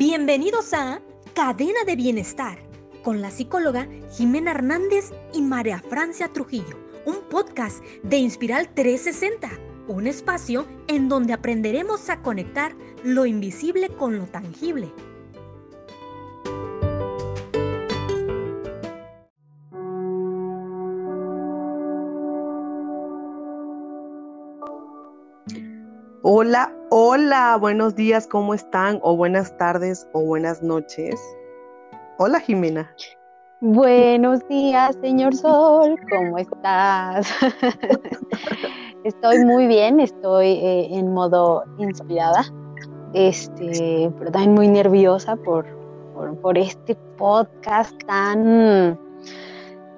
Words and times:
Bienvenidos 0.00 0.72
a 0.72 1.02
Cadena 1.34 1.84
de 1.84 1.94
Bienestar 1.94 2.58
con 3.04 3.20
la 3.20 3.30
psicóloga 3.30 3.86
Jimena 4.10 4.52
Hernández 4.52 5.12
y 5.34 5.42
María 5.42 5.78
Francia 5.90 6.32
Trujillo, 6.32 6.78
un 7.04 7.16
podcast 7.28 7.84
de 8.02 8.16
Inspiral 8.16 8.72
360, 8.72 9.50
un 9.88 10.06
espacio 10.06 10.66
en 10.88 11.10
donde 11.10 11.34
aprenderemos 11.34 12.08
a 12.08 12.22
conectar 12.22 12.74
lo 13.04 13.26
invisible 13.26 13.90
con 13.90 14.16
lo 14.16 14.24
tangible. 14.24 14.90
Hola, 26.22 26.79
hola, 27.12 27.56
buenos 27.60 27.96
días, 27.96 28.28
¿cómo 28.28 28.54
están? 28.54 29.00
O 29.02 29.16
buenas 29.16 29.56
tardes 29.56 30.08
o 30.12 30.24
buenas 30.24 30.62
noches. 30.62 31.20
Hola, 32.18 32.38
Jimena. 32.38 32.88
Buenos 33.60 34.46
días, 34.46 34.96
señor 35.00 35.34
Sol, 35.34 35.96
¿cómo 36.08 36.38
estás? 36.38 37.28
estoy 39.04 39.44
muy 39.44 39.66
bien, 39.66 39.98
estoy 39.98 40.50
eh, 40.50 40.86
en 40.92 41.12
modo 41.12 41.64
inspirada, 41.78 42.44
este, 43.12 44.12
pero 44.16 44.30
también 44.30 44.54
muy 44.54 44.68
nerviosa 44.68 45.34
por, 45.34 45.66
por, 46.14 46.40
por 46.40 46.56
este 46.56 46.94
podcast 47.18 47.92
tan, 48.06 48.96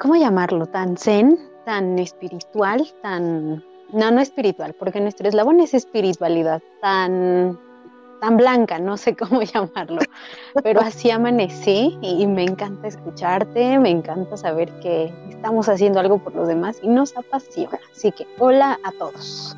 ¿cómo 0.01 0.17
llamarlo? 0.17 0.65
Tan 0.65 0.97
zen, 0.97 1.39
tan 1.67 1.99
espiritual, 1.99 2.89
tan 3.03 3.63
no, 3.93 4.11
no 4.11 4.21
espiritual, 4.21 4.75
porque 4.79 5.01
nuestro 5.01 5.29
eslabón 5.29 5.61
es 5.61 5.75
espiritualidad 5.75 6.63
tan, 6.81 7.59
tan 8.21 8.37
blanca, 8.37 8.79
no 8.79 8.97
sé 8.97 9.15
cómo 9.17 9.43
llamarlo, 9.43 10.01
pero 10.63 10.81
así 10.81 11.11
amanecí 11.11 11.99
y 12.01 12.27
me 12.27 12.45
encanta 12.45 12.89
escucharte, 12.89 13.79
me 13.79 13.91
encanta 13.91 14.37
saber 14.37 14.71
que 14.81 15.13
estamos 15.29 15.69
haciendo 15.69 16.01
algo 16.01 16.19
por 16.19 16.35
los 16.35 16.49
demás 16.49 16.79
y 16.83 16.89
nos 16.89 17.17
apasiona. 17.17 17.79
Así 17.93 18.13
que 18.13 18.27
hola 18.39 18.79
a 18.85 18.93
todos. 18.93 19.57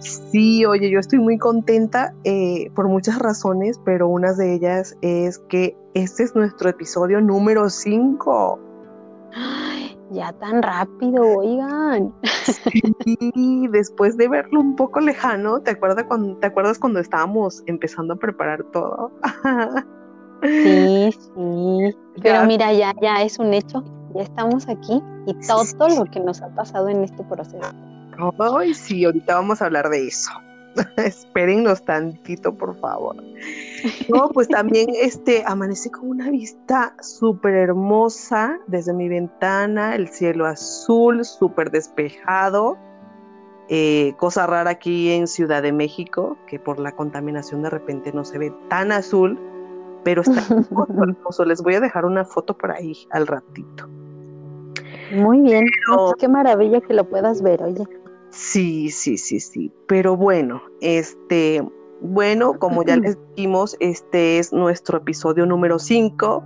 Sí, 0.00 0.64
oye, 0.64 0.90
yo 0.90 1.00
estoy 1.00 1.18
muy 1.18 1.38
contenta 1.38 2.14
eh, 2.22 2.70
por 2.76 2.86
muchas 2.86 3.18
razones, 3.18 3.80
pero 3.84 4.06
una 4.06 4.32
de 4.32 4.54
ellas 4.54 4.96
es 5.02 5.38
que 5.48 5.76
este 5.94 6.22
es 6.22 6.36
nuestro 6.36 6.70
episodio 6.70 7.20
número 7.20 7.68
5. 7.68 8.60
Ya 10.10 10.32
tan 10.32 10.62
rápido, 10.62 11.22
oigan. 11.38 12.14
Sí, 12.44 13.68
después 13.70 14.16
de 14.16 14.28
verlo 14.28 14.60
un 14.60 14.74
poco 14.74 15.00
lejano, 15.00 15.60
¿te 15.60 15.72
acuerdas 15.72 16.04
cuando, 16.04 16.36
¿te 16.38 16.46
acuerdas 16.46 16.78
cuando 16.78 16.98
estábamos 16.98 17.62
empezando 17.66 18.14
a 18.14 18.16
preparar 18.16 18.64
todo? 18.72 19.10
Sí, 20.42 21.10
sí. 21.12 21.96
Pero 22.22 22.44
mira, 22.46 22.72
ya, 22.72 22.94
ya 23.02 23.22
es 23.22 23.38
un 23.38 23.52
hecho. 23.52 23.84
Ya 24.14 24.22
estamos 24.22 24.66
aquí 24.68 25.02
y 25.26 25.34
todo 25.46 25.88
lo 25.98 26.04
que 26.06 26.20
nos 26.20 26.40
ha 26.40 26.48
pasado 26.54 26.88
en 26.88 27.04
este 27.04 27.22
proceso. 27.24 27.70
Ay, 28.38 28.72
sí, 28.72 29.04
ahorita 29.04 29.34
vamos 29.34 29.60
a 29.60 29.66
hablar 29.66 29.90
de 29.90 30.08
eso. 30.08 30.30
Espérennos 30.96 31.82
tantito, 31.84 32.54
por 32.54 32.78
favor. 32.80 33.16
No, 34.08 34.28
pues 34.30 34.48
también 34.48 34.88
este 34.94 35.42
amanecí 35.46 35.90
con 35.90 36.08
una 36.08 36.30
vista 36.30 36.94
súper 37.00 37.54
hermosa 37.54 38.58
desde 38.66 38.92
mi 38.92 39.08
ventana, 39.08 39.94
el 39.94 40.08
cielo 40.08 40.46
azul, 40.46 41.24
súper 41.24 41.70
despejado. 41.70 42.76
Eh, 43.70 44.14
cosa 44.16 44.46
rara 44.46 44.70
aquí 44.70 45.10
en 45.10 45.26
Ciudad 45.26 45.62
de 45.62 45.72
México, 45.72 46.38
que 46.46 46.58
por 46.58 46.78
la 46.80 46.92
contaminación 46.92 47.62
de 47.62 47.70
repente 47.70 48.12
no 48.12 48.24
se 48.24 48.38
ve 48.38 48.52
tan 48.68 48.92
azul, 48.92 49.38
pero 50.04 50.22
está 50.22 50.40
hermoso. 50.98 51.44
Les 51.44 51.62
voy 51.62 51.74
a 51.74 51.80
dejar 51.80 52.04
una 52.04 52.24
foto 52.24 52.56
por 52.56 52.72
ahí 52.72 52.94
al 53.10 53.26
ratito. 53.26 53.88
Muy 55.12 55.40
bien, 55.40 55.64
qué 56.18 56.28
maravilla 56.28 56.80
que 56.80 56.92
lo 56.92 57.04
puedas 57.08 57.42
ver, 57.42 57.62
oye. 57.62 57.84
Sí, 58.30 58.90
sí, 58.90 59.16
sí, 59.16 59.40
sí. 59.40 59.72
Pero 59.86 60.16
bueno, 60.16 60.62
este, 60.80 61.66
bueno, 62.00 62.58
como 62.58 62.84
ya 62.84 62.96
les 62.96 63.16
dijimos, 63.36 63.76
este 63.80 64.38
es 64.38 64.52
nuestro 64.52 64.98
episodio 64.98 65.46
número 65.46 65.78
5 65.78 66.44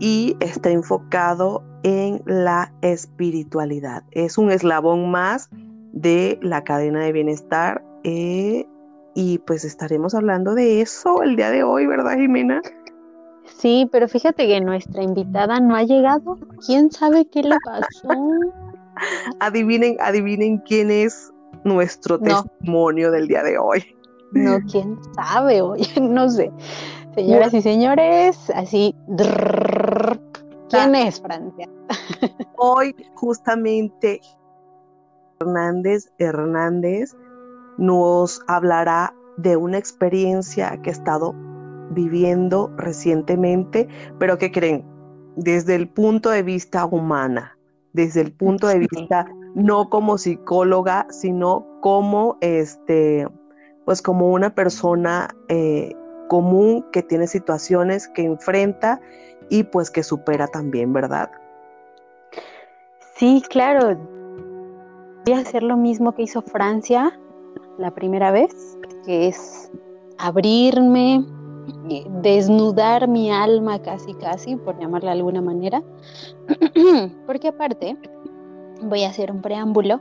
y 0.00 0.36
está 0.40 0.70
enfocado 0.70 1.62
en 1.84 2.22
la 2.26 2.72
espiritualidad. 2.82 4.02
Es 4.10 4.38
un 4.38 4.50
eslabón 4.50 5.10
más 5.10 5.48
de 5.92 6.38
la 6.42 6.64
cadena 6.64 7.04
de 7.04 7.12
bienestar 7.12 7.84
eh, 8.04 8.66
y 9.14 9.38
pues 9.38 9.64
estaremos 9.64 10.14
hablando 10.14 10.54
de 10.54 10.80
eso 10.80 11.22
el 11.22 11.36
día 11.36 11.50
de 11.50 11.62
hoy, 11.62 11.86
¿verdad, 11.86 12.16
Jimena? 12.16 12.62
Sí, 13.44 13.88
pero 13.92 14.08
fíjate 14.08 14.46
que 14.46 14.60
nuestra 14.60 15.02
invitada 15.02 15.60
no 15.60 15.76
ha 15.76 15.82
llegado. 15.82 16.38
¿Quién 16.66 16.90
sabe 16.90 17.26
qué 17.26 17.42
le 17.42 17.56
pasó? 17.64 18.08
Adivinen, 19.40 19.96
adivinen 20.00 20.58
quién 20.58 20.90
es 20.90 21.32
nuestro 21.64 22.18
testimonio 22.18 23.10
del 23.10 23.28
día 23.28 23.42
de 23.42 23.58
hoy. 23.58 23.84
No, 24.32 24.58
quién 24.70 24.98
sabe, 25.14 25.60
oye, 25.60 25.88
no 26.00 26.28
sé. 26.28 26.50
Señoras 27.14 27.52
y 27.52 27.60
señores, 27.60 28.50
así. 28.54 28.94
¿Quién 30.70 30.94
es 30.94 31.20
Francia? 31.20 31.68
Hoy, 32.56 32.96
justamente, 33.14 34.20
Hernández 35.40 36.10
Hernández 36.18 37.14
nos 37.76 38.40
hablará 38.48 39.14
de 39.36 39.56
una 39.56 39.76
experiencia 39.76 40.80
que 40.82 40.90
ha 40.90 40.92
estado 40.92 41.34
viviendo 41.90 42.72
recientemente, 42.76 43.88
pero 44.18 44.38
que 44.38 44.50
creen, 44.50 44.84
desde 45.36 45.74
el 45.74 45.88
punto 45.88 46.30
de 46.30 46.42
vista 46.42 46.86
humana, 46.86 47.58
desde 47.92 48.22
el 48.22 48.32
punto 48.32 48.66
de 48.68 48.78
vista 48.78 49.26
no 49.54 49.88
como 49.90 50.18
psicóloga, 50.18 51.06
sino 51.10 51.66
como 51.80 52.38
este, 52.40 53.26
pues 53.84 54.00
como 54.00 54.28
una 54.28 54.54
persona 54.54 55.28
eh, 55.48 55.92
común 56.28 56.84
que 56.92 57.02
tiene 57.02 57.26
situaciones 57.26 58.08
que 58.08 58.24
enfrenta 58.24 59.00
y 59.50 59.64
pues 59.64 59.90
que 59.90 60.02
supera 60.02 60.46
también, 60.46 60.92
¿verdad? 60.92 61.30
Sí, 63.16 63.42
claro. 63.50 63.98
Voy 65.26 65.34
a 65.34 65.38
hacer 65.38 65.62
lo 65.62 65.76
mismo 65.76 66.14
que 66.14 66.22
hizo 66.22 66.42
Francia 66.42 67.12
la 67.78 67.90
primera 67.90 68.30
vez, 68.30 68.78
que 69.04 69.28
es 69.28 69.70
abrirme, 70.18 71.24
desnudar 72.22 73.08
mi 73.08 73.30
alma 73.30 73.80
casi 73.80 74.14
casi, 74.14 74.56
por 74.56 74.78
llamarla 74.78 75.12
de 75.12 75.18
alguna 75.18 75.40
manera, 75.40 75.82
porque 77.26 77.48
aparte, 77.48 77.96
voy 78.82 79.04
a 79.04 79.10
hacer 79.10 79.30
un 79.30 79.42
preámbulo, 79.42 80.00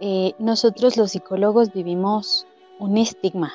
eh, 0.00 0.32
nosotros 0.38 0.96
los 0.96 1.12
psicólogos 1.12 1.72
vivimos 1.72 2.46
un 2.80 2.98
estigma 2.98 3.52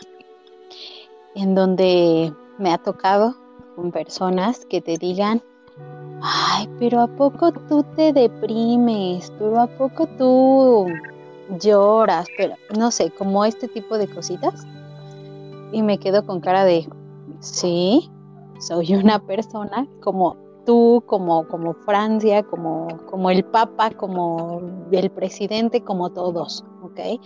en 1.36 1.56
donde 1.56 2.34
me 2.58 2.72
ha 2.72 2.78
tocado 2.78 3.36
con 3.76 3.92
personas 3.92 4.66
que 4.66 4.82
te 4.82 4.98
digan, 4.98 5.42
ay, 6.22 6.68
pero 6.80 7.02
¿a 7.02 7.08
poco 7.08 7.52
tú 7.52 7.84
te 7.96 8.14
deprimes? 8.14 9.32
¿Pero 9.38 9.60
a 9.60 9.68
poco 9.68 10.08
tú 10.18 10.88
lloras? 11.62 12.28
Pero 12.38 12.56
no 12.78 12.92
sé, 12.92 13.12
como 13.12 13.46
este 13.46 13.68
tipo 13.68 13.98
de 13.98 14.08
cositas. 14.08 14.66
Y 15.72 15.84
me 15.84 16.00
quedo 16.00 16.26
con 16.26 16.40
cara 16.40 16.64
de, 16.64 16.88
sí, 17.40 18.10
soy 18.60 18.96
una 18.96 19.20
persona 19.20 19.88
como 20.02 20.38
tú, 20.68 21.02
como, 21.06 21.48
como 21.48 21.74
Francia, 21.74 22.44
como, 22.44 22.88
como 23.10 23.32
el 23.32 23.44
Papa, 23.46 23.90
como 23.92 24.62
el 24.92 25.10
presidente, 25.10 25.82
como 25.82 26.12
todos, 26.12 26.64
¿ok? 26.84 27.22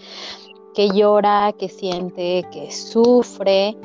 Que 0.75 0.89
llora, 0.89 1.51
que 1.53 1.67
siente, 1.67 2.43
que 2.51 2.71
sufre. 2.71 3.75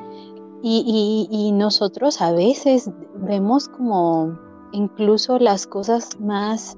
Y, 0.62 1.28
y, 1.30 1.52
nosotros 1.52 2.20
a 2.20 2.32
veces 2.32 2.90
vemos 3.14 3.68
como 3.68 4.36
incluso 4.72 5.38
las 5.38 5.66
cosas 5.66 6.18
más, 6.18 6.76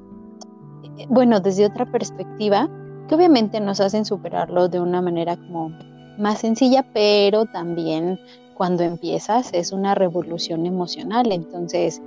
bueno, 1.09 1.41
desde 1.41 1.67
otra 1.67 1.91
perspectiva, 1.91 2.69
que 3.09 3.15
obviamente 3.15 3.61
nos 3.61 3.81
hacen 3.81 4.05
superarlo 4.05 4.69
de 4.69 4.81
una 4.81 5.01
manera 5.01 5.37
como 5.37 5.71
más 6.19 6.41
sencilla, 6.41 6.87
pero 6.93 7.47
también 7.47 8.21
cuando 8.59 8.83
empiezas 8.83 9.55
es 9.55 9.71
una 9.71 9.95
revolución 9.95 10.67
emocional. 10.67 11.31
Entonces, 11.31 12.03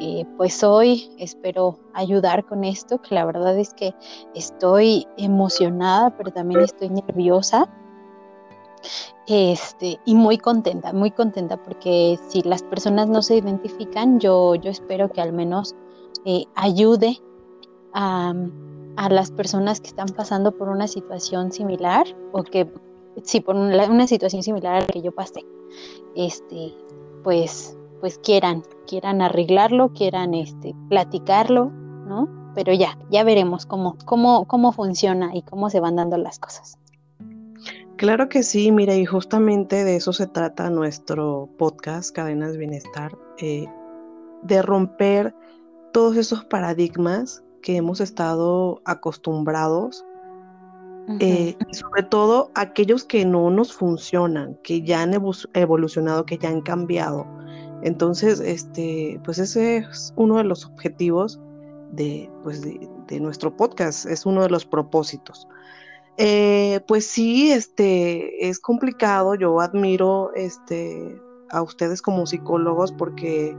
eh, 0.00 0.24
pues 0.38 0.64
hoy 0.64 1.10
espero 1.18 1.78
ayudar 1.92 2.46
con 2.46 2.64
esto, 2.64 3.02
que 3.02 3.14
la 3.14 3.26
verdad 3.26 3.56
es 3.58 3.74
que 3.74 3.94
estoy 4.34 5.06
emocionada, 5.18 6.16
pero 6.16 6.32
también 6.32 6.62
estoy 6.62 6.88
nerviosa. 6.88 7.68
Este, 9.26 10.00
y 10.06 10.14
muy 10.14 10.38
contenta, 10.38 10.94
muy 10.94 11.10
contenta 11.10 11.62
porque 11.62 12.18
si 12.30 12.40
las 12.42 12.62
personas 12.62 13.08
no 13.08 13.20
se 13.20 13.36
identifican, 13.36 14.18
yo, 14.18 14.54
yo 14.54 14.70
espero 14.70 15.10
que 15.10 15.20
al 15.20 15.34
menos 15.34 15.76
eh, 16.24 16.46
ayude 16.54 17.18
a, 17.92 18.32
a, 18.96 19.08
las 19.10 19.30
personas 19.30 19.80
que 19.80 19.88
están 19.88 20.08
pasando 20.08 20.52
por 20.52 20.70
una 20.70 20.88
situación 20.88 21.52
similar 21.52 22.06
o 22.32 22.42
que, 22.42 22.66
sí, 23.24 23.40
por 23.40 23.56
una, 23.56 23.88
una 23.90 24.06
situación 24.06 24.42
similar 24.42 24.74
a 24.76 24.80
la 24.80 24.86
que 24.86 25.02
yo 25.02 25.12
pasé 25.12 25.44
este, 26.14 26.74
pues 27.22 27.76
pues 28.00 28.18
quieran, 28.18 28.62
quieran 28.86 29.22
arreglarlo, 29.22 29.92
quieran 29.92 30.34
este, 30.34 30.74
platicarlo, 30.88 31.70
¿no? 31.70 32.28
Pero 32.54 32.72
ya, 32.72 32.98
ya 33.10 33.22
veremos 33.24 33.66
cómo, 33.66 33.96
cómo, 34.04 34.46
cómo 34.46 34.72
funciona 34.72 35.30
y 35.34 35.42
cómo 35.42 35.70
se 35.70 35.80
van 35.80 35.96
dando 35.96 36.16
las 36.16 36.38
cosas. 36.38 36.78
Claro 37.96 38.28
que 38.30 38.42
sí, 38.42 38.72
mira, 38.72 38.94
y 38.94 39.04
justamente 39.04 39.84
de 39.84 39.96
eso 39.96 40.12
se 40.12 40.26
trata 40.26 40.70
nuestro 40.70 41.50
podcast, 41.58 42.14
Cadenas 42.14 42.56
Bienestar, 42.56 43.16
eh, 43.38 43.66
de 44.42 44.62
romper 44.62 45.34
todos 45.92 46.16
esos 46.16 46.44
paradigmas 46.46 47.44
que 47.60 47.76
hemos 47.76 48.00
estado 48.00 48.80
acostumbrados, 48.86 50.06
eh, 51.18 51.56
sobre 51.72 52.02
todo 52.04 52.50
aquellos 52.54 53.04
que 53.04 53.24
no 53.24 53.50
nos 53.50 53.72
funcionan, 53.72 54.56
que 54.62 54.82
ya 54.82 55.02
han 55.02 55.14
evolucionado, 55.54 56.24
que 56.24 56.38
ya 56.38 56.48
han 56.48 56.60
cambiado. 56.60 57.26
Entonces, 57.82 58.40
este, 58.40 59.20
pues 59.24 59.38
ese 59.38 59.78
es 59.78 60.12
uno 60.16 60.36
de 60.36 60.44
los 60.44 60.66
objetivos 60.66 61.40
de, 61.92 62.30
pues 62.42 62.62
de, 62.62 63.20
nuestro 63.20 63.56
podcast, 63.56 64.06
es 64.06 64.24
uno 64.24 64.42
de 64.42 64.50
los 64.50 64.64
propósitos. 64.64 65.48
Eh, 66.16 66.80
pues 66.86 67.06
sí, 67.06 67.50
este, 67.50 68.48
es 68.48 68.60
complicado, 68.60 69.34
yo 69.34 69.60
admiro 69.60 70.32
este, 70.34 71.20
a 71.50 71.62
ustedes 71.62 72.02
como 72.02 72.26
psicólogos 72.26 72.92
porque 72.92 73.56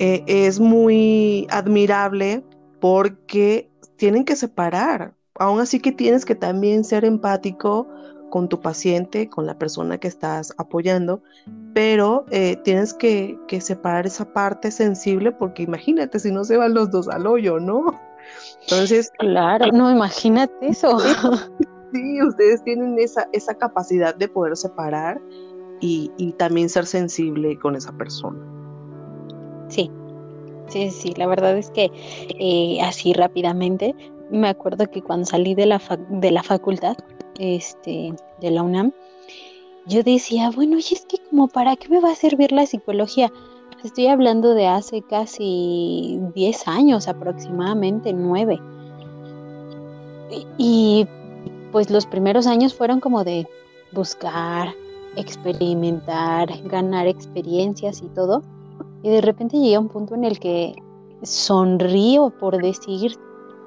eh, 0.00 0.24
es 0.26 0.60
muy 0.60 1.46
admirable 1.50 2.44
porque 2.80 3.70
tienen 3.96 4.24
que 4.24 4.36
separar, 4.36 5.14
aún 5.36 5.60
así 5.60 5.80
que 5.80 5.92
tienes 5.92 6.24
que 6.24 6.34
también 6.34 6.84
ser 6.84 7.04
empático 7.04 7.86
con 8.30 8.48
tu 8.48 8.60
paciente, 8.60 9.28
con 9.28 9.46
la 9.46 9.58
persona 9.58 9.98
que 9.98 10.08
estás 10.08 10.54
apoyando, 10.56 11.22
pero 11.74 12.24
eh, 12.30 12.56
tienes 12.64 12.94
que, 12.94 13.36
separar 13.60 14.06
esa 14.06 14.24
parte 14.32 14.70
sensible 14.70 15.32
porque 15.32 15.64
imagínate 15.64 16.18
si 16.18 16.30
no 16.30 16.44
se 16.44 16.56
van 16.56 16.74
los 16.74 16.90
dos 16.90 17.08
al 17.08 17.26
hoyo, 17.26 17.58
¿no? 17.58 18.00
Entonces... 18.62 19.10
Claro, 19.18 19.66
no, 19.72 19.90
imagínate 19.90 20.54
eso. 20.62 20.98
Sí, 21.92 22.22
ustedes 22.22 22.62
tienen 22.62 22.96
esa, 23.00 23.28
esa 23.32 23.52
capacidad 23.52 24.14
de 24.14 24.28
poder 24.28 24.56
separar 24.56 25.20
y, 25.80 26.08
y 26.18 26.30
también 26.34 26.68
ser 26.68 26.86
sensible 26.86 27.58
con 27.58 27.74
esa 27.74 27.90
persona. 27.90 28.38
Sí, 29.66 29.90
sí, 30.68 30.90
sí, 30.90 31.14
la 31.16 31.26
verdad 31.26 31.58
es 31.58 31.70
que 31.72 31.90
eh, 32.38 32.80
así 32.82 33.12
rápidamente, 33.12 33.96
me 34.30 34.48
acuerdo 34.48 34.90
que 34.90 35.02
cuando 35.02 35.26
salí 35.26 35.54
de 35.54 35.66
la, 35.66 35.80
de 36.08 36.30
la 36.30 36.42
facultad, 36.42 36.96
este, 37.38 38.14
de 38.40 38.50
la 38.50 38.62
UNAM, 38.62 38.92
yo 39.86 40.02
decía, 40.02 40.50
bueno, 40.50 40.76
y 40.76 40.94
es 40.94 41.06
que 41.06 41.18
como 41.28 41.48
para 41.48 41.76
qué 41.76 41.88
me 41.88 42.00
va 42.00 42.12
a 42.12 42.14
servir 42.14 42.52
la 42.52 42.66
psicología. 42.66 43.32
Estoy 43.82 44.08
hablando 44.08 44.54
de 44.54 44.66
hace 44.66 45.02
casi 45.02 46.20
10 46.34 46.68
años 46.68 47.08
aproximadamente, 47.08 48.12
9. 48.12 48.60
Y 50.58 51.06
pues 51.72 51.90
los 51.90 52.06
primeros 52.06 52.46
años 52.46 52.74
fueron 52.74 53.00
como 53.00 53.24
de 53.24 53.48
buscar, 53.92 54.74
experimentar, 55.16 56.48
ganar 56.64 57.06
experiencias 57.06 58.02
y 58.02 58.08
todo. 58.08 58.42
Y 59.02 59.08
de 59.08 59.22
repente 59.22 59.58
llegué 59.58 59.76
a 59.76 59.80
un 59.80 59.88
punto 59.88 60.14
en 60.14 60.24
el 60.24 60.38
que 60.38 60.74
sonrío 61.22 62.30
por 62.38 62.60
decir, 62.60 63.16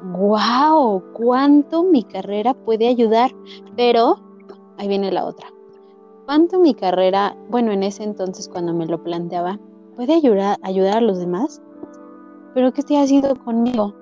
wow, 0.04 1.02
cuánto 1.14 1.84
mi 1.84 2.04
carrera 2.04 2.54
puede 2.54 2.88
ayudar, 2.88 3.32
pero 3.76 4.18
ahí 4.78 4.88
viene 4.88 5.12
la 5.12 5.26
otra. 5.26 5.48
¿Cuánto 6.26 6.60
mi 6.60 6.74
carrera, 6.74 7.36
bueno, 7.50 7.72
en 7.72 7.84
ese 7.84 8.04
entonces 8.04 8.48
cuando 8.48 8.74
me 8.74 8.86
lo 8.86 9.02
planteaba, 9.04 9.60
puede 9.96 10.14
ayudar, 10.14 10.58
ayudar 10.62 10.98
a 10.98 11.02
los 11.02 11.20
demás? 11.20 11.62
Pero 12.54 12.72
¿qué 12.72 12.82
estoy 12.82 12.98
haciendo 12.98 13.36
conmigo? 13.44 13.94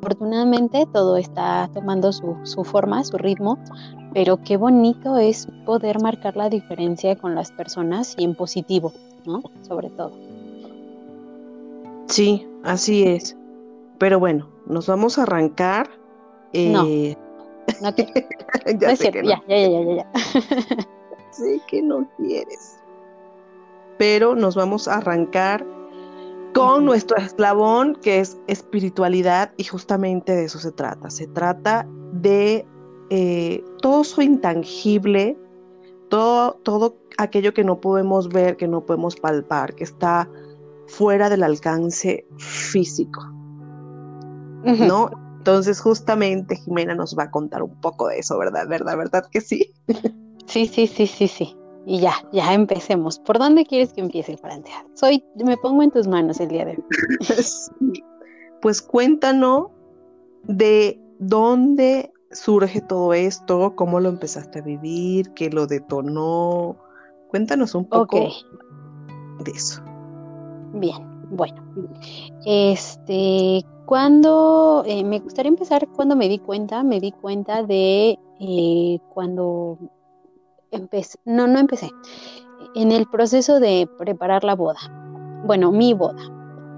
Afortunadamente 0.00 0.86
todo 0.92 1.16
está 1.16 1.68
tomando 1.74 2.12
su, 2.12 2.36
su 2.44 2.64
forma, 2.64 3.04
su 3.04 3.18
ritmo, 3.18 3.58
pero 4.14 4.38
qué 4.38 4.56
bonito 4.56 5.16
es 5.16 5.46
poder 5.66 6.00
marcar 6.00 6.36
la 6.36 6.48
diferencia 6.48 7.16
con 7.16 7.34
las 7.34 7.52
personas 7.52 8.14
y 8.16 8.24
en 8.24 8.34
positivo, 8.34 8.92
¿no? 9.26 9.42
Sobre 9.62 9.90
todo. 9.90 10.12
Sí, 12.06 12.46
así 12.64 13.04
es. 13.04 13.36
Pero 13.98 14.18
bueno, 14.18 14.48
nos 14.68 14.86
vamos 14.86 15.18
a 15.18 15.22
arrancar. 15.22 15.90
No. 16.52 16.86
Eh, 16.86 17.16
no, 17.82 17.94
ya 18.78 18.92
es 18.92 18.98
cierto, 18.98 19.20
ya, 19.22 19.42
ya, 19.48 19.56
ya, 19.56 19.68
ya, 19.68 19.94
ya. 19.96 20.12
sé 21.30 21.60
que 21.68 21.82
no 21.82 22.08
quieres. 22.16 22.78
Pero 23.98 24.34
nos 24.34 24.54
vamos 24.54 24.88
a 24.88 24.96
arrancar 24.96 25.66
con 26.54 26.84
nuestro 26.84 27.16
eslabón 27.18 27.96
que 27.96 28.20
es 28.20 28.38
espiritualidad 28.46 29.52
y 29.56 29.64
justamente 29.64 30.34
de 30.34 30.44
eso 30.44 30.58
se 30.58 30.72
trata. 30.72 31.10
Se 31.10 31.26
trata 31.26 31.86
de 32.12 32.66
eh, 33.10 33.62
todo 33.82 34.02
eso 34.02 34.22
intangible, 34.22 35.36
todo, 36.08 36.54
todo 36.62 36.96
aquello 37.18 37.52
que 37.52 37.64
no 37.64 37.80
podemos 37.80 38.28
ver, 38.28 38.56
que 38.56 38.68
no 38.68 38.84
podemos 38.84 39.16
palpar, 39.16 39.74
que 39.74 39.84
está 39.84 40.28
fuera 40.86 41.28
del 41.28 41.42
alcance 41.42 42.26
físico. 42.38 43.37
¿No? 44.64 45.10
Entonces 45.38 45.80
justamente 45.80 46.56
Jimena 46.56 46.94
nos 46.94 47.16
va 47.16 47.24
a 47.24 47.30
contar 47.30 47.62
un 47.62 47.80
poco 47.80 48.08
de 48.08 48.18
eso, 48.18 48.38
¿verdad? 48.38 48.68
¿Verdad? 48.68 48.96
¿Verdad 48.96 49.24
que 49.30 49.40
sí? 49.40 49.72
Sí, 50.46 50.66
sí, 50.66 50.86
sí, 50.86 51.06
sí, 51.06 51.28
sí. 51.28 51.56
Y 51.86 52.00
ya, 52.00 52.12
ya 52.32 52.52
empecemos. 52.52 53.18
¿Por 53.18 53.38
dónde 53.38 53.64
quieres 53.64 53.92
que 53.92 54.00
empiece, 54.00 54.36
Francia? 54.36 54.84
Soy, 54.94 55.24
me 55.42 55.56
pongo 55.56 55.82
en 55.82 55.90
tus 55.90 56.06
manos 56.06 56.40
el 56.40 56.48
día 56.48 56.64
de 56.64 56.72
hoy. 56.72 56.84
Pues 58.60 58.82
cuéntanos 58.82 59.68
de 60.42 61.00
dónde 61.20 62.12
surge 62.32 62.80
todo 62.80 63.14
esto, 63.14 63.74
cómo 63.76 64.00
lo 64.00 64.08
empezaste 64.08 64.58
a 64.58 64.62
vivir, 64.62 65.32
qué 65.34 65.48
lo 65.48 65.66
detonó. 65.66 66.76
Cuéntanos 67.28 67.74
un 67.74 67.88
poco 67.88 68.18
de 68.18 69.50
eso. 69.52 69.80
Bien, 70.74 71.07
bueno. 71.30 71.62
Este, 72.44 73.64
cuando 73.86 74.84
eh, 74.86 75.04
me 75.04 75.20
gustaría 75.20 75.48
empezar 75.48 75.88
cuando 75.88 76.16
me 76.16 76.28
di 76.28 76.38
cuenta, 76.38 76.82
me 76.82 77.00
di 77.00 77.12
cuenta 77.12 77.62
de 77.62 78.18
eh, 78.40 78.98
cuando 79.14 79.78
empecé, 80.70 81.18
no, 81.24 81.46
no 81.46 81.58
empecé, 81.58 81.90
en 82.74 82.92
el 82.92 83.06
proceso 83.08 83.60
de 83.60 83.88
preparar 83.98 84.44
la 84.44 84.54
boda. 84.54 84.80
Bueno, 85.44 85.72
mi 85.72 85.94
boda. 85.94 86.22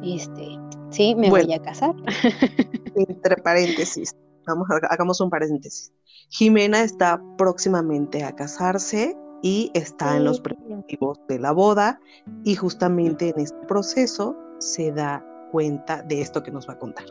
Este, 0.05 0.59
sí, 0.91 1.15
me 1.15 1.31
voy 1.31 1.53
a 1.53 1.61
casar. 1.61 1.95
Entre 2.95 3.37
paréntesis, 3.37 4.15
vamos 4.47 4.69
hagamos 4.89 5.21
un 5.21 5.31
paréntesis. 5.31 5.93
Jimena 6.29 6.83
está 6.83 7.21
próximamente 7.37 8.23
a 8.23 8.35
casarse 8.35 9.17
y 9.43 9.71
está 9.75 10.17
en 10.17 10.25
los 10.25 10.41
preparativos 10.41 11.19
de 11.29 11.39
la 11.39 11.53
boda 11.53 12.01
y 12.45 12.55
justamente 12.55 13.31
en 13.31 13.41
este 13.41 13.67
proceso 13.67 14.37
se 14.61 14.93
da 14.93 15.25
cuenta 15.50 16.02
de 16.02 16.21
esto 16.21 16.43
que 16.43 16.50
nos 16.50 16.69
va 16.69 16.75
a 16.75 16.79
contar. 16.79 17.05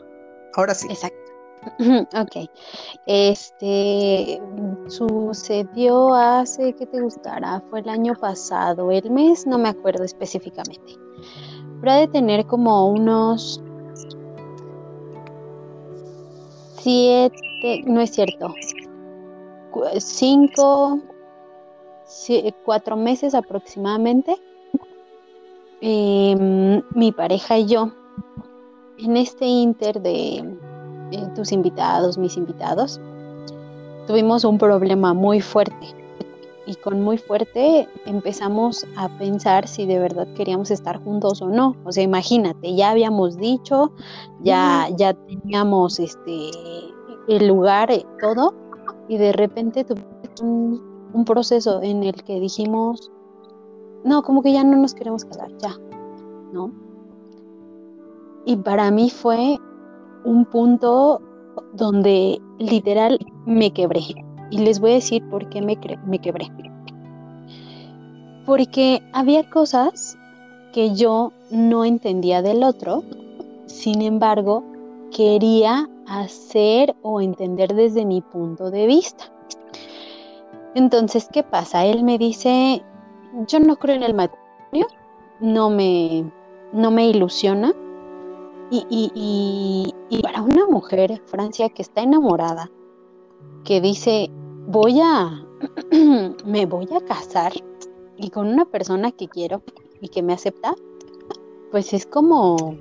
Ahora 0.54 0.74
sí. 0.74 0.88
Exacto. 0.88 1.18
Ok. 2.16 2.48
Este 3.06 4.40
sucedió 4.88 6.14
hace, 6.14 6.72
¿qué 6.74 6.86
te 6.86 7.00
gustará? 7.00 7.62
Fue 7.68 7.80
el 7.80 7.88
año 7.90 8.14
pasado, 8.14 8.90
el 8.90 9.10
mes, 9.10 9.46
no 9.46 9.58
me 9.58 9.68
acuerdo 9.68 10.04
específicamente. 10.04 10.94
Pero 11.80 11.92
ha 11.92 11.96
de 11.96 12.08
tener 12.08 12.46
como 12.46 12.88
unos 12.88 13.62
siete, 16.78 17.82
no 17.86 18.00
es 18.00 18.10
cierto, 18.10 18.54
cinco, 19.98 21.00
cuatro 22.64 22.96
meses 22.96 23.34
aproximadamente. 23.34 24.36
Em, 25.82 26.82
mi 26.94 27.10
pareja 27.10 27.56
y 27.56 27.66
yo 27.66 27.90
en 28.98 29.16
este 29.16 29.46
inter 29.46 30.02
de 30.02 30.44
eh, 31.10 31.26
tus 31.34 31.52
invitados, 31.52 32.18
mis 32.18 32.36
invitados, 32.36 33.00
tuvimos 34.06 34.44
un 34.44 34.58
problema 34.58 35.14
muy 35.14 35.40
fuerte. 35.40 35.94
Y 36.66 36.74
con 36.74 37.00
muy 37.00 37.16
fuerte 37.16 37.88
empezamos 38.04 38.86
a 38.96 39.08
pensar 39.16 39.66
si 39.66 39.86
de 39.86 39.98
verdad 39.98 40.28
queríamos 40.34 40.70
estar 40.70 41.02
juntos 41.02 41.40
o 41.40 41.48
no. 41.48 41.74
O 41.84 41.92
sea, 41.92 42.04
imagínate, 42.04 42.74
ya 42.76 42.90
habíamos 42.90 43.38
dicho, 43.38 43.92
ya, 44.42 44.86
ya 44.96 45.14
teníamos 45.14 45.98
este 45.98 46.50
el 47.28 47.46
lugar, 47.46 47.90
eh, 47.90 48.04
todo, 48.20 48.54
y 49.08 49.16
de 49.16 49.32
repente 49.32 49.84
tuvimos 49.84 50.40
un, 50.42 51.10
un 51.14 51.24
proceso 51.24 51.80
en 51.82 52.02
el 52.02 52.22
que 52.22 52.38
dijimos, 52.38 53.10
no, 54.04 54.22
como 54.22 54.42
que 54.42 54.52
ya 54.52 54.64
no 54.64 54.76
nos 54.76 54.94
queremos 54.94 55.24
casar, 55.24 55.50
ya, 55.58 55.76
¿no? 56.52 56.72
Y 58.44 58.56
para 58.56 58.90
mí 58.90 59.10
fue 59.10 59.58
un 60.24 60.44
punto 60.44 61.20
donde 61.72 62.40
literal 62.58 63.18
me 63.46 63.72
quebré. 63.72 64.02
Y 64.50 64.58
les 64.58 64.80
voy 64.80 64.92
a 64.92 64.94
decir 64.94 65.22
por 65.28 65.48
qué 65.48 65.62
me, 65.62 65.78
me 66.06 66.18
quebré. 66.18 66.50
Porque 68.46 69.02
había 69.12 69.48
cosas 69.48 70.18
que 70.72 70.94
yo 70.94 71.32
no 71.50 71.84
entendía 71.84 72.42
del 72.42 72.62
otro, 72.64 73.04
sin 73.66 74.02
embargo, 74.02 74.64
quería 75.10 75.88
hacer 76.06 76.96
o 77.02 77.20
entender 77.20 77.74
desde 77.74 78.04
mi 78.04 78.20
punto 78.20 78.70
de 78.70 78.86
vista. 78.86 79.24
Entonces, 80.74 81.28
¿qué 81.32 81.42
pasa? 81.42 81.84
Él 81.84 82.04
me 82.04 82.18
dice, 82.18 82.82
yo 83.46 83.60
no 83.60 83.76
creo 83.76 83.96
en 83.96 84.02
el 84.02 84.14
matrimonio, 84.14 84.86
no 85.40 85.70
me, 85.70 86.30
no 86.72 86.90
me 86.90 87.08
ilusiona. 87.08 87.72
Y, 88.72 88.86
y, 88.88 89.92
y, 90.10 90.22
para 90.22 90.42
una 90.42 90.64
mujer, 90.66 91.20
Francia, 91.26 91.68
que 91.70 91.82
está 91.82 92.02
enamorada, 92.02 92.70
que 93.64 93.80
dice, 93.80 94.30
voy 94.68 95.00
a, 95.00 95.44
me 96.46 96.66
voy 96.66 96.88
a 96.94 97.04
casar 97.04 97.52
y 98.16 98.30
con 98.30 98.46
una 98.46 98.64
persona 98.66 99.10
que 99.10 99.26
quiero 99.26 99.62
y 100.00 100.08
que 100.08 100.22
me 100.22 100.32
acepta, 100.32 100.76
pues 101.72 101.92
es 101.92 102.06
como, 102.06 102.76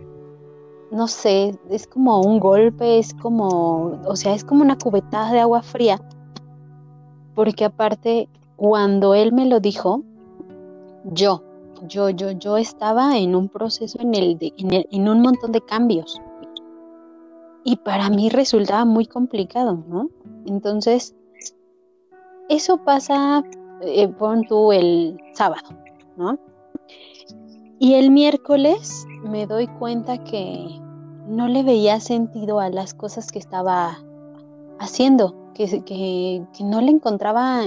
no 0.91 1.07
sé, 1.07 1.57
es 1.71 1.87
como 1.87 2.21
un 2.21 2.39
golpe, 2.39 2.99
es 2.99 3.15
como, 3.15 3.99
o 4.05 4.15
sea, 4.15 4.35
es 4.35 4.43
como 4.43 4.61
una 4.61 4.77
cubetada 4.77 5.31
de 5.31 5.39
agua 5.39 5.63
fría, 5.63 5.99
porque 7.33 7.65
aparte, 7.65 8.29
cuando 8.57 9.15
él 9.15 9.31
me 9.31 9.45
lo 9.45 9.59
dijo, 9.59 10.03
yo, 11.05 11.43
yo, 11.87 12.09
yo, 12.09 12.31
yo 12.31 12.57
estaba 12.57 13.17
en 13.17 13.35
un 13.35 13.49
proceso 13.49 13.99
en, 14.01 14.13
el, 14.15 14.37
en, 14.57 14.85
en 14.89 15.09
un 15.09 15.21
montón 15.21 15.51
de 15.51 15.61
cambios. 15.61 16.19
Y 17.63 17.75
para 17.77 18.09
mí 18.09 18.29
resultaba 18.29 18.85
muy 18.85 19.05
complicado, 19.05 19.83
¿no? 19.87 20.09
Entonces, 20.45 21.15
eso 22.49 22.77
pasa, 22.83 23.43
eh, 23.81 24.07
pon 24.07 24.43
tú 24.47 24.71
el 24.71 25.17
sábado, 25.33 25.69
¿no? 26.17 26.39
Y 27.77 27.93
el 27.93 28.11
miércoles 28.11 29.05
me 29.23 29.45
doy 29.45 29.67
cuenta 29.67 30.17
que 30.17 30.67
no 31.27 31.47
le 31.47 31.63
veía 31.63 31.99
sentido 31.99 32.59
a 32.59 32.69
las 32.69 32.93
cosas 32.93 33.31
que 33.31 33.39
estaba 33.39 33.99
haciendo, 34.79 35.35
que, 35.53 35.83
que, 35.83 36.43
que 36.57 36.63
no 36.63 36.81
le 36.81 36.91
encontraba 36.91 37.61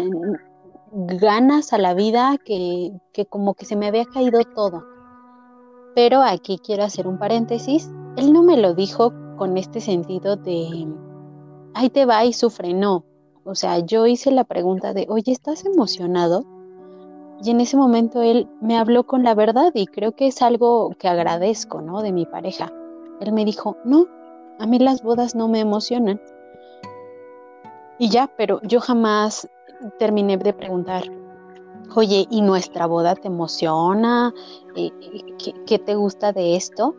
ganas 0.93 1.73
a 1.73 1.79
la 1.79 1.95
vida, 1.95 2.37
que, 2.45 2.93
que 3.13 3.27
como 3.27 3.55
que 3.55 3.65
se 3.65 3.77
me 3.77 3.87
había 3.87 4.05
caído 4.05 4.41
todo. 4.55 4.85
Pero 5.95 6.23
aquí 6.23 6.59
quiero 6.59 6.85
hacer 6.85 7.07
un 7.07 7.19
paréntesis. 7.19 7.91
Él 8.17 8.33
no 8.33 8.43
me 8.43 8.57
lo 8.57 8.75
dijo 8.75 9.13
con 9.37 9.57
este 9.57 9.81
sentido 9.81 10.37
de, 10.37 10.87
ahí 11.75 11.91
te 11.91 12.07
va 12.07 12.25
y 12.25 12.33
sufre, 12.33 12.75
no. 12.75 13.05
O 13.45 13.55
sea, 13.55 13.79
yo 13.81 14.07
hice 14.07 14.31
la 14.31 14.45
pregunta 14.45 14.95
de, 14.95 15.07
oye, 15.09 15.33
¿estás 15.33 15.65
emocionado? 15.65 16.45
Y 17.43 17.51
en 17.51 17.61
ese 17.61 17.77
momento 17.77 18.23
él 18.23 18.49
me 18.61 18.79
habló 18.79 19.05
con 19.05 19.25
la 19.25 19.35
verdad 19.35 19.73
y 19.75 19.87
creo 19.87 20.13
que 20.13 20.29
es 20.29 20.43
algo 20.43 20.91
que 20.99 21.09
agradezco, 21.09 21.83
¿no? 21.83 22.03
De 22.03 22.13
mi 22.13 22.25
pareja. 22.25 22.73
Él 23.21 23.33
me 23.33 23.45
dijo, 23.45 23.77
no, 23.85 24.07
a 24.61 24.67
mí 24.67 24.79
las 24.79 25.03
bodas 25.03 25.35
no 25.35 25.49
me 25.49 25.61
emocionan. 25.61 26.21
Y 27.99 28.11
ya, 28.11 28.31
pero 28.37 28.61
yo 28.63 28.81
jamás 28.81 29.49
terminé 29.99 30.37
de 30.37 30.53
preguntar, 30.53 31.05
oye, 31.95 32.27
¿y 32.31 32.43
nuestra 32.43 32.87
boda 32.87 33.15
te 33.15 33.29
emociona? 33.29 34.33
¿Qué, 34.75 35.79
te 35.79 35.95
gusta 35.95 36.33
de 36.33 36.57
esto? 36.57 36.95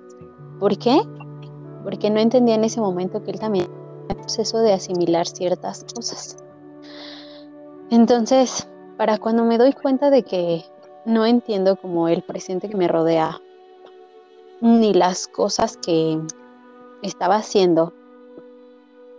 ¿Por 0.60 0.78
qué? 0.78 1.02
Porque 1.84 2.10
no 2.10 2.20
entendía 2.20 2.56
en 2.56 2.64
ese 2.64 2.82
momento 2.82 3.22
que 3.24 3.32
él 3.32 3.40
también 3.40 3.68
el 4.10 4.16
proceso 4.18 4.60
de 4.60 4.74
asimilar 4.74 5.28
ciertas 5.28 5.86
cosas. 5.94 6.38
Entonces, 7.90 8.68
para 8.98 9.18
cuando 9.18 9.44
me 9.44 9.58
doy 9.58 9.74
cuenta 9.74 10.10
de 10.10 10.24
que 10.24 10.64
no 11.06 11.26
entiendo 11.26 11.76
como 11.76 12.08
el 12.08 12.22
presente 12.24 12.70
que 12.70 12.78
me 12.78 12.88
rodea, 12.88 13.40
ni 14.62 14.94
las 14.94 15.28
cosas 15.28 15.78
que 15.78 16.20
estaba 17.02 17.36
haciendo, 17.36 17.94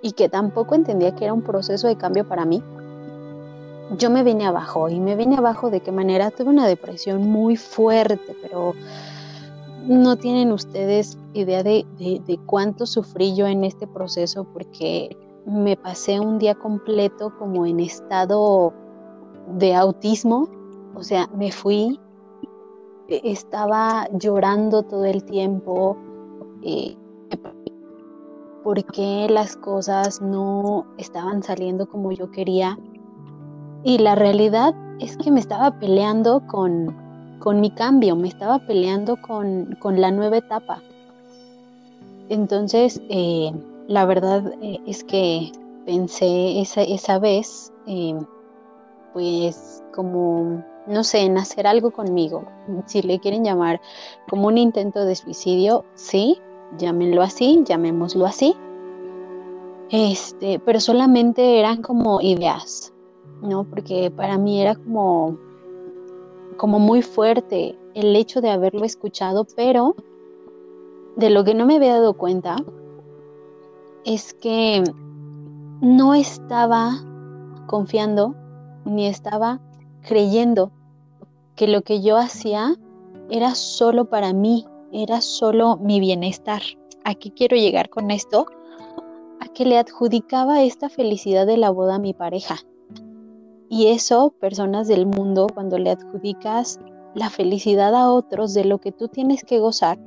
y 0.00 0.12
que 0.12 0.28
tampoco 0.28 0.74
entendía 0.74 1.14
que 1.14 1.24
era 1.24 1.32
un 1.32 1.42
proceso 1.42 1.88
de 1.88 1.96
cambio 1.96 2.28
para 2.28 2.44
mí, 2.44 2.62
yo 3.96 4.10
me 4.10 4.22
vine 4.22 4.46
abajo 4.46 4.88
y 4.88 5.00
me 5.00 5.16
vine 5.16 5.36
abajo 5.36 5.70
de 5.70 5.80
qué 5.80 5.92
manera 5.92 6.30
tuve 6.30 6.50
una 6.50 6.66
depresión 6.66 7.28
muy 7.28 7.56
fuerte, 7.56 8.36
pero 8.42 8.74
no 9.86 10.16
tienen 10.16 10.52
ustedes 10.52 11.18
idea 11.34 11.62
de, 11.62 11.84
cuánto 12.46 12.86
sufrí 12.86 13.34
yo 13.34 13.46
en 13.46 13.64
este 13.64 13.86
proceso 13.86 14.44
porque 14.44 15.16
me 15.46 15.76
pasé 15.76 16.18
un 16.20 16.38
día 16.38 16.54
completo 16.54 17.32
como 17.38 17.66
en 17.66 17.80
estado 17.80 18.72
de 19.58 19.74
autismo, 19.74 20.48
o 20.94 21.02
sea, 21.02 21.28
me 21.36 21.52
fui, 21.52 22.00
e, 23.08 23.20
estaba 23.24 24.08
llorando 24.12 24.82
todo 24.84 25.04
el 25.04 25.22
tiempo, 25.24 25.98
eh, 26.62 26.96
porque 28.62 29.26
las 29.28 29.56
cosas 29.56 30.22
no 30.22 30.86
estaban 30.96 31.42
saliendo 31.42 31.86
como 31.86 32.10
yo 32.12 32.30
quería. 32.30 32.78
Y 33.84 33.98
la 33.98 34.14
realidad 34.14 34.74
es 34.98 35.18
que 35.18 35.30
me 35.30 35.40
estaba 35.40 35.78
peleando 35.78 36.46
con, 36.46 36.96
con 37.38 37.60
mi 37.60 37.70
cambio, 37.70 38.16
me 38.16 38.28
estaba 38.28 38.58
peleando 38.60 39.20
con, 39.20 39.76
la 39.82 40.10
nueva 40.10 40.38
etapa. 40.38 40.82
Entonces, 42.30 43.02
eh, 43.10 43.52
la 43.86 44.06
verdad 44.06 44.54
eh, 44.62 44.80
es 44.86 45.04
que 45.04 45.52
pensé 45.84 46.62
esa, 46.62 46.80
esa 46.80 47.18
vez, 47.18 47.70
eh, 47.86 48.18
pues 49.12 49.82
como, 49.94 50.64
no 50.86 51.04
sé, 51.04 51.20
en 51.20 51.36
hacer 51.36 51.66
algo 51.66 51.90
conmigo. 51.90 52.46
Si 52.86 53.02
le 53.02 53.20
quieren 53.20 53.44
llamar 53.44 53.82
como 54.30 54.48
un 54.48 54.56
intento 54.56 55.04
de 55.04 55.14
suicidio, 55.14 55.84
sí, 55.94 56.40
llámenlo 56.78 57.20
así, 57.20 57.62
llamémoslo 57.66 58.24
así. 58.24 58.56
Este, 59.90 60.58
pero 60.60 60.80
solamente 60.80 61.60
eran 61.60 61.82
como 61.82 62.22
ideas, 62.22 62.93
¿no? 63.44 63.64
Porque 63.64 64.10
para 64.10 64.38
mí 64.38 64.60
era 64.60 64.74
como 64.74 65.38
como 66.56 66.78
muy 66.78 67.02
fuerte 67.02 67.76
el 67.94 68.14
hecho 68.16 68.40
de 68.40 68.50
haberlo 68.50 68.84
escuchado, 68.84 69.46
pero 69.56 69.94
de 71.16 71.30
lo 71.30 71.44
que 71.44 71.54
no 71.54 71.66
me 71.66 71.76
había 71.76 71.94
dado 71.94 72.14
cuenta 72.14 72.56
es 74.04 74.34
que 74.34 74.82
no 75.80 76.14
estaba 76.14 77.02
confiando 77.66 78.34
ni 78.84 79.06
estaba 79.06 79.60
creyendo 80.02 80.70
que 81.56 81.68
lo 81.68 81.82
que 81.82 82.02
yo 82.02 82.16
hacía 82.16 82.74
era 83.30 83.54
solo 83.54 84.06
para 84.06 84.32
mí, 84.32 84.66
era 84.92 85.20
solo 85.20 85.76
mi 85.76 86.00
bienestar. 86.00 86.62
Aquí 87.04 87.30
quiero 87.30 87.56
llegar 87.56 87.88
con 87.90 88.10
esto, 88.10 88.46
a 89.40 89.48
que 89.48 89.64
le 89.64 89.78
adjudicaba 89.78 90.62
esta 90.62 90.88
felicidad 90.88 91.46
de 91.46 91.56
la 91.56 91.70
boda 91.70 91.96
a 91.96 91.98
mi 91.98 92.12
pareja. 92.12 92.56
Y 93.74 93.88
eso, 93.88 94.32
personas 94.38 94.86
del 94.86 95.04
mundo, 95.04 95.48
cuando 95.52 95.78
le 95.78 95.90
adjudicas 95.90 96.78
la 97.12 97.28
felicidad 97.28 97.92
a 97.92 98.08
otros 98.08 98.54
de 98.54 98.64
lo 98.64 98.78
que 98.78 98.92
tú 98.92 99.08
tienes 99.08 99.42
que 99.42 99.58
gozar, 99.58 99.98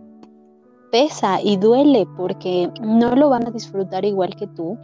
pesa 0.90 1.42
y 1.42 1.58
duele 1.58 2.08
porque 2.16 2.72
no 2.82 3.14
lo 3.18 3.28
van 3.28 3.46
a 3.46 3.52
disfrutar 3.52 4.06
igual 4.06 4.38
que 4.38 4.48
tú 4.48 4.78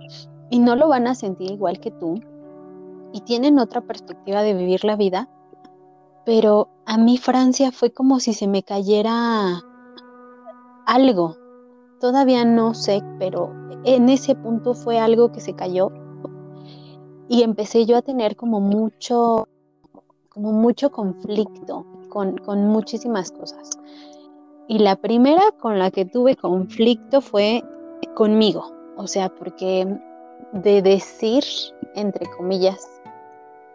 y 0.49 0.59
no 0.59 0.75
lo 0.75 0.89
van 0.89 1.07
a 1.07 1.15
sentir 1.15 1.49
igual 1.51 1.79
que 1.79 1.91
tú 1.91 2.15
y 3.13 3.21
tienen 3.21 3.57
otra 3.57 3.79
perspectiva 3.79 4.41
de 4.41 4.53
vivir 4.53 4.83
la 4.83 4.97
vida. 4.97 5.29
Pero 6.25 6.67
a 6.85 6.97
mí 6.97 7.17
Francia 7.17 7.71
fue 7.71 7.93
como 7.93 8.19
si 8.19 8.33
se 8.33 8.49
me 8.49 8.63
cayera 8.63 9.61
algo. 10.85 11.37
Todavía 12.01 12.43
no 12.43 12.73
sé, 12.73 13.01
pero 13.17 13.49
en 13.85 14.09
ese 14.09 14.35
punto 14.35 14.73
fue 14.73 14.99
algo 14.99 15.31
que 15.31 15.39
se 15.39 15.55
cayó 15.55 15.89
y 17.27 17.43
empecé 17.43 17.85
yo 17.85 17.97
a 17.97 18.01
tener 18.01 18.35
como 18.35 18.59
mucho, 18.59 19.47
como 20.29 20.51
mucho 20.51 20.91
conflicto 20.91 21.85
con, 22.09 22.37
con 22.37 22.67
muchísimas 22.67 23.31
cosas. 23.31 23.71
Y 24.67 24.79
la 24.79 24.95
primera 24.95 25.43
con 25.59 25.79
la 25.79 25.91
que 25.91 26.05
tuve 26.05 26.35
conflicto 26.35 27.21
fue 27.21 27.63
conmigo, 28.15 28.71
o 28.97 29.07
sea, 29.07 29.29
porque 29.29 29.87
de 30.53 30.81
decir, 30.81 31.43
entre 31.95 32.29
comillas, 32.37 32.87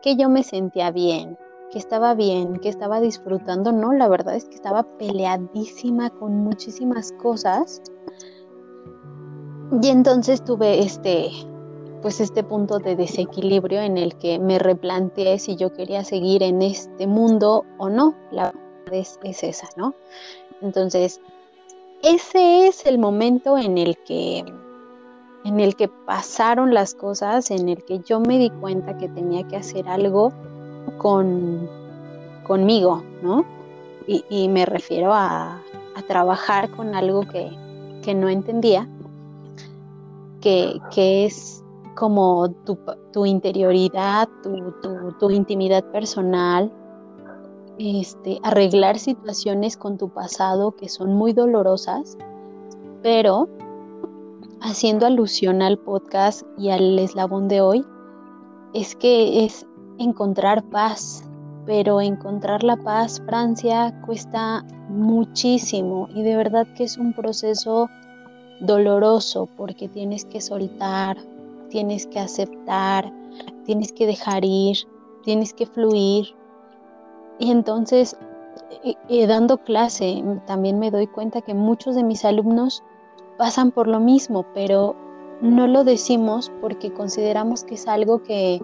que 0.02 0.16
yo 0.16 0.28
me 0.28 0.42
sentía 0.42 0.90
bien, 0.90 1.36
que 1.70 1.78
estaba 1.78 2.14
bien, 2.14 2.60
que 2.60 2.68
estaba 2.68 3.00
disfrutando, 3.00 3.72
no, 3.72 3.92
la 3.92 4.08
verdad 4.08 4.36
es 4.36 4.46
que 4.46 4.54
estaba 4.54 4.84
peleadísima 4.98 6.10
con 6.10 6.36
muchísimas 6.36 7.12
cosas. 7.12 7.82
Y 9.82 9.88
entonces 9.88 10.42
tuve 10.42 10.80
este 10.80 11.30
pues 12.02 12.20
este 12.20 12.42
punto 12.42 12.78
de 12.78 12.96
desequilibrio 12.96 13.80
en 13.80 13.98
el 13.98 14.16
que 14.16 14.38
me 14.38 14.58
replanteé 14.58 15.38
si 15.38 15.56
yo 15.56 15.72
quería 15.72 16.04
seguir 16.04 16.42
en 16.42 16.62
este 16.62 17.06
mundo 17.06 17.64
o 17.78 17.88
no. 17.88 18.14
La 18.30 18.52
verdad 18.52 19.08
es, 19.22 19.42
esa, 19.42 19.68
¿no? 19.76 19.94
Entonces, 20.62 21.20
ese 22.02 22.68
es 22.68 22.86
el 22.86 22.98
momento 22.98 23.58
en 23.58 23.78
el 23.78 23.96
que 23.98 24.44
en 25.44 25.60
el 25.60 25.76
que 25.76 25.88
pasaron 25.88 26.74
las 26.74 26.94
cosas, 26.94 27.50
en 27.50 27.68
el 27.68 27.84
que 27.84 28.00
yo 28.00 28.20
me 28.20 28.38
di 28.38 28.50
cuenta 28.50 28.98
que 28.98 29.08
tenía 29.08 29.46
que 29.46 29.56
hacer 29.56 29.88
algo 29.88 30.32
con 30.98 31.68
conmigo, 32.44 33.02
¿no? 33.22 33.44
y, 34.08 34.48
me 34.48 34.64
refiero 34.64 35.12
a, 35.12 35.62
trabajar 36.06 36.70
con 36.70 36.94
algo 36.94 37.22
que, 37.22 38.14
no 38.14 38.28
entendía, 38.28 38.88
que, 40.40 40.80
es 40.96 41.57
como 41.98 42.48
tu, 43.12 43.26
interioridad, 43.26 44.28
tu, 45.18 45.30
intimidad 45.30 45.82
personal, 45.90 46.72
este, 47.76 48.38
arreglar 48.44 49.00
situaciones 49.00 49.76
con 49.76 49.98
tu 49.98 50.08
pasado 50.08 50.76
que 50.76 50.88
son 50.88 51.14
muy 51.14 51.32
dolorosas, 51.32 52.16
pero 53.02 53.48
haciendo 54.60 55.06
alusión 55.06 55.60
al 55.60 55.76
podcast 55.76 56.42
y 56.56 56.70
al 56.70 56.96
eslabón 57.00 57.48
de 57.48 57.62
hoy, 57.62 57.84
es 58.74 58.94
que 58.94 59.44
es 59.44 59.66
encontrar 59.98 60.62
paz, 60.70 61.28
pero 61.66 62.00
encontrar 62.00 62.62
la 62.62 62.76
paz, 62.76 63.20
Francia, 63.26 64.00
cuesta 64.06 64.64
muchísimo 64.88 66.06
y 66.14 66.22
de 66.22 66.36
verdad 66.36 66.68
que 66.76 66.84
es 66.84 66.96
un 66.96 67.12
proceso 67.12 67.90
doloroso 68.60 69.48
porque 69.56 69.88
tienes 69.88 70.24
que 70.24 70.40
soltar, 70.40 71.16
tienes 71.68 72.06
que 72.06 72.18
aceptar, 72.18 73.12
tienes 73.64 73.92
que 73.92 74.06
dejar 74.06 74.44
ir, 74.44 74.76
tienes 75.22 75.52
que 75.54 75.66
fluir. 75.66 76.34
Y 77.38 77.50
entonces, 77.50 78.16
eh, 78.84 78.94
eh, 79.08 79.26
dando 79.26 79.58
clase, 79.58 80.22
también 80.46 80.78
me 80.78 80.90
doy 80.90 81.06
cuenta 81.06 81.40
que 81.42 81.54
muchos 81.54 81.94
de 81.94 82.02
mis 82.02 82.24
alumnos 82.24 82.82
pasan 83.36 83.70
por 83.70 83.86
lo 83.86 84.00
mismo, 84.00 84.44
pero 84.54 84.96
no 85.40 85.66
lo 85.66 85.84
decimos 85.84 86.50
porque 86.60 86.92
consideramos 86.92 87.64
que 87.64 87.74
es 87.74 87.86
algo 87.86 88.22
que 88.22 88.60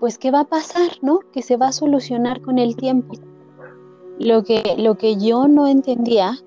pues 0.00 0.18
qué 0.18 0.32
va 0.32 0.40
a 0.40 0.44
pasar, 0.44 0.98
¿no? 1.00 1.20
Que 1.32 1.42
se 1.42 1.56
va 1.56 1.68
a 1.68 1.72
solucionar 1.72 2.40
con 2.40 2.58
el 2.58 2.74
tiempo. 2.74 3.14
Lo 4.18 4.42
que, 4.42 4.74
lo 4.76 4.96
que 4.96 5.16
yo 5.16 5.46
no 5.46 5.68
entendía, 5.68 6.38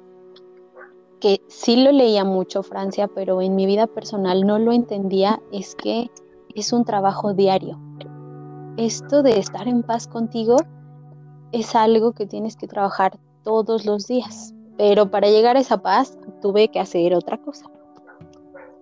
que 1.19 1.41
sí 1.47 1.75
lo 1.75 1.91
leía 1.91 2.23
mucho 2.23 2.63
Francia, 2.63 3.07
pero 3.07 3.41
en 3.41 3.55
mi 3.55 3.65
vida 3.65 3.87
personal 3.87 4.45
no 4.45 4.59
lo 4.59 4.71
entendía, 4.71 5.41
es 5.51 5.75
que 5.75 6.09
es 6.55 6.73
un 6.73 6.85
trabajo 6.85 7.33
diario. 7.33 7.79
Esto 8.77 9.23
de 9.23 9.39
estar 9.39 9.67
en 9.67 9.83
paz 9.83 10.07
contigo 10.07 10.57
es 11.51 11.75
algo 11.75 12.11
que 12.13 12.25
tienes 12.25 12.55
que 12.55 12.67
trabajar 12.67 13.17
todos 13.43 13.85
los 13.85 14.07
días. 14.07 14.53
Pero 14.77 15.09
para 15.09 15.29
llegar 15.29 15.55
a 15.55 15.61
esa 15.61 15.81
paz 15.81 16.17
tuve 16.41 16.67
que 16.67 16.79
hacer 16.79 17.13
otra 17.13 17.37
cosa. 17.37 17.65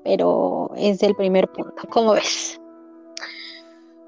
Pero 0.04 0.72
es 0.76 1.04
el 1.04 1.16
primer 1.16 1.48
punto. 1.50 1.84
¿Cómo 1.90 2.14
ves? 2.14 2.60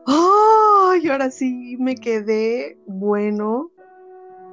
¡Ay! 0.07 1.07
ahora 1.09 1.29
sí 1.29 1.77
me 1.79 1.95
quedé 1.95 2.77
bueno. 2.87 3.69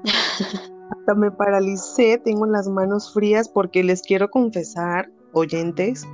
Hasta 0.93 1.15
me 1.15 1.31
paralicé, 1.31 2.19
tengo 2.19 2.47
las 2.47 2.69
manos 2.69 3.13
frías 3.13 3.49
porque 3.49 3.83
les 3.83 4.03
quiero 4.03 4.31
confesar, 4.31 5.11
oyentes, 5.33 6.07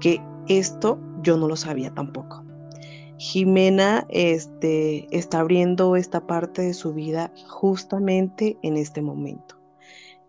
que 0.00 0.20
esto 0.48 0.98
yo 1.22 1.38
no 1.38 1.48
lo 1.48 1.56
sabía 1.56 1.94
tampoco. 1.94 2.44
Jimena 3.16 4.06
este, 4.10 5.08
está 5.16 5.40
abriendo 5.40 5.96
esta 5.96 6.26
parte 6.26 6.62
de 6.62 6.74
su 6.74 6.92
vida 6.92 7.32
justamente 7.48 8.58
en 8.62 8.76
este 8.76 9.00
momento. 9.02 9.56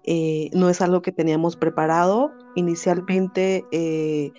Eh, 0.03 0.49
no 0.53 0.69
es 0.69 0.81
algo 0.81 1.01
que 1.01 1.11
teníamos 1.11 1.55
preparado. 1.55 2.31
Inicialmente 2.55 3.65
eh, 3.71 4.31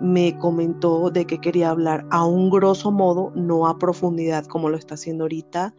me 0.00 0.36
comentó 0.38 1.10
de 1.10 1.24
que 1.24 1.40
quería 1.40 1.70
hablar 1.70 2.04
a 2.10 2.26
un 2.26 2.50
grosso 2.50 2.90
modo, 2.90 3.32
no 3.34 3.66
a 3.68 3.78
profundidad 3.78 4.44
como 4.44 4.68
lo 4.68 4.76
está 4.76 4.94
haciendo 4.94 5.24
ahorita. 5.24 5.74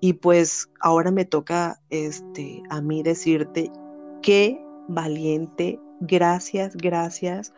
Y 0.00 0.14
pues 0.14 0.68
ahora 0.80 1.10
me 1.10 1.24
toca 1.24 1.80
este, 1.90 2.62
a 2.70 2.80
mí 2.80 3.02
decirte 3.02 3.70
qué 4.22 4.60
valiente, 4.88 5.80
gracias, 6.00 6.76
gracias 6.76 7.52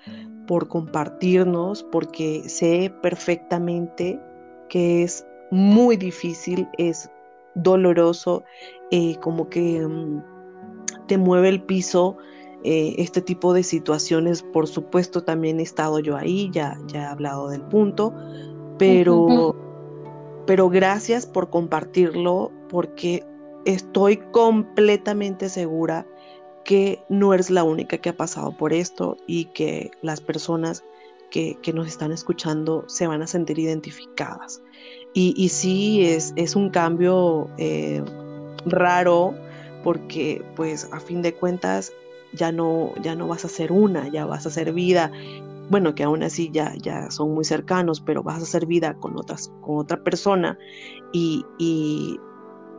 por 0.47 0.69
compartirnos, 0.69 1.85
porque 1.93 2.49
sé 2.49 2.93
perfectamente 3.03 4.19
que 4.69 5.03
es 5.03 5.27
muy 5.51 5.97
difícil, 5.97 6.67
es 6.79 7.11
doloroso, 7.55 8.45
eh, 8.91 9.17
como 9.21 9.49
que 9.49 9.87
mm, 9.87 10.23
te 11.07 11.19
mueve 11.19 11.49
el 11.49 11.63
piso 11.63 12.17
eh, 12.63 12.95
este 12.99 13.23
tipo 13.23 13.55
de 13.55 13.63
situaciones, 13.63 14.43
por 14.43 14.67
supuesto, 14.67 15.23
también 15.23 15.61
he 15.61 15.63
estado 15.63 15.99
yo 15.99 16.17
ahí, 16.17 16.51
ya, 16.53 16.79
ya 16.89 17.03
he 17.03 17.07
hablado 17.07 17.49
del 17.49 17.63
punto, 17.63 18.15
pero, 18.79 19.57
pero 20.51 20.69
gracias 20.69 21.27
por 21.27 21.49
compartirlo 21.49 22.51
porque 22.69 23.25
estoy 23.67 24.17
completamente 24.33 25.49
segura 25.49 26.05
que 26.65 27.01
no 27.09 27.33
eres 27.33 27.51
la 27.51 27.63
única 27.63 27.99
que 27.99 28.09
ha 28.09 28.17
pasado 28.17 28.51
por 28.57 28.73
esto 28.73 29.17
y 29.29 29.45
que 29.45 29.93
las 30.03 30.21
personas 30.21 30.83
que, 31.31 31.57
nos 31.73 31.87
están 31.87 32.11
escuchando 32.11 32.83
se 32.89 33.07
van 33.07 33.23
a 33.23 33.29
sentir 33.29 33.61
identificadas. 33.61 34.61
Y, 35.15 35.49
sí, 35.51 36.05
es, 36.05 36.33
es 36.35 36.57
un 36.57 36.71
cambio 36.71 37.49
eh, 37.57 38.03
raro 38.67 39.37
porque 39.85 40.45
pues 40.57 40.89
a 40.91 40.99
fin 40.99 41.23
de 41.23 41.33
cuentas 41.33 41.93
ya 42.33 42.51
no, 42.51 42.93
ya 43.01 43.15
no 43.15 43.29
vas 43.29 43.45
a 43.45 43.49
ser 43.49 43.71
una, 43.71 44.09
ya 44.09 44.27
vas 44.27 44.47
a 44.47 44.51
ser 44.51 44.73
vida. 44.73 45.13
Bueno, 45.71 45.95
que 45.95 46.03
aún 46.03 46.23
así 46.25 46.51
ya, 46.53 46.75
ya 46.83 47.11
son 47.11 47.33
muy 47.33 47.45
cercanos, 47.45 48.01
pero 48.01 48.23
vas 48.23 48.41
a 48.41 48.43
hacer 48.43 48.67
vida 48.67 48.95
con, 48.95 49.17
otras, 49.17 49.53
con 49.63 49.79
otra 49.79 50.03
persona. 50.03 50.59
Y, 51.13 51.45
y, 51.59 52.19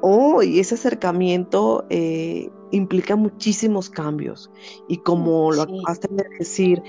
oh, 0.01 0.41
ese 0.41 0.75
acercamiento 0.75 1.85
eh, 1.89 2.49
implica 2.71 3.15
muchísimos 3.15 3.89
cambios. 3.89 4.51
Y 4.89 4.97
como 4.97 5.53
lo 5.53 5.61
acabas 5.63 6.01
de 6.01 6.25
decir, 6.37 6.83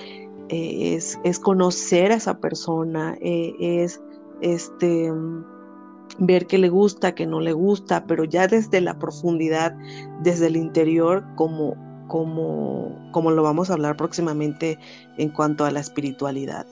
eh, 0.48 0.94
es, 0.96 1.20
es, 1.22 1.38
conocer 1.38 2.10
a 2.10 2.16
esa 2.16 2.38
persona, 2.40 3.16
eh, 3.20 3.54
es 3.60 4.02
este 4.40 5.12
ver 6.18 6.46
qué 6.46 6.58
le 6.58 6.68
gusta, 6.68 7.14
qué 7.14 7.26
no 7.26 7.40
le 7.40 7.52
gusta, 7.52 8.04
pero 8.06 8.24
ya 8.24 8.46
desde 8.46 8.80
la 8.80 8.98
profundidad, 8.98 9.74
desde 10.22 10.48
el 10.48 10.56
interior, 10.56 11.24
como 11.36 11.76
como, 12.12 12.94
como 13.10 13.30
lo 13.30 13.42
vamos 13.42 13.70
a 13.70 13.72
hablar 13.72 13.96
próximamente 13.96 14.78
en 15.16 15.30
cuanto 15.30 15.64
a 15.64 15.70
la 15.70 15.80
espiritualidad. 15.80 16.66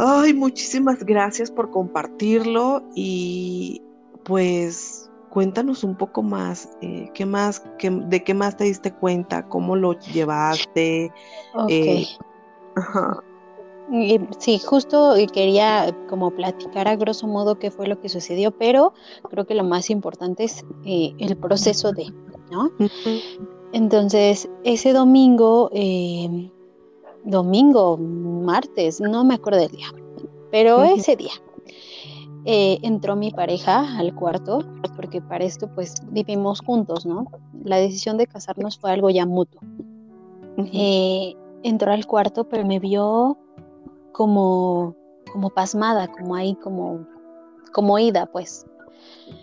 Ay, 0.00 0.34
muchísimas 0.34 1.04
gracias 1.04 1.52
por 1.52 1.70
compartirlo 1.70 2.82
y 2.96 3.80
pues 4.24 5.08
cuéntanos 5.30 5.84
un 5.84 5.94
poco 5.94 6.20
más, 6.24 6.70
eh, 6.80 7.12
¿qué 7.14 7.24
más, 7.26 7.62
de 7.80 8.24
qué 8.24 8.34
más 8.34 8.56
te 8.56 8.64
diste 8.64 8.92
cuenta, 8.92 9.46
cómo 9.46 9.76
lo 9.76 9.96
llevaste. 10.00 11.12
Eh, 11.68 12.04
sí, 14.38 14.58
justo 14.58 15.14
quería 15.32 15.96
como 16.08 16.32
platicar 16.32 16.88
a 16.88 16.96
grosso 16.96 17.28
modo 17.28 17.60
qué 17.60 17.70
fue 17.70 17.86
lo 17.86 18.00
que 18.00 18.08
sucedió, 18.08 18.50
pero 18.50 18.94
creo 19.30 19.46
que 19.46 19.54
lo 19.54 19.62
más 19.62 19.90
importante 19.90 20.42
es 20.42 20.64
eh, 20.84 21.14
el 21.18 21.36
proceso 21.36 21.92
de, 21.92 22.12
¿no? 22.50 22.72
Entonces, 23.72 24.48
ese 24.64 24.92
domingo, 24.92 25.70
eh, 25.72 26.50
domingo, 27.24 27.96
martes, 27.96 29.00
no 29.00 29.24
me 29.24 29.34
acuerdo 29.34 29.60
del 29.60 29.70
día, 29.70 29.86
pero 30.50 30.82
ese 30.84 31.16
día 31.16 31.32
eh, 32.44 32.78
entró 32.82 33.14
mi 33.14 33.30
pareja 33.30 33.98
al 33.98 34.14
cuarto, 34.14 34.60
porque 34.96 35.22
para 35.22 35.44
esto 35.44 35.68
pues 35.74 35.94
vivimos 36.10 36.60
juntos, 36.60 37.06
¿no? 37.06 37.26
La 37.64 37.76
decisión 37.76 38.18
de 38.18 38.26
casarnos 38.26 38.78
fue 38.78 38.90
algo 38.90 39.10
ya 39.10 39.26
mutuo. 39.26 39.60
Eh, 40.72 41.34
entró 41.62 41.92
al 41.92 42.06
cuarto, 42.06 42.44
pero 42.48 42.66
me 42.66 42.80
vio 42.80 43.38
como, 44.12 44.96
como 45.32 45.50
pasmada, 45.50 46.08
como 46.08 46.34
ahí, 46.34 46.54
como, 46.56 47.06
como 47.72 47.98
ida, 47.98 48.26
pues. 48.26 48.66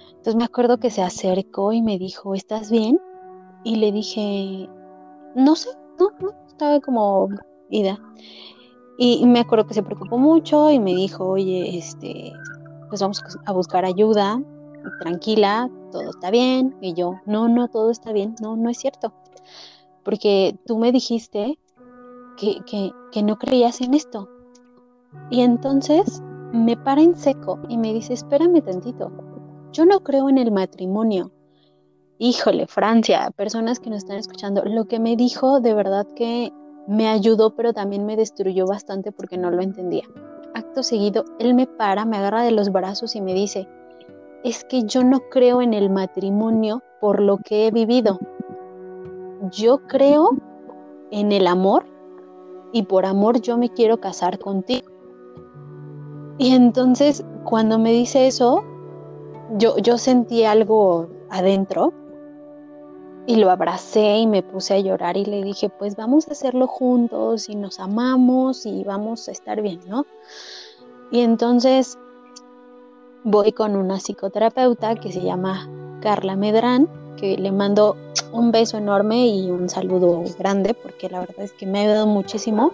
Entonces 0.09 0.35
me 0.35 0.43
acuerdo 0.43 0.77
que 0.77 0.91
se 0.91 1.01
acercó 1.01 1.71
y 1.71 1.81
me 1.81 1.97
dijo, 1.97 2.35
¿estás 2.35 2.69
bien? 2.69 2.99
Y 3.63 3.75
le 3.75 3.91
dije, 3.91 4.69
no 5.35 5.55
sé, 5.55 5.69
no, 5.99 6.09
no, 6.19 6.31
estaba 6.47 6.79
como 6.79 7.29
ida. 7.69 7.99
Y 8.97 9.25
me 9.25 9.39
acuerdo 9.39 9.65
que 9.65 9.73
se 9.73 9.83
preocupó 9.83 10.17
mucho 10.17 10.69
y 10.69 10.79
me 10.79 10.93
dijo, 10.93 11.25
oye, 11.25 11.77
este, 11.77 12.33
pues 12.89 13.01
vamos 13.01 13.23
a 13.45 13.51
buscar 13.53 13.85
ayuda, 13.85 14.41
tranquila, 14.99 15.69
todo 15.91 16.09
está 16.09 16.31
bien. 16.31 16.75
Y 16.81 16.93
yo, 16.93 17.15
no, 17.25 17.47
no, 17.47 17.69
todo 17.69 17.91
está 17.91 18.11
bien, 18.11 18.35
no, 18.41 18.57
no 18.57 18.69
es 18.69 18.77
cierto. 18.77 19.13
Porque 20.03 20.57
tú 20.65 20.77
me 20.77 20.91
dijiste 20.91 21.57
que, 22.37 22.59
que, 22.65 22.91
que 23.11 23.23
no 23.23 23.37
creías 23.37 23.79
en 23.81 23.93
esto. 23.93 24.27
Y 25.29 25.41
entonces 25.41 26.21
me 26.51 26.75
para 26.75 27.01
en 27.01 27.15
seco 27.15 27.59
y 27.69 27.77
me 27.77 27.93
dice, 27.93 28.13
espérame 28.13 28.61
tantito, 28.61 29.11
yo 29.71 29.85
no 29.85 30.01
creo 30.01 30.29
en 30.29 30.37
el 30.37 30.51
matrimonio, 30.51 31.31
híjole, 32.19 32.67
Francia, 32.67 33.31
personas 33.35 33.79
que 33.79 33.89
nos 33.89 33.99
están 33.99 34.17
escuchando, 34.17 34.61
lo 34.65 34.85
que 34.85 34.99
me 34.99 35.15
dijo 35.15 35.61
de 35.61 35.73
verdad 35.73 36.05
que 36.15 36.51
me 36.85 37.07
ayudó, 37.07 37.55
pero 37.55 37.71
también 37.71 38.05
me 38.05 38.17
destruyó 38.17 38.67
bastante 38.67 39.13
porque 39.13 39.37
no 39.37 39.49
lo 39.49 39.61
entendía. 39.61 40.03
Acto 40.53 40.83
seguido, 40.83 41.23
él 41.39 41.53
me 41.53 41.65
para, 41.65 42.03
me 42.03 42.17
agarra 42.17 42.43
de 42.43 42.51
los 42.51 42.71
brazos 42.71 43.15
y 43.15 43.21
me 43.21 43.33
dice, 43.33 43.69
es 44.43 44.65
que 44.65 44.83
yo 44.83 45.03
no 45.03 45.21
creo 45.31 45.61
en 45.61 45.73
el 45.73 45.89
matrimonio 45.89 46.83
por 46.99 47.21
lo 47.21 47.37
que 47.37 47.67
he 47.67 47.71
vivido. 47.71 48.19
Yo 49.51 49.87
creo 49.87 50.31
en 51.11 51.31
el 51.31 51.47
amor 51.47 51.85
y 52.73 52.83
por 52.83 53.05
amor 53.05 53.39
yo 53.39 53.57
me 53.57 53.69
quiero 53.69 54.01
casar 54.01 54.39
contigo. 54.39 54.87
Y 56.37 56.53
entonces 56.53 57.23
cuando 57.45 57.79
me 57.79 57.93
dice 57.93 58.27
eso, 58.27 58.63
yo, 59.57 59.77
yo 59.77 59.97
sentí 59.97 60.43
algo 60.43 61.07
adentro 61.29 61.93
y 63.27 63.35
lo 63.35 63.51
abracé 63.51 64.17
y 64.17 64.27
me 64.27 64.41
puse 64.41 64.73
a 64.73 64.79
llorar 64.79 65.17
y 65.17 65.25
le 65.25 65.43
dije, 65.43 65.69
pues 65.69 65.95
vamos 65.95 66.27
a 66.27 66.31
hacerlo 66.31 66.67
juntos 66.67 67.49
y 67.49 67.55
nos 67.55 67.79
amamos 67.79 68.65
y 68.65 68.83
vamos 68.83 69.27
a 69.27 69.31
estar 69.31 69.61
bien, 69.61 69.79
¿no? 69.87 70.05
Y 71.11 71.21
entonces 71.21 71.97
voy 73.23 73.51
con 73.51 73.75
una 73.75 73.99
psicoterapeuta 73.99 74.95
que 74.95 75.11
se 75.11 75.21
llama 75.21 75.69
Carla 76.01 76.35
Medrán, 76.35 76.87
que 77.17 77.37
le 77.37 77.51
mando 77.51 77.97
un 78.31 78.51
beso 78.51 78.77
enorme 78.77 79.27
y 79.27 79.51
un 79.51 79.69
saludo 79.69 80.23
grande, 80.37 80.73
porque 80.73 81.09
la 81.09 81.19
verdad 81.19 81.41
es 81.41 81.51
que 81.53 81.65
me 81.65 81.79
ha 81.79 81.81
ayudado 81.83 82.07
muchísimo. 82.07 82.71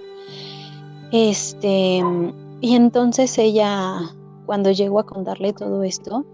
Este, 1.11 2.03
y 2.61 2.75
entonces 2.75 3.37
ella, 3.37 3.99
cuando 4.45 4.71
llegó 4.71 4.99
a 4.99 5.05
contarle 5.05 5.53
todo 5.53 5.83
esto, 5.83 6.25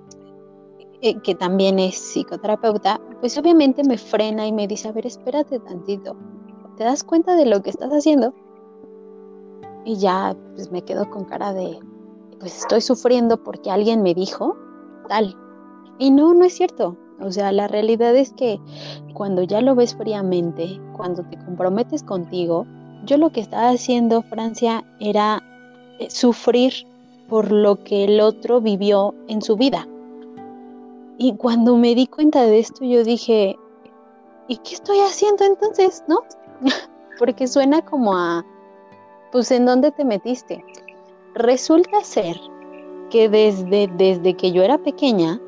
que 1.23 1.35
también 1.35 1.79
es 1.79 1.95
psicoterapeuta, 1.95 3.01
pues 3.19 3.37
obviamente 3.37 3.83
me 3.83 3.97
frena 3.97 4.45
y 4.45 4.51
me 4.51 4.67
dice, 4.67 4.87
a 4.87 4.91
ver, 4.91 5.07
espérate 5.07 5.59
tantito, 5.59 6.15
¿te 6.77 6.83
das 6.83 7.03
cuenta 7.03 7.35
de 7.35 7.45
lo 7.45 7.61
que 7.61 7.71
estás 7.71 7.91
haciendo? 7.91 8.33
Y 9.83 9.97
ya 9.97 10.35
pues 10.55 10.71
me 10.71 10.83
quedo 10.83 11.09
con 11.09 11.25
cara 11.25 11.53
de, 11.53 11.79
pues 12.39 12.59
estoy 12.59 12.81
sufriendo 12.81 13.41
porque 13.43 13.71
alguien 13.71 14.03
me 14.03 14.13
dijo 14.13 14.55
tal. 15.07 15.35
Y 15.97 16.11
no, 16.11 16.33
no 16.33 16.45
es 16.45 16.53
cierto. 16.53 16.97
O 17.19 17.31
sea, 17.31 17.51
la 17.51 17.67
realidad 17.67 18.15
es 18.15 18.33
que 18.33 18.59
cuando 19.13 19.43
ya 19.43 19.61
lo 19.61 19.75
ves 19.75 19.95
fríamente, 19.95 20.79
cuando 20.97 21.23
te 21.23 21.37
comprometes 21.37 22.03
contigo, 22.03 22.65
yo 23.05 23.17
lo 23.17 23.31
que 23.31 23.41
estaba 23.41 23.69
haciendo, 23.69 24.23
Francia, 24.23 24.83
era 24.99 25.43
eh, 25.99 26.09
sufrir 26.09 26.73
por 27.29 27.51
lo 27.51 27.83
que 27.83 28.05
el 28.05 28.19
otro 28.21 28.61
vivió 28.61 29.13
en 29.27 29.41
su 29.41 29.55
vida. 29.55 29.87
Y 31.23 31.35
cuando 31.35 31.77
me 31.77 31.93
di 31.93 32.07
cuenta 32.07 32.45
de 32.45 32.57
esto, 32.57 32.83
yo 32.83 33.03
dije, 33.03 33.55
¿y 34.47 34.57
qué 34.57 34.73
estoy 34.73 34.97
haciendo 35.01 35.45
entonces? 35.45 36.03
¿No? 36.07 36.21
Porque 37.19 37.47
suena 37.47 37.85
como 37.85 38.17
a, 38.17 38.43
pues, 39.31 39.51
¿en 39.51 39.67
dónde 39.67 39.91
te 39.91 40.03
metiste? 40.03 40.65
Resulta 41.35 42.03
ser 42.03 42.35
que 43.11 43.29
desde, 43.29 43.87
desde 43.97 44.33
que 44.35 44.51
yo 44.51 44.63
era 44.63 44.79
pequeña, 44.79 45.39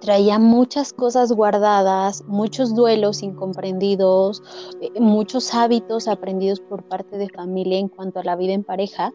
traía 0.00 0.40
muchas 0.40 0.92
cosas 0.92 1.30
guardadas, 1.30 2.24
muchos 2.26 2.74
duelos 2.74 3.22
incomprendidos, 3.22 4.42
eh, 4.80 4.90
muchos 4.98 5.54
hábitos 5.54 6.08
aprendidos 6.08 6.58
por 6.58 6.82
parte 6.82 7.18
de 7.18 7.28
familia 7.28 7.78
en 7.78 7.86
cuanto 7.86 8.18
a 8.18 8.24
la 8.24 8.34
vida 8.34 8.52
en 8.52 8.64
pareja, 8.64 9.12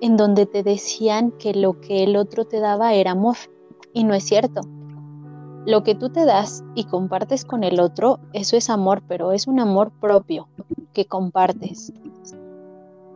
en 0.00 0.16
donde 0.16 0.46
te 0.46 0.62
decían 0.62 1.32
que 1.32 1.52
lo 1.52 1.78
que 1.82 2.02
el 2.02 2.16
otro 2.16 2.46
te 2.46 2.60
daba 2.60 2.94
era 2.94 3.10
amor. 3.10 3.36
Y 3.92 4.04
no 4.04 4.14
es 4.14 4.24
cierto. 4.24 4.62
Lo 5.66 5.82
que 5.82 5.94
tú 5.94 6.08
te 6.08 6.24
das 6.24 6.64
y 6.74 6.84
compartes 6.84 7.44
con 7.44 7.62
el 7.64 7.80
otro, 7.80 8.18
eso 8.32 8.56
es 8.56 8.68
amor, 8.68 9.02
pero 9.06 9.32
es 9.32 9.46
un 9.46 9.60
amor 9.60 9.92
propio 10.00 10.48
que 10.92 11.04
compartes. 11.04 11.92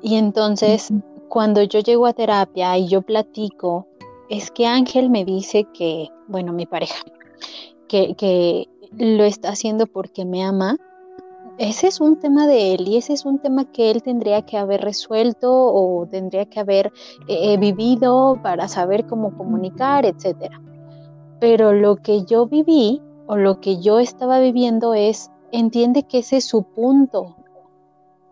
Y 0.02 0.14
entonces, 0.14 0.92
cuando 1.28 1.62
yo 1.62 1.80
llego 1.80 2.06
a 2.06 2.12
terapia 2.12 2.78
y 2.78 2.86
yo 2.86 3.02
platico 3.02 3.86
es 4.28 4.50
que 4.50 4.66
Ángel 4.66 5.10
me 5.10 5.24
dice 5.24 5.66
que, 5.72 6.08
bueno, 6.28 6.52
mi 6.52 6.66
pareja, 6.66 7.02
que, 7.88 8.14
que 8.14 8.68
lo 8.96 9.24
está 9.24 9.50
haciendo 9.50 9.86
porque 9.86 10.24
me 10.24 10.42
ama. 10.42 10.76
Ese 11.58 11.86
es 11.86 12.00
un 12.00 12.18
tema 12.18 12.46
de 12.46 12.74
él 12.74 12.86
y 12.86 12.96
ese 12.98 13.14
es 13.14 13.24
un 13.24 13.38
tema 13.38 13.64
que 13.64 13.90
él 13.90 14.02
tendría 14.02 14.42
que 14.42 14.58
haber 14.58 14.82
resuelto 14.82 15.50
o 15.50 16.06
tendría 16.06 16.44
que 16.44 16.60
haber 16.60 16.92
eh, 17.28 17.54
eh, 17.54 17.56
vivido 17.56 18.38
para 18.42 18.68
saber 18.68 19.06
cómo 19.06 19.34
comunicar, 19.36 20.04
etc. 20.04 20.52
Pero 21.40 21.72
lo 21.72 21.96
que 21.96 22.24
yo 22.24 22.46
viví 22.46 23.02
o 23.26 23.36
lo 23.36 23.60
que 23.60 23.78
yo 23.78 23.98
estaba 23.98 24.38
viviendo 24.38 24.94
es, 24.94 25.30
entiende 25.52 26.04
que 26.04 26.18
ese 26.18 26.38
es 26.38 26.44
su 26.44 26.62
punto, 26.62 27.36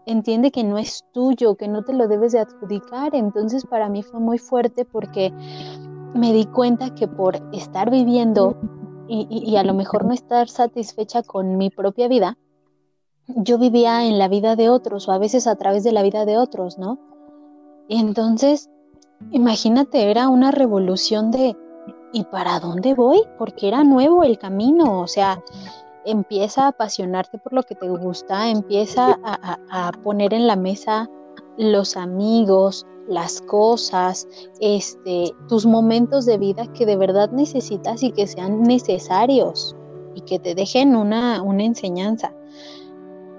entiende 0.07 0.51
que 0.51 0.65
no 0.65 0.79
es 0.79 1.05
tuyo, 1.13 1.57
que 1.57 1.69
no 1.69 1.83
te 1.85 1.93
lo 1.93 2.09
debes 2.09 2.33
de 2.33 2.41
adjudicar. 2.41 3.15
Entonces 3.15 3.65
para 3.67 3.89
mí 3.89 4.03
fue 4.03 4.21
muy 4.21 4.39
fuerte 4.39 4.85
porque 4.85 5.33
me 6.15 6.33
di 6.33 6.47
cuenta 6.47 6.95
que 6.95 7.09
por 7.09 7.37
estar 7.53 7.91
viviendo 7.91 8.57
y, 9.07 9.57
a 9.57 9.65
lo 9.65 9.75
mejor 9.75 10.05
no 10.07 10.15
estar 10.15 10.49
satisfecha 10.49 11.23
con 11.23 11.59
mi 11.59 11.71
propia 11.71 12.09
vida, 12.09 12.39
yo 13.27 13.59
vivía 13.59 14.07
en 14.07 14.19
la 14.19 14.29
vida 14.29 14.57
de 14.57 14.71
otros 14.71 15.09
o 15.09 15.13
a 15.13 15.19
veces 15.19 15.47
a 15.47 15.57
través 15.57 15.85
de 15.85 15.93
la 15.93 16.03
vida 16.03 16.25
de 16.25 16.39
otros, 16.39 16.79
¿no? 16.79 16.99
Y 17.89 17.99
entonces, 17.99 18.71
imagínate, 19.31 20.11
era 20.11 20.29
una 20.29 20.51
revolución 20.51 21.31
de, 21.31 21.57
¿y 22.15 22.25
para 22.25 22.61
dónde 22.61 22.95
voy? 22.95 23.23
Porque 23.37 23.69
era 23.69 23.85
nuevo 23.85 24.23
el 24.23 24.39
camino, 24.39 25.01
o 25.01 25.07
sea, 25.07 25.43
empieza 26.07 26.65
a 26.65 26.69
apasionarte 26.69 27.37
por 27.39 27.53
lo 27.53 27.63
que 27.65 27.75
te 27.75 27.89
gusta, 27.89 28.49
empieza 28.49 29.19
a, 29.23 29.59
a 29.71 29.93
poner 30.03 30.33
en 30.33 30.47
la 30.47 30.57
mesa 30.57 31.11
los 31.59 31.97
amigos, 31.97 32.87
las 33.09 33.41
cosas, 33.43 34.27
este, 34.61 35.33
tus 35.49 35.67
momentos 35.67 36.25
de 36.25 36.39
vida 36.39 36.67
que 36.73 36.87
de 36.87 36.97
verdad 36.97 37.31
necesitas 37.31 38.03
y 38.03 38.13
que 38.13 38.27
sean 38.27 38.63
necesarios 38.63 39.77
y 40.15 40.21
que 40.23 40.39
te 40.39 40.55
dejen 40.55 40.97
una, 40.97 41.43
una 41.43 41.65
enseñanza. 41.65 42.33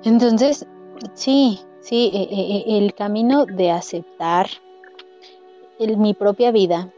Entonces, 0.03 0.67
sí, 1.13 1.59
sí, 1.79 2.11
e, 2.13 2.23
e, 2.23 2.75
e, 2.75 2.77
el 2.77 2.93
camino 2.93 3.45
de 3.45 3.71
aceptar 3.71 4.47
mi 5.97 6.13
propia 6.13 6.51
vida, 6.51 6.91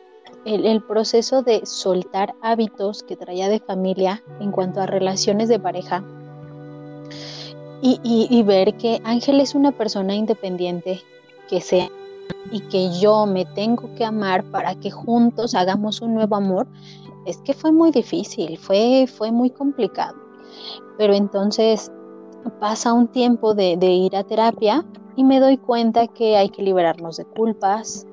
el, 0.48 0.82
proceso 0.82 1.42
de 1.42 1.66
soltar 1.66 2.36
hábitos 2.42 3.04
que 3.04 3.16
traía 3.16 3.50
de 3.50 3.60
familia 3.60 4.24
en 4.40 4.52
cuanto 4.52 4.82
a 4.82 4.86
relaciones 4.86 5.50
de 5.50 5.60
pareja, 5.60 6.04
y, 7.82 8.00
y, 8.04 8.42
ver 8.42 8.76
que 8.78 9.00
Ángel 9.04 9.40
es 9.40 9.54
una 9.54 9.72
persona 9.72 10.16
independiente, 10.16 11.02
que 11.48 11.62
sea 11.62 11.90
y 12.52 12.62
que 12.62 12.90
yo 13.00 13.26
me 13.26 13.46
tengo 13.46 13.94
que 13.96 14.06
amar 14.06 14.44
para 14.46 14.76
que 14.76 14.90
juntos 14.90 15.54
hagamos 15.54 16.02
un 16.02 16.16
nuevo 16.16 16.36
amor, 16.36 16.68
es 17.26 17.38
que 17.40 17.54
fue 17.54 17.72
muy 17.72 17.92
difícil, 17.92 18.58
fue, 18.58 19.06
fue 19.08 19.32
muy 19.32 19.50
complicado. 19.50 20.16
Pero 20.98 21.14
entonces 21.14 21.92
pasa 22.60 22.94
un 22.94 23.08
tiempo 23.08 23.54
de, 23.54 23.74
ir 23.74 24.16
a 24.16 24.24
terapia 24.24 24.86
y 25.16 25.24
me 25.24 25.40
doy 25.40 25.58
cuenta 25.58 26.08
que 26.08 26.38
hay 26.38 26.50
que 26.50 26.64
liberarnos 26.64 27.18
de 27.18 27.26
culpas, 27.26 28.06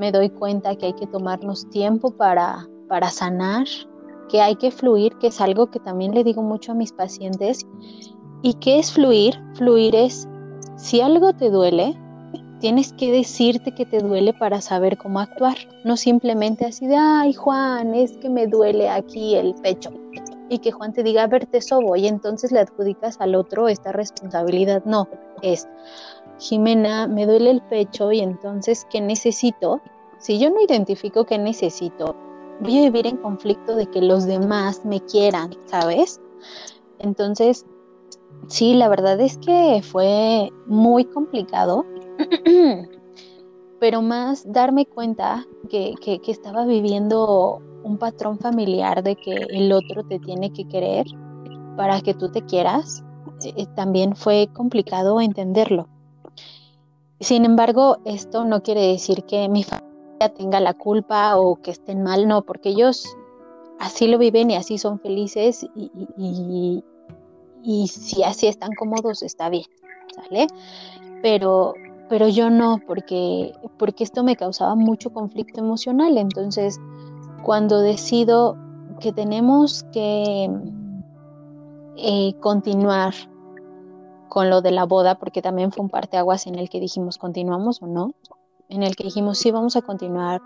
me 0.00 0.10
doy 0.10 0.30
cuenta 0.30 0.74
que 0.74 0.86
hay 0.86 0.94
que 0.94 1.06
tomarnos 1.06 1.68
tiempo 1.70 2.10
para, 2.10 2.66
para 2.88 3.10
sanar, 3.10 3.66
que 4.28 4.40
hay 4.40 4.56
que 4.56 4.72
fluir, 4.72 5.16
que 5.18 5.28
es 5.28 5.40
algo 5.40 5.70
que 5.70 5.78
también 5.78 6.12
le 6.12 6.24
digo 6.24 6.42
mucho 6.42 6.72
a 6.72 6.74
mis 6.74 6.92
pacientes. 6.92 7.64
¿Y 8.42 8.54
qué 8.54 8.80
es 8.80 8.92
fluir? 8.92 9.38
Fluir 9.54 9.94
es, 9.94 10.26
si 10.76 11.00
algo 11.00 11.32
te 11.34 11.50
duele, 11.50 11.96
Tienes 12.60 12.92
que 12.92 13.10
decirte 13.10 13.72
que 13.72 13.86
te 13.86 14.00
duele 14.00 14.34
para 14.34 14.60
saber 14.60 14.98
cómo 14.98 15.18
actuar, 15.18 15.56
no 15.82 15.96
simplemente 15.96 16.66
así 16.66 16.86
de, 16.86 16.94
ay 16.94 17.32
Juan, 17.32 17.94
es 17.94 18.18
que 18.18 18.28
me 18.28 18.46
duele 18.46 18.90
aquí 18.90 19.34
el 19.34 19.54
pecho. 19.54 19.90
Y 20.50 20.58
que 20.58 20.70
Juan 20.70 20.92
te 20.92 21.02
diga, 21.02 21.22
a 21.22 21.26
ver, 21.26 21.48
sobo, 21.62 21.96
y 21.96 22.06
entonces 22.06 22.52
le 22.52 22.60
adjudicas 22.60 23.18
al 23.18 23.34
otro 23.34 23.68
esta 23.68 23.92
responsabilidad. 23.92 24.84
No, 24.84 25.08
es, 25.40 25.66
Jimena, 26.40 27.06
me 27.06 27.26
duele 27.26 27.50
el 27.50 27.62
pecho 27.62 28.10
y 28.10 28.20
entonces, 28.20 28.86
¿qué 28.90 29.00
necesito? 29.00 29.80
Si 30.18 30.38
yo 30.38 30.50
no 30.50 30.60
identifico 30.60 31.24
qué 31.24 31.38
necesito, 31.38 32.16
voy 32.60 32.78
a 32.78 32.82
vivir 32.82 33.06
en 33.06 33.18
conflicto 33.18 33.76
de 33.76 33.86
que 33.86 34.00
los 34.00 34.26
demás 34.26 34.84
me 34.84 35.00
quieran, 35.00 35.50
¿sabes? 35.66 36.20
Entonces, 36.98 37.66
sí, 38.48 38.74
la 38.74 38.88
verdad 38.88 39.20
es 39.20 39.38
que 39.38 39.82
fue 39.82 40.50
muy 40.66 41.04
complicado 41.04 41.84
pero 43.80 44.02
más 44.02 44.44
darme 44.46 44.86
cuenta 44.86 45.46
que, 45.68 45.94
estaba 46.26 46.66
viviendo 46.66 47.60
un 47.82 47.96
patrón 47.96 48.38
familiar 48.38 49.02
de 49.02 49.16
que 49.16 49.32
el 49.32 49.72
otro 49.72 50.04
te 50.04 50.18
tiene 50.18 50.52
que 50.52 50.68
querer 50.68 51.06
para 51.76 52.00
que 52.02 52.12
tú 52.12 52.30
te 52.30 52.42
quieras, 52.42 53.02
eh, 53.42 53.66
también 53.74 54.14
fue 54.14 54.48
complicado 54.52 55.20
entenderlo. 55.20 55.88
Sin 57.20 57.44
embargo, 57.44 57.98
esto 58.04 58.44
no 58.44 58.62
quiere 58.62 58.86
decir 58.86 59.24
que 59.24 59.48
mi 59.48 59.62
familia 59.62 60.34
tenga 60.34 60.60
la 60.60 60.74
culpa 60.74 61.36
o 61.36 61.56
que 61.56 61.70
estén 61.70 62.02
mal, 62.02 62.26
no, 62.26 62.42
porque 62.42 62.70
ellos 62.70 63.04
así 63.78 64.08
lo 64.08 64.18
viven 64.18 64.50
y 64.50 64.56
así 64.56 64.78
son 64.78 64.98
felices 65.00 65.66
y, 65.74 66.82
y 67.62 67.88
si 67.88 68.22
así 68.22 68.46
están 68.46 68.70
cómodos 68.78 69.22
está 69.22 69.48
bien, 69.48 69.64
¿sale? 70.14 70.46
Pero 71.22 71.74
pero 72.10 72.26
yo 72.26 72.50
no, 72.50 72.80
porque, 72.88 73.52
porque 73.78 74.02
esto 74.02 74.24
me 74.24 74.34
causaba 74.34 74.74
mucho 74.74 75.10
conflicto 75.10 75.60
emocional. 75.60 76.18
Entonces, 76.18 76.76
cuando 77.44 77.80
decido 77.80 78.58
que 78.98 79.12
tenemos 79.12 79.84
que 79.92 80.50
eh, 81.96 82.34
continuar 82.40 83.14
con 84.30 84.48
lo 84.48 84.62
de 84.62 84.70
la 84.70 84.86
boda, 84.86 85.16
porque 85.16 85.42
también 85.42 85.72
fue 85.72 85.82
un 85.82 85.90
parteaguas 85.90 86.46
en 86.46 86.54
el 86.54 86.70
que 86.70 86.80
dijimos, 86.80 87.18
¿continuamos 87.18 87.82
o 87.82 87.86
no? 87.86 88.14
En 88.70 88.82
el 88.82 88.96
que 88.96 89.04
dijimos, 89.04 89.36
sí, 89.38 89.50
vamos 89.50 89.76
a 89.76 89.82
continuar, 89.82 90.40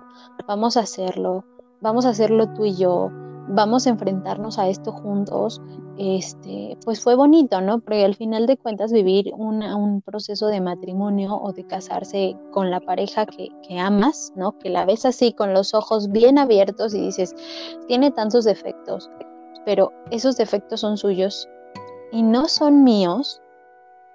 vamos 0.48 0.76
a 0.76 0.80
hacerlo, 0.80 1.44
vamos 1.82 2.06
a 2.06 2.08
hacerlo 2.08 2.52
tú 2.54 2.64
y 2.64 2.74
yo, 2.74 3.10
vamos 3.48 3.86
a 3.86 3.90
enfrentarnos 3.90 4.58
a 4.58 4.68
esto 4.68 4.90
juntos, 4.90 5.60
este, 5.98 6.78
pues 6.84 7.02
fue 7.02 7.14
bonito, 7.14 7.60
¿no? 7.60 7.78
Porque 7.78 8.04
al 8.06 8.14
final 8.14 8.46
de 8.46 8.56
cuentas 8.56 8.90
vivir 8.90 9.32
un 9.36 10.00
proceso 10.02 10.46
de 10.46 10.62
matrimonio 10.62 11.36
o 11.36 11.52
de 11.52 11.66
casarse 11.66 12.36
con 12.52 12.70
la 12.70 12.80
pareja 12.80 13.26
que, 13.26 13.50
que, 13.68 13.78
amas, 13.78 14.32
¿no? 14.34 14.58
Que 14.58 14.70
la 14.70 14.86
ves 14.86 15.04
así 15.04 15.34
con 15.34 15.52
los 15.52 15.74
ojos 15.74 16.10
bien 16.10 16.38
abiertos 16.38 16.94
y 16.94 17.00
dices, 17.00 17.36
tiene 17.86 18.10
tantos 18.10 18.46
defectos, 18.46 19.10
pero 19.66 19.92
esos 20.10 20.38
defectos 20.38 20.80
son 20.80 20.96
suyos 20.96 21.46
y 22.12 22.22
no 22.22 22.48
son 22.48 22.82
míos, 22.82 23.42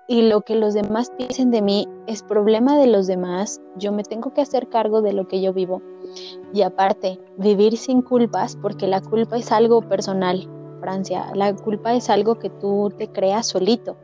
y 0.10 0.24
lo 0.24 0.42
que 0.42 0.56
los 0.56 0.74
demás 0.74 1.12
piensen 1.16 1.52
de 1.52 1.62
mí 1.62 1.88
es 2.08 2.24
problema 2.24 2.76
de 2.80 2.88
los 2.88 3.06
demás, 3.06 3.62
yo 3.78 3.92
me 3.92 4.02
tengo 4.02 4.34
que 4.34 4.42
hacer 4.42 4.68
cargo 4.68 5.04
de 5.04 5.14
lo 5.14 5.28
que 5.28 5.40
yo 5.40 5.54
vivo. 5.54 5.84
Y 6.52 6.64
aparte, 6.64 7.20
vivir 7.38 7.78
sin 7.78 8.02
culpas, 8.02 8.58
porque 8.60 8.88
la 8.88 9.02
culpa 9.02 9.38
es 9.38 9.52
algo 9.52 9.84
personal, 9.84 10.50
Francia, 10.82 11.28
la 11.36 11.56
culpa 11.56 11.94
es 11.94 12.10
algo 12.10 12.40
que 12.40 12.50
tú 12.50 12.92
te 12.98 13.08
creas 13.10 13.46
solito. 13.46 13.98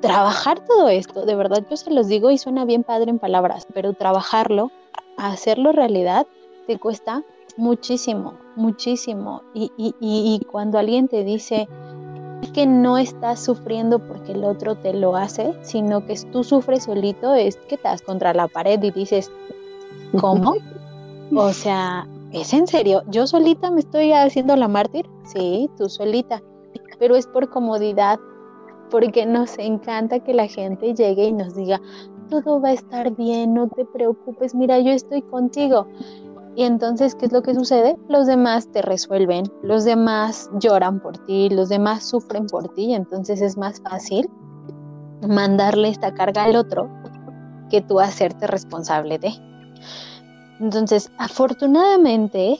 Trabajar 0.00 0.64
todo 0.64 0.88
esto, 0.88 1.26
de 1.26 1.34
verdad 1.34 1.66
yo 1.68 1.76
se 1.76 1.90
los 1.90 2.06
digo 2.06 2.30
y 2.30 2.38
suena 2.38 2.64
bien 2.64 2.84
padre 2.84 3.10
en 3.10 3.18
palabras, 3.18 3.66
pero 3.74 3.92
trabajarlo, 3.94 4.70
hacerlo 5.16 5.72
realidad, 5.72 6.28
te 6.68 6.78
cuesta 6.78 7.24
muchísimo, 7.56 8.34
muchísimo. 8.54 9.42
Y, 9.52 9.72
y, 9.76 9.94
y 10.00 10.44
cuando 10.44 10.78
alguien 10.78 11.08
te 11.08 11.24
dice, 11.24 11.68
que 12.54 12.66
no 12.66 12.98
estás 12.98 13.40
sufriendo 13.44 13.98
porque 13.98 14.32
el 14.32 14.44
otro 14.44 14.76
te 14.76 14.92
lo 14.92 15.16
hace, 15.16 15.54
sino 15.62 16.04
que 16.06 16.16
tú 16.32 16.44
sufres 16.44 16.84
solito, 16.84 17.34
es 17.34 17.56
que 17.68 17.74
estás 17.74 18.02
contra 18.02 18.34
la 18.34 18.48
pared 18.48 18.82
y 18.82 18.90
dices, 18.90 19.30
¿cómo? 20.20 20.56
o 21.36 21.52
sea, 21.52 22.06
¿es 22.32 22.52
en 22.52 22.66
serio? 22.66 23.02
¿Yo 23.08 23.26
solita 23.26 23.70
me 23.70 23.80
estoy 23.80 24.12
haciendo 24.12 24.56
la 24.56 24.68
mártir? 24.68 25.08
Sí, 25.24 25.68
tú 25.76 25.88
solita, 25.88 26.42
pero 26.98 27.16
es 27.16 27.26
por 27.26 27.50
comodidad, 27.50 28.18
porque 28.90 29.26
nos 29.26 29.58
encanta 29.58 30.20
que 30.20 30.34
la 30.34 30.46
gente 30.46 30.94
llegue 30.94 31.26
y 31.26 31.32
nos 31.32 31.54
diga, 31.54 31.80
todo 32.30 32.60
va 32.60 32.70
a 32.70 32.72
estar 32.72 33.14
bien, 33.14 33.54
no 33.54 33.68
te 33.68 33.84
preocupes, 33.84 34.54
mira, 34.54 34.78
yo 34.78 34.92
estoy 34.92 35.22
contigo. 35.22 35.86
Y 36.58 36.64
entonces, 36.64 37.14
¿qué 37.14 37.26
es 37.26 37.32
lo 37.32 37.40
que 37.40 37.54
sucede? 37.54 37.96
Los 38.08 38.26
demás 38.26 38.66
te 38.72 38.82
resuelven, 38.82 39.44
los 39.62 39.84
demás 39.84 40.50
lloran 40.58 40.98
por 40.98 41.16
ti, 41.18 41.48
los 41.50 41.68
demás 41.68 42.02
sufren 42.02 42.48
por 42.48 42.74
ti, 42.74 42.94
entonces 42.94 43.40
es 43.40 43.56
más 43.56 43.80
fácil 43.80 44.28
mandarle 45.20 45.88
esta 45.88 46.12
carga 46.12 46.42
al 46.42 46.56
otro 46.56 46.90
que 47.70 47.80
tú 47.80 48.00
hacerte 48.00 48.48
responsable 48.48 49.20
de. 49.20 49.34
Entonces, 50.58 51.12
afortunadamente, 51.18 52.58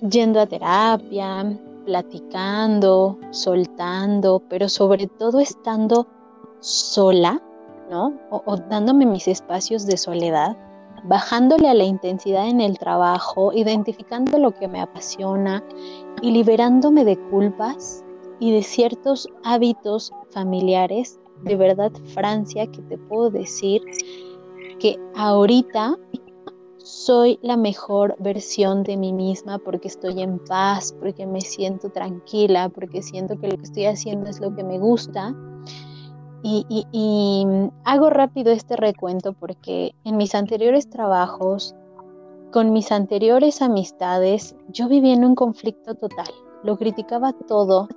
yendo 0.00 0.40
a 0.40 0.46
terapia, 0.46 1.56
platicando, 1.84 3.16
soltando, 3.30 4.42
pero 4.48 4.68
sobre 4.68 5.06
todo 5.06 5.38
estando 5.38 6.08
sola, 6.58 7.40
¿no? 7.88 8.12
O, 8.30 8.42
o 8.44 8.56
dándome 8.56 9.06
mis 9.06 9.28
espacios 9.28 9.86
de 9.86 9.98
soledad, 9.98 10.56
bajándole 11.04 11.68
a 11.68 11.74
la 11.74 11.84
intensidad 11.84 12.48
en 12.48 12.60
el 12.60 12.78
trabajo, 12.78 13.52
identificando 13.52 14.38
lo 14.38 14.52
que 14.52 14.68
me 14.68 14.80
apasiona 14.80 15.62
y 16.22 16.30
liberándome 16.30 17.04
de 17.04 17.18
culpas 17.30 18.04
y 18.40 18.52
de 18.52 18.62
ciertos 18.62 19.28
hábitos 19.44 20.12
familiares. 20.30 21.18
De 21.42 21.56
verdad, 21.56 21.92
Francia, 22.14 22.66
que 22.66 22.82
te 22.82 22.98
puedo 22.98 23.30
decir 23.30 23.82
que 24.78 24.98
ahorita 25.14 25.96
soy 26.78 27.38
la 27.42 27.56
mejor 27.56 28.14
versión 28.20 28.84
de 28.84 28.96
mí 28.96 29.12
misma 29.12 29.58
porque 29.58 29.88
estoy 29.88 30.22
en 30.22 30.38
paz, 30.38 30.94
porque 31.00 31.26
me 31.26 31.40
siento 31.40 31.90
tranquila, 31.90 32.68
porque 32.68 33.02
siento 33.02 33.38
que 33.38 33.48
lo 33.48 33.56
que 33.56 33.64
estoy 33.64 33.86
haciendo 33.86 34.30
es 34.30 34.40
lo 34.40 34.54
que 34.54 34.62
me 34.62 34.78
gusta 34.78 35.34
y, 36.42 37.46
hago 37.84 38.10
rápido 38.10 38.52
este 38.52 38.76
recuento 38.76 39.32
porque 39.32 39.94
en 40.04 40.16
mis 40.16 40.34
anteriores 40.34 40.88
trabajos, 40.88 41.74
con 42.52 42.72
mis 42.72 42.92
anteriores 42.92 43.62
amistades, 43.62 44.54
yo 44.68 44.88
vivía 44.88 45.14
en 45.14 45.24
un 45.24 45.34
conflicto 45.34 45.94
total. 45.94 46.28
Lo 46.62 46.76
criticaba 46.76 47.32
todo, 47.32 47.88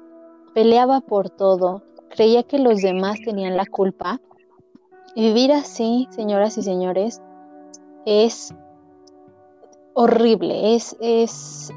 peleaba 0.54 1.02
por 1.02 1.30
todo, 1.30 1.84
creía 2.10 2.43
que 2.43 2.60
los 2.60 2.82
demás 2.82 3.19
tenían 3.23 3.56
la 3.56 3.65
culpa. 3.65 4.19
Y 5.15 5.28
vivir 5.28 5.52
así, 5.52 6.08
señoras 6.12 6.58
y 6.58 6.63
señores, 6.63 7.21
es 8.06 8.54
horrible, 9.93 10.75
es, 10.75 10.95
es, 11.02 11.71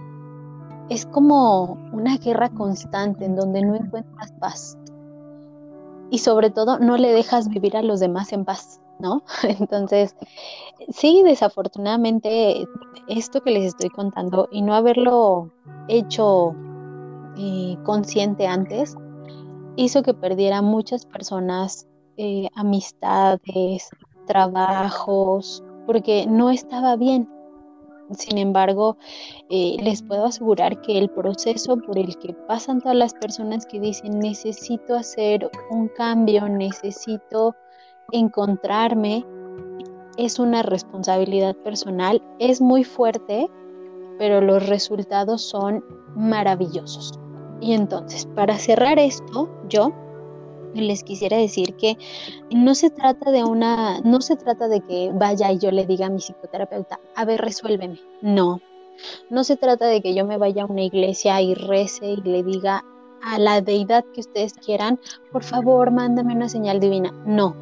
es 0.89 1.07
como 1.07 1.79
una 1.93 2.19
guerra 2.19 2.51
constante 2.51 3.25
en 3.25 3.37
donde 3.37 3.63
no 3.63 3.75
encuentras 3.75 4.33
paz 4.33 4.79
y 6.13 6.19
sobre 6.19 6.51
todo 6.51 6.79
no 6.79 6.99
le 6.99 7.11
dejas 7.11 7.49
vivir 7.49 7.75
a 7.75 7.83
los 7.83 7.99
demás 7.99 8.35
en 8.35 8.45
paz, 8.45 8.83
¿no? 8.99 9.25
Entonces, 9.59 10.15
sí, 10.91 11.23
desafortunadamente 11.25 12.67
esto 13.09 13.41
que 13.41 13.51
les 13.51 13.65
estoy 13.65 13.89
contando 13.89 14.47
y 14.53 14.61
no 14.61 14.75
haberlo 14.75 15.51
hecho 15.89 16.55
eh, 17.39 17.79
consciente 17.85 18.47
antes, 18.47 18.95
hizo 19.77 20.03
que 20.03 20.13
perdiera 20.13 20.61
muchas 20.61 21.07
personas, 21.07 21.89
eh, 22.19 22.47
amistades, 22.57 23.89
trabajos, 24.27 25.65
porque 25.87 26.27
no 26.27 26.51
estaba 26.51 26.97
bien, 26.97 27.27
sin 28.15 28.39
embargo, 28.39 28.97
eh, 29.51 29.77
les 29.81 30.03
puedo 30.03 30.27
asegurar 30.27 30.81
que 30.83 30.99
el 30.99 31.09
proceso 31.11 31.77
por 31.77 31.99
el 31.99 32.17
que 32.19 32.35
pasan 32.49 32.81
todas 32.81 32.97
las 32.97 33.15
personas 33.15 33.67
que 33.67 33.81
dicen 33.81 34.19
necesito 34.19 34.95
hacer 34.95 35.51
un 35.71 35.89
cambio, 35.89 36.49
necesito 36.49 37.55
encontrarme, 38.13 39.25
es 40.17 40.39
una 40.39 40.63
responsabilidad 40.63 41.57
personal, 41.57 42.23
es 42.39 42.61
muy 42.61 42.85
fuerte, 42.85 43.49
pero 44.19 44.41
los 44.41 44.69
resultados 44.69 45.43
son 45.43 45.85
maravillosos. 46.15 47.19
Y 47.61 47.73
entonces, 47.73 48.27
para 48.35 48.59
cerrar 48.59 48.99
esto, 48.99 49.49
yo 49.69 49.93
les 50.75 51.05
quisiera 51.05 51.37
decir 51.37 51.75
que 51.77 51.97
no 52.51 52.75
se 52.75 52.91
trata 52.91 53.31
de 53.31 53.45
una, 53.45 54.01
no 54.01 54.21
se 54.21 54.37
trata 54.37 54.69
de 54.69 54.81
que 54.81 55.11
vaya 55.15 55.53
y 55.53 55.59
yo 55.59 55.71
le 55.71 55.87
diga 55.87 56.07
a 56.07 56.11
mi 56.11 56.19
psicoterapeuta, 56.19 56.99
a 57.15 57.25
ver, 57.25 57.41
resuélveme. 57.41 58.01
No. 58.21 58.61
No 59.31 59.45
se 59.45 59.57
trata 59.57 59.87
de 59.87 60.01
que 60.01 60.15
yo 60.15 60.25
me 60.25 60.37
vaya 60.37 60.63
a 60.63 60.67
una 60.67 60.83
iglesia 60.83 61.41
y 61.41 61.55
rece 61.55 62.13
y 62.13 62.17
le 62.17 62.43
diga 62.43 62.85
a 63.23 63.39
la 63.39 63.61
deidad 63.61 64.05
que 64.13 64.21
ustedes 64.21 64.55
quieran, 64.55 64.99
por 65.31 65.45
favor, 65.45 65.91
mándame 65.91 66.35
una 66.35 66.49
señal 66.49 66.81
divina. 66.81 67.13
No. 67.25 67.55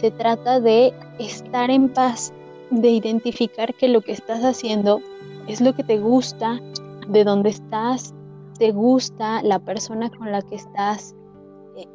Se 0.00 0.10
trata 0.10 0.60
de 0.60 0.94
estar 1.18 1.70
en 1.70 1.92
paz, 1.92 2.32
de 2.70 2.90
identificar 2.90 3.74
que 3.74 3.88
lo 3.88 4.00
que 4.00 4.12
estás 4.12 4.44
haciendo 4.44 5.00
es 5.46 5.60
lo 5.60 5.74
que 5.74 5.84
te 5.84 5.98
gusta, 5.98 6.60
de 7.08 7.24
dónde 7.24 7.50
estás, 7.50 8.14
te 8.58 8.72
gusta 8.72 9.42
la 9.42 9.58
persona 9.58 10.10
con 10.10 10.30
la 10.30 10.42
que 10.42 10.56
estás, 10.56 11.14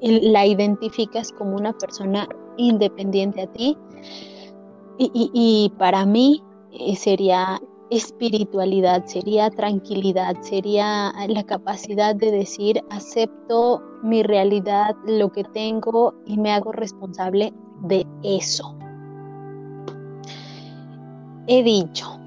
la 0.02 0.46
identificas 0.46 1.32
como 1.32 1.56
una 1.56 1.74
persona 1.74 2.28
independiente 2.58 3.42
a 3.42 3.48
ti. 3.48 3.78
Y, 4.98 5.72
para 5.80 6.06
mí 6.06 6.44
eh, 6.72 6.96
sería 6.96 7.60
espiritualidad, 7.90 9.06
sería 9.06 9.50
tranquilidad, 9.50 10.36
sería 10.42 11.14
la 11.28 11.44
capacidad 11.44 12.16
de 12.16 12.32
decir, 12.32 12.82
acepto 12.90 13.82
mi 14.04 14.24
realidad, 14.24 14.96
lo 15.06 15.32
que 15.32 15.44
tengo 15.46 16.14
y 16.26 16.38
me 16.38 16.52
hago 16.52 16.72
responsable 16.72 17.54
de 17.82 18.06
eso. 18.24 18.76
He 21.48 21.64
dicho. 21.64 22.20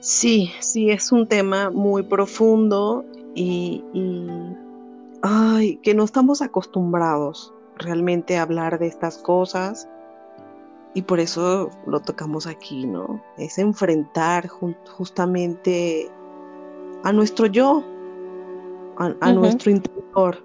Sí, 0.00 0.50
sí, 0.58 0.90
es 0.90 1.12
un 1.12 1.28
tema 1.28 1.70
muy 1.70 2.02
profundo 2.02 3.04
y, 3.34 3.84
ay, 5.22 5.76
que 5.82 5.94
no 5.94 6.04
estamos 6.04 6.42
acostumbrados 6.42 7.52
realmente 7.78 8.36
a 8.36 8.42
hablar 8.42 8.78
de 8.78 8.86
estas 8.86 9.18
cosas 9.18 9.88
y 10.94 11.02
por 11.02 11.20
eso 11.20 11.70
lo 11.86 12.00
tocamos 12.00 12.46
aquí, 12.46 12.86
¿no? 12.86 13.22
Es 13.38 13.58
enfrentar 13.58 14.48
justamente 14.48 16.10
a 17.02 17.12
nuestro 17.12 17.46
yo, 17.46 17.82
a, 18.98 19.32
nuestro 19.32 19.70
interior, 19.70 20.44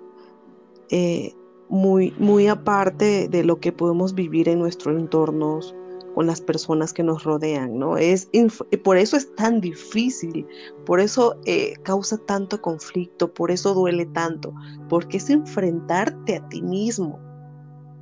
eh, 0.89 1.33
muy, 1.69 2.13
muy 2.17 2.47
aparte 2.47 3.27
de 3.27 3.43
lo 3.43 3.59
que 3.59 3.73
podemos 3.73 4.15
vivir 4.15 4.47
en 4.47 4.59
nuestros 4.59 4.97
entornos 4.97 5.75
con 6.17 6.25
las 6.25 6.41
personas 6.41 6.93
que 6.93 7.03
nos 7.03 7.25
rodean, 7.25 7.77
¿no? 7.77 7.95
Es 7.95 8.27
por 8.83 8.97
eso 8.97 9.17
es 9.17 9.35
tan 9.35 9.61
difícil, 9.61 10.47
por 10.83 10.99
eso 10.99 11.39
eh, 11.45 11.75
causa 11.83 12.17
tanto 12.17 12.59
conflicto, 12.59 13.31
por 13.31 13.51
eso 13.51 13.75
duele 13.75 14.07
tanto, 14.07 14.51
porque 14.89 15.17
es 15.17 15.29
enfrentarte 15.29 16.37
a 16.37 16.49
ti 16.49 16.63
mismo, 16.63 17.19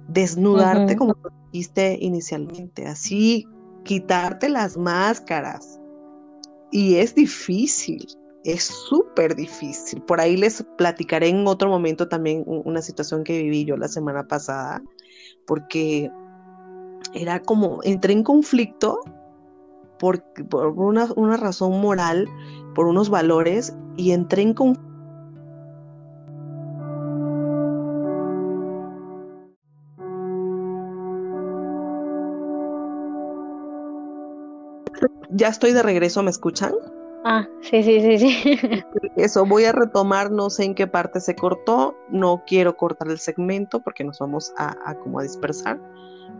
desnudarte 0.08 0.96
como 0.96 1.18
dijiste 1.52 1.98
inicialmente, 2.00 2.86
así 2.86 3.46
quitarte 3.84 4.48
las 4.48 4.78
máscaras. 4.78 5.78
Y 6.72 6.96
es 6.96 7.16
difícil, 7.16 8.08
es 8.46 8.64
súper 8.64 9.36
difícil. 9.36 10.02
Por 10.04 10.22
ahí 10.22 10.38
les 10.38 10.66
platicaré 10.78 11.28
en 11.28 11.46
otro 11.48 11.68
momento 11.68 12.08
también 12.08 12.46
una 12.48 12.82
situación 12.82 13.26
que 13.26 13.44
viví 13.44 13.66
yo 13.66 13.76
la 13.76 13.90
semana 13.90 14.26
pasada, 14.26 14.82
porque 15.46 16.10
era 17.14 17.42
como, 17.42 17.80
entré 17.84 18.14
en 18.14 18.24
conflicto 18.24 19.00
por, 20.00 20.24
por 20.50 20.68
una, 20.68 21.08
una, 21.16 21.38
razón 21.38 21.80
moral, 21.80 22.28
por 22.74 22.88
unos 22.88 23.10
valores, 23.10 23.76
y 23.98 24.12
entré 24.12 24.42
en 24.42 24.54
conflicto. 24.54 24.86
Ya 35.32 35.50
estoy 35.50 35.74
de 35.74 35.84
regreso, 35.84 36.24
¿me 36.24 36.32
escuchan? 36.32 36.74
Ah, 37.28 37.48
sí, 37.62 37.82
sí, 37.82 38.00
sí, 38.02 38.20
sí. 38.20 38.60
Eso, 39.16 39.46
voy 39.46 39.66
a 39.66 39.72
retomar, 39.72 40.32
no 40.32 40.50
sé 40.52 40.64
en 40.64 40.76
qué 40.76 40.86
parte 40.86 41.20
se 41.20 41.36
cortó, 41.36 41.96
no 42.10 42.44
quiero 42.46 42.78
cortar 42.78 43.10
el 43.10 43.18
segmento 43.18 43.82
porque 43.82 44.04
nos 44.04 44.20
vamos 44.20 44.54
a, 44.58 44.94
como 45.04 45.20
a 45.20 45.24
dispersar. 45.24 45.80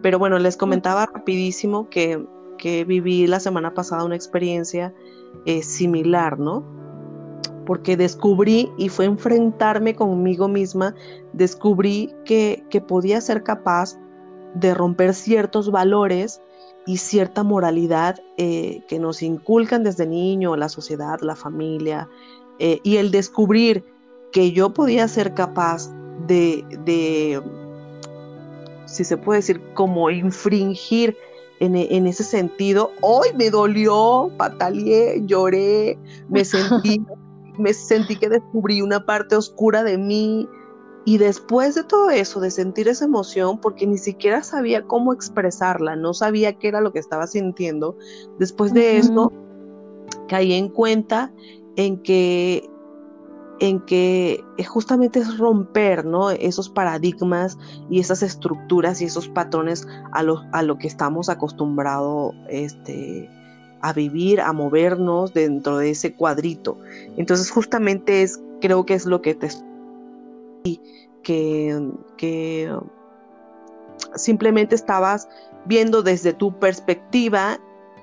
Pero 0.02 0.20
bueno, 0.20 0.38
les 0.40 0.58
comentaba 0.58 1.06
rapidísimo 1.06 1.90
que, 1.90 2.24
que 2.58 2.86
viví 2.86 3.28
la 3.28 3.40
semana 3.40 3.74
pasada 3.74 4.04
una 4.04 4.16
experiencia 4.16 4.94
eh, 5.46 5.64
similar, 5.64 6.40
¿no? 6.40 6.64
Porque 7.66 7.98
descubrí 7.98 8.72
y 8.78 8.90
fue 8.90 9.06
enfrentarme 9.06 9.96
conmigo 9.96 10.48
misma, 10.48 10.94
descubrí 11.34 12.14
que, 12.26 12.64
que 12.70 12.82
podía 12.82 13.20
ser 13.22 13.44
capaz 13.44 13.98
de 14.54 14.74
romper 14.74 15.14
ciertos 15.14 15.72
valores 15.72 16.42
y 16.86 16.98
cierta 16.98 17.44
moralidad 17.44 18.20
eh, 18.38 18.84
que 18.88 19.00
nos 19.00 19.22
inculcan 19.22 19.84
desde 19.84 20.06
niño, 20.06 20.56
la 20.56 20.70
sociedad, 20.70 21.20
la 21.22 21.36
familia, 21.36 22.08
eh, 22.60 22.80
y 22.84 22.98
el 22.98 23.12
descubrir 23.12 23.84
que 24.32 24.52
yo 24.52 24.74
podía 24.74 25.08
ser 25.08 25.34
capaz 25.34 25.92
de, 26.28 26.64
de, 26.86 27.42
si 28.86 29.04
se 29.04 29.18
puede 29.18 29.40
decir, 29.40 29.62
como 29.74 30.10
infringir 30.10 31.16
en, 31.60 31.76
en, 31.76 32.08
ese 32.08 32.24
sentido, 32.24 32.92
hoy 33.02 33.30
me 33.36 33.50
dolió, 33.50 34.32
pataleé, 34.38 35.22
lloré, 35.26 35.98
me 36.30 36.44
sentí, 36.46 37.04
me 37.58 37.74
sentí 37.74 38.16
que 38.16 38.30
descubrí 38.30 38.82
una 38.82 39.06
parte 39.06 39.36
oscura 39.36 39.84
de 39.84 39.98
mí, 39.98 40.48
y 41.08 41.20
después 41.20 41.76
de 41.76 41.84
todo 41.84 42.10
eso, 42.10 42.40
de 42.40 42.50
sentir 42.50 42.88
esa 42.88 43.06
emoción, 43.06 43.60
porque 43.62 43.86
ni 43.86 44.00
siquiera 44.00 44.42
sabía 44.42 44.84
cómo 44.88 45.14
expresarla, 45.14 45.96
no 45.96 46.16
sabía 46.16 46.58
qué 46.58 46.68
era 46.68 46.82
lo 46.82 46.92
que 46.92 47.00
estaba 47.00 47.28
sintiendo, 47.28 47.96
después 48.40 48.74
de 48.74 48.98
eso 48.98 49.32
caí 50.28 50.54
en 50.54 50.68
cuenta 50.68 51.32
en 51.76 52.02
que 52.02 52.68
en 53.60 53.80
que 53.82 54.44
justamente 54.68 55.20
es 55.20 55.38
romper 55.38 56.06
¿no? 56.06 56.32
esos 56.32 56.70
paradigmas 56.70 57.58
y 57.90 58.00
esas 58.00 58.22
estructuras 58.22 59.02
y 59.02 59.06
esos 59.06 59.28
patrones 59.30 59.88
a 60.12 60.24
lo, 60.24 60.44
a 60.52 60.62
lo 60.62 60.78
que 60.78 60.88
estamos 60.88 61.30
acostumbrados 61.30 62.34
este, 62.50 63.30
a 63.82 63.94
vivir, 63.94 64.42
a 64.42 64.52
movernos 64.52 65.34
dentro 65.34 65.78
de 65.78 65.92
ese 65.92 66.14
cuadrito. 66.14 66.78
Entonces 67.18 67.50
justamente 67.50 68.24
es, 68.24 68.42
creo 68.62 68.86
que 68.86 68.96
es 68.96 69.06
lo 69.06 69.22
que 69.22 69.36
te 69.36 69.50
que, 71.24 71.92
que 72.18 72.76
simplemente 74.16 74.76
estabas 74.76 75.28
viendo 75.66 76.04
desde 76.04 76.34
tu 76.34 76.58
perspectiva 76.60 77.60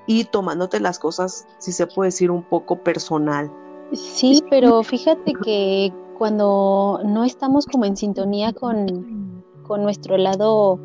y 0.07 0.25
tomándote 0.25 0.79
las 0.79 0.99
cosas, 0.99 1.45
si 1.59 1.71
se 1.71 1.87
puede 1.87 2.09
decir, 2.09 2.29
un 2.29 2.43
poco 2.43 2.83
personal. 2.83 3.51
Sí, 3.93 4.41
pero 4.49 4.81
fíjate 4.81 5.33
que 5.43 5.93
cuando 6.17 6.99
no 7.05 7.23
estamos 7.23 7.65
como 7.67 7.85
en 7.85 7.95
sintonía 7.95 8.51
con, 8.51 9.43
con 9.67 9.83
nuestro 9.83 10.17
lado, 10.17 10.79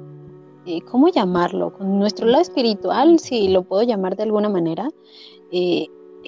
eh, 0.67 0.81
¿cómo 0.83 1.09
llamarlo? 1.09 1.73
Con 1.73 1.99
nuestro 1.99 2.27
lado 2.27 2.43
espiritual, 2.43 3.19
si 3.19 3.49
lo 3.49 3.63
puedo 3.63 3.83
llamar 3.83 4.17
de 4.17 4.25
alguna 4.25 4.51
manera, 4.51 4.91
eh, 5.53 5.87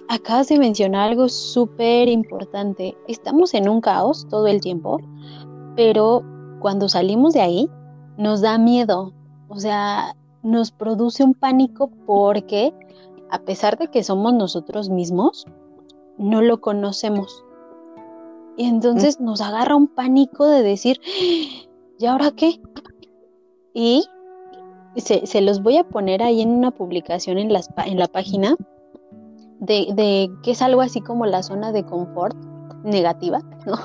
acabas 0.08 0.48
de 0.48 0.58
mencionar 0.58 1.10
algo 1.10 1.28
súper 1.28 2.08
importante. 2.08 2.96
Estamos 3.08 3.52
en 3.52 3.68
un 3.68 3.82
caos 3.82 4.26
todo 4.30 4.46
el 4.46 4.62
tiempo, 4.62 4.98
pero 5.76 6.22
cuando 6.60 6.88
salimos 6.88 7.34
de 7.34 7.42
ahí 7.42 7.70
nos 8.16 8.40
da 8.40 8.56
miedo, 8.56 9.12
o 9.48 9.58
sea, 9.58 10.16
nos 10.42 10.70
produce 10.70 11.24
un 11.24 11.34
pánico 11.34 11.90
porque 12.06 12.72
a 13.30 13.38
pesar 13.40 13.78
de 13.78 13.88
que 13.88 14.02
somos 14.02 14.32
nosotros 14.32 14.88
mismos, 14.88 15.46
no 16.20 16.42
lo 16.42 16.60
conocemos. 16.60 17.44
Y 18.56 18.66
entonces 18.66 19.20
nos 19.20 19.40
agarra 19.40 19.74
un 19.74 19.88
pánico 19.88 20.46
de 20.46 20.62
decir, 20.62 21.00
¿y 21.98 22.06
ahora 22.06 22.30
qué? 22.32 22.60
Y 23.72 24.04
se, 24.96 25.40
los 25.40 25.62
voy 25.62 25.78
a 25.78 25.84
poner 25.84 26.22
ahí 26.22 26.42
en 26.42 26.50
una 26.50 26.70
publicación 26.70 27.38
en, 27.38 27.50
en 27.50 27.98
la 27.98 28.08
página 28.08 28.56
de, 29.60 29.88
de, 29.94 30.30
que 30.42 30.50
es 30.50 30.62
algo 30.62 30.82
así 30.82 31.00
como 31.00 31.26
la 31.26 31.42
zona 31.42 31.72
de 31.72 31.84
confort 31.84 32.36
negativa, 32.84 33.40
¿no? 33.66 33.78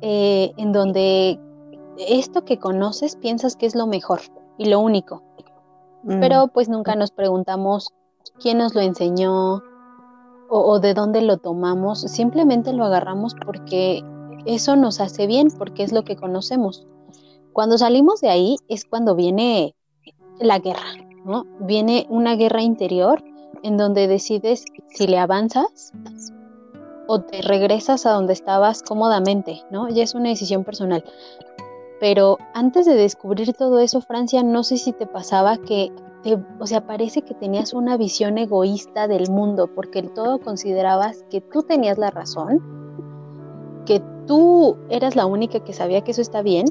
Eh, 0.00 0.52
en 0.56 0.72
donde 0.72 1.38
esto 1.98 2.44
que 2.44 2.58
conoces 2.58 3.16
piensas 3.16 3.56
que 3.56 3.66
es 3.66 3.74
lo 3.74 3.86
mejor 3.86 4.20
y 4.58 4.66
lo 4.66 4.80
único, 4.80 5.22
mm. 6.02 6.20
pero 6.20 6.48
pues 6.48 6.68
nunca 6.68 6.94
nos 6.96 7.10
preguntamos 7.10 7.94
quién 8.38 8.58
nos 8.58 8.74
lo 8.74 8.82
enseñó 8.82 9.62
o, 10.48 10.78
de 10.80 10.94
dónde 10.94 11.22
lo 11.22 11.38
tomamos, 11.38 12.00
simplemente 12.00 12.72
lo 12.72 12.84
agarramos 12.84 13.34
porque 13.44 14.02
eso 14.44 14.76
nos 14.76 15.00
hace 15.00 15.26
bien, 15.26 15.48
porque 15.56 15.82
es 15.82 15.92
lo 15.92 16.04
que 16.04 16.16
conocemos. 16.16 16.86
Cuando 17.52 17.78
salimos 17.78 18.20
de 18.20 18.28
ahí 18.28 18.56
es 18.68 18.84
cuando 18.84 19.14
viene 19.14 19.74
la 20.38 20.58
guerra, 20.58 20.92
¿no? 21.24 21.46
Viene 21.60 22.06
una 22.10 22.36
guerra 22.36 22.62
interior 22.62 23.24
en 23.62 23.76
donde 23.76 24.06
decides 24.06 24.64
si 24.88 25.06
le 25.06 25.18
avanzas 25.18 25.92
o 27.06 27.20
te 27.20 27.42
regresas 27.42 28.06
a 28.06 28.12
donde 28.12 28.32
estabas 28.32 28.82
cómodamente, 28.82 29.62
¿no? 29.70 29.88
Ya 29.88 30.02
es 30.02 30.14
una 30.14 30.28
decisión 30.28 30.64
personal. 30.64 31.04
Pero 31.98 32.38
antes 32.52 32.84
de 32.84 32.94
descubrir 32.94 33.54
todo 33.54 33.78
eso, 33.78 34.00
Francia, 34.00 34.42
no 34.42 34.62
sé 34.62 34.76
si 34.76 34.92
te 34.92 35.06
pasaba 35.06 35.56
que, 35.56 35.92
o 36.58 36.66
sea, 36.66 36.86
parece 36.86 37.22
que 37.22 37.34
tenías 37.34 37.72
una 37.72 37.96
visión 37.96 38.38
egoísta 38.38 39.06
del 39.06 39.30
mundo, 39.30 39.68
porque 39.74 40.02
todo 40.02 40.40
considerabas 40.40 41.24
que 41.30 41.40
tú 41.40 41.62
tenías 41.62 41.98
la 41.98 42.10
razón, 42.10 42.62
que 43.86 44.02
tú 44.26 44.76
eras 44.88 45.14
la 45.14 45.26
única 45.26 45.60
que 45.60 45.72
sabía 45.72 46.02
que 46.02 46.10
eso 46.10 46.22
está 46.22 46.42
bien, 46.42 46.66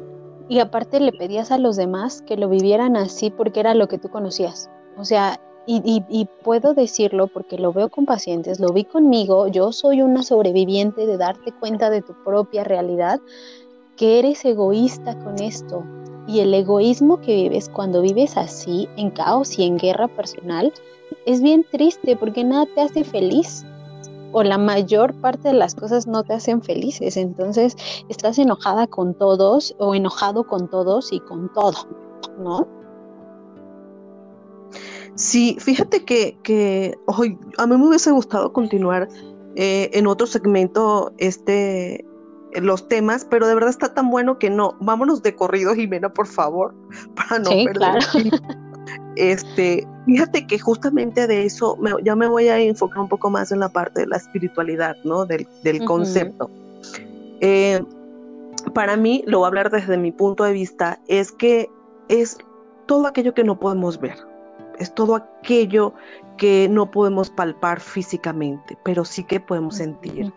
y 0.47 0.60
aparte 0.60 0.99
le 0.99 1.12
pedías 1.12 1.51
a 1.51 1.58
los 1.58 1.75
demás 1.75 2.21
que 2.21 2.38
lo 2.38 2.49
vivieran 2.49 2.95
así 2.97 3.31
porque 3.31 3.62
era 3.62 3.73
lo 3.73 3.88
que 3.88 3.97
tú 3.97 4.10
conocías. 4.10 4.69
O 4.97 5.05
sea, 5.05 5.39
y, 5.67 6.29
puedo 6.43 6.73
decirlo 6.75 7.27
porque 7.27 7.58
lo 7.58 7.73
veo 7.73 7.89
con 7.89 8.05
pacientes, 8.05 8.60
lo 8.60 8.71
vi 8.71 8.84
conmigo, 8.84 9.47
yo 9.47 9.71
soy 9.71 10.01
una 10.01 10.21
sobreviviente 10.21 11.08
de 11.08 11.17
darte 11.17 11.51
cuenta 11.53 11.89
de 11.89 12.03
tu 12.03 12.13
propia 12.24 12.63
realidad, 12.63 13.20
que 13.98 14.20
eres 14.20 14.43
egoísta 14.46 15.18
con 15.20 15.39
esto. 15.39 15.84
Y 16.28 16.39
el 16.39 16.54
egoísmo 16.54 17.22
que 17.22 17.36
vives 17.36 17.70
cuando 17.70 18.02
vives 18.02 18.36
así, 18.36 18.89
en 18.98 19.12
caos 19.12 19.60
y 19.60 19.64
en 19.64 19.78
guerra 19.78 20.08
personal, 20.08 20.74
es 21.26 21.41
bien 21.41 21.66
triste 21.72 22.16
porque 22.16 22.43
nada 22.43 22.66
te 22.74 22.82
hace 22.82 23.04
feliz. 23.04 23.64
O 24.32 24.43
la 24.43 24.58
mayor 24.58 25.14
parte 25.22 25.50
de 25.50 25.54
las 25.54 25.76
cosas 25.76 26.08
no 26.08 26.24
te 26.24 26.34
hacen 26.34 26.62
felices. 26.62 27.16
Entonces 27.16 27.76
estás 28.10 28.38
enojada 28.39 28.88
con 28.88 29.14
todos 29.14 29.76
o 29.80 29.96
enojado 29.96 30.46
con 30.46 30.68
todos 30.68 31.14
y 31.14 31.20
con 31.22 31.52
todo, 31.54 31.88
¿no? 32.39 32.68
Sí, 35.16 35.56
fíjate 35.60 36.04
que, 36.04 36.38
que 36.43 36.96
a 37.58 37.68
mí 37.68 37.78
me 37.78 37.88
hubiese 37.88 38.12
gustado 38.12 38.52
continuar 38.52 39.08
eh, 39.56 39.89
en 39.93 40.08
otro 40.08 40.28
segmento 40.28 41.14
este 41.18 42.04
los 42.62 42.88
temas, 42.88 43.26
pero 43.26 43.47
de 43.47 43.53
verdad 43.53 43.70
está 43.70 43.93
tan 43.93 44.10
bueno 44.10 44.39
que 44.39 44.49
no. 44.49 44.76
Vámonos 44.80 45.22
de 45.24 45.36
corrido, 45.36 45.74
Jimena, 45.76 46.10
por 46.10 46.28
favor, 46.28 46.74
para 47.16 47.39
no 47.39 47.49
perder. 47.49 48.03
Este, 49.16 49.88
fíjate 50.06 50.45
que 50.45 50.60
justamente 50.60 51.26
de 51.26 51.45
eso 51.45 51.78
ya 52.03 52.16
me 52.16 52.28
voy 52.28 52.49
a 52.49 52.60
enfocar 52.60 52.99
un 52.99 53.10
poco 53.10 53.30
más 53.30 53.51
en 53.51 53.60
la 53.60 53.70
parte 53.70 54.01
de 54.01 54.08
la 54.08 54.18
espiritualidad, 54.18 54.95
¿no? 55.03 55.26
Del, 55.26 55.47
concepto. 55.86 56.49
Eh, 57.39 57.82
para 58.74 58.97
mí, 58.97 59.24
lo 59.26 59.39
voy 59.39 59.45
a 59.45 59.47
hablar 59.47 59.72
desde 59.72 59.97
mi 59.97 60.12
punto 60.12 60.43
de 60.43 60.51
vista, 60.51 60.99
es 61.08 61.32
que 61.32 61.70
es 62.10 62.38
todo 62.88 63.08
aquello 63.08 63.34
que 63.34 63.43
no 63.43 63.60
podemos 63.60 63.99
ver 63.99 64.18
es 64.80 64.93
todo 64.93 65.16
aquello 65.16 65.93
que 66.38 66.68
no 66.70 66.91
podemos 66.91 67.30
palpar 67.30 67.80
físicamente, 67.80 68.78
pero 68.84 69.06
sí 69.06 69.24
que 69.24 69.39
podemos 69.39 69.76
sentir. 69.78 70.34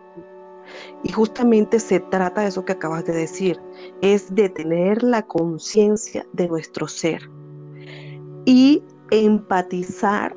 Y 1.03 1.13
justamente 1.13 1.79
se 1.79 2.01
trata 2.01 2.43
de 2.43 2.49
eso 2.49 2.65
que 2.65 2.73
acabas 2.73 3.05
de 3.05 3.13
decir, 3.13 3.61
es 4.03 4.35
de 4.35 4.49
tener 4.49 5.03
la 5.03 5.23
conciencia 5.23 6.27
de 6.33 6.49
nuestro 6.49 6.89
ser 6.89 7.29
y 8.45 8.83
empatizar 9.11 10.37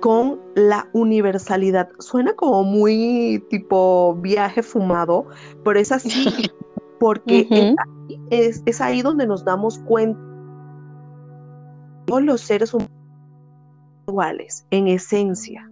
con 0.00 0.40
la 0.54 0.88
universalidad. 0.92 1.88
Suena 1.98 2.34
como 2.34 2.64
muy 2.64 3.44
tipo 3.50 4.14
viaje 4.16 4.62
fumado, 4.62 5.26
pero 5.64 5.78
es 5.78 5.92
así 5.92 6.26
porque 7.00 7.74
es, 8.30 8.62
es, 8.66 8.80
ahí 8.80 9.02
donde 9.02 9.26
nos 9.26 9.44
damos 9.44 9.78
cuenta 9.80 10.20
todos 12.06 12.22
los 12.22 12.40
seres 12.40 12.74
humanos 12.74 12.92
iguales 14.08 14.66
en 14.70 14.88
esencia 14.88 15.69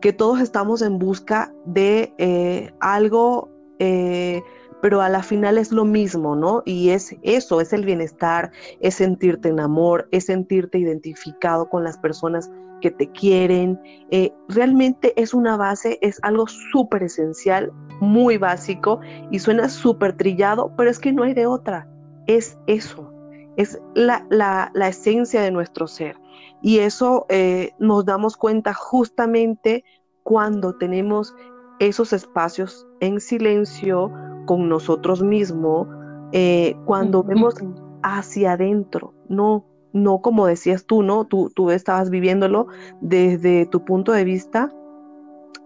que 0.00 0.12
todos 0.12 0.40
estamos 0.40 0.82
en 0.82 0.98
busca 0.98 1.52
de 1.64 2.12
eh, 2.18 2.72
algo, 2.80 3.48
eh, 3.78 4.42
pero 4.80 5.00
a 5.00 5.08
la 5.08 5.22
final 5.22 5.58
es 5.58 5.72
lo 5.72 5.84
mismo, 5.84 6.36
¿no? 6.36 6.62
Y 6.64 6.90
es 6.90 7.16
eso, 7.22 7.60
es 7.60 7.72
el 7.72 7.84
bienestar, 7.84 8.50
es 8.80 8.96
sentirte 8.96 9.48
en 9.48 9.60
amor, 9.60 10.08
es 10.12 10.26
sentirte 10.26 10.78
identificado 10.78 11.68
con 11.68 11.84
las 11.84 11.98
personas 11.98 12.50
que 12.80 12.90
te 12.90 13.10
quieren. 13.10 13.80
Eh, 14.10 14.32
realmente 14.48 15.12
es 15.20 15.34
una 15.34 15.56
base, 15.56 15.98
es 16.00 16.18
algo 16.22 16.46
súper 16.46 17.02
esencial, 17.02 17.72
muy 18.00 18.38
básico 18.38 19.00
y 19.30 19.38
suena 19.38 19.68
súper 19.68 20.16
trillado, 20.16 20.72
pero 20.76 20.90
es 20.90 20.98
que 20.98 21.12
no 21.12 21.24
hay 21.24 21.34
de 21.34 21.46
otra. 21.46 21.88
Es 22.26 22.58
eso, 22.66 23.12
es 23.56 23.80
la, 23.94 24.70
esencia 24.88 25.42
de 25.42 25.50
nuestro 25.50 25.86
ser. 25.86 26.16
Y 26.62 26.78
eso 26.78 27.26
eh, 27.28 27.72
nos 27.78 28.04
damos 28.04 28.36
cuenta 28.36 28.74
justamente 28.74 29.84
cuando 30.22 30.74
tenemos 30.74 31.34
esos 31.78 32.12
espacios 32.12 32.86
en 33.00 33.20
silencio 33.20 34.12
con 34.46 34.68
nosotros 34.68 35.22
mismos, 35.22 35.86
eh, 36.32 36.76
cuando 36.84 37.22
vemos 37.22 37.54
hacia 38.02 38.52
adentro, 38.52 39.14
no, 39.28 39.64
no 39.92 40.20
como 40.20 40.46
decías 40.46 40.84
tú, 40.84 41.02
¿no? 41.02 41.24
Tú, 41.26 41.50
tú 41.54 41.70
estabas 41.70 42.10
viviéndolo 42.10 42.66
desde 43.00 43.66
tu 43.66 43.84
punto 43.84 44.12
de 44.12 44.24
vista 44.24 44.72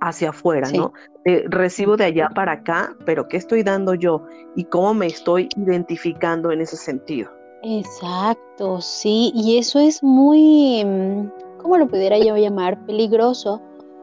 hacia 0.01 0.31
afuera, 0.31 0.69
¿no? 0.73 0.93
Eh, 1.25 1.45
recibo 1.49 1.97
de 1.97 2.05
allá 2.05 2.29
para 2.35 2.53
acá, 2.53 2.97
pero 3.07 3.29
¿qué 3.29 3.37
estoy 3.37 3.63
dando 3.63 3.95
yo? 3.95 4.25
Y 4.57 4.65
cómo 4.65 4.95
me 4.95 5.07
estoy 5.07 5.49
identificando 5.57 6.51
en 6.51 6.61
ese 6.61 6.77
sentido. 6.77 7.31
Exacto, 7.65 8.81
sí, 8.81 9.31
y 9.37 9.57
eso 9.57 9.79
es 9.79 10.03
muy, 10.03 10.85
mm, 10.85 11.31
¿cómo 11.63 11.79
lo 11.79 11.87
pudiera 11.87 12.19
yo 12.19 12.37
llamar? 12.37 12.85
Peligroso 12.87 13.61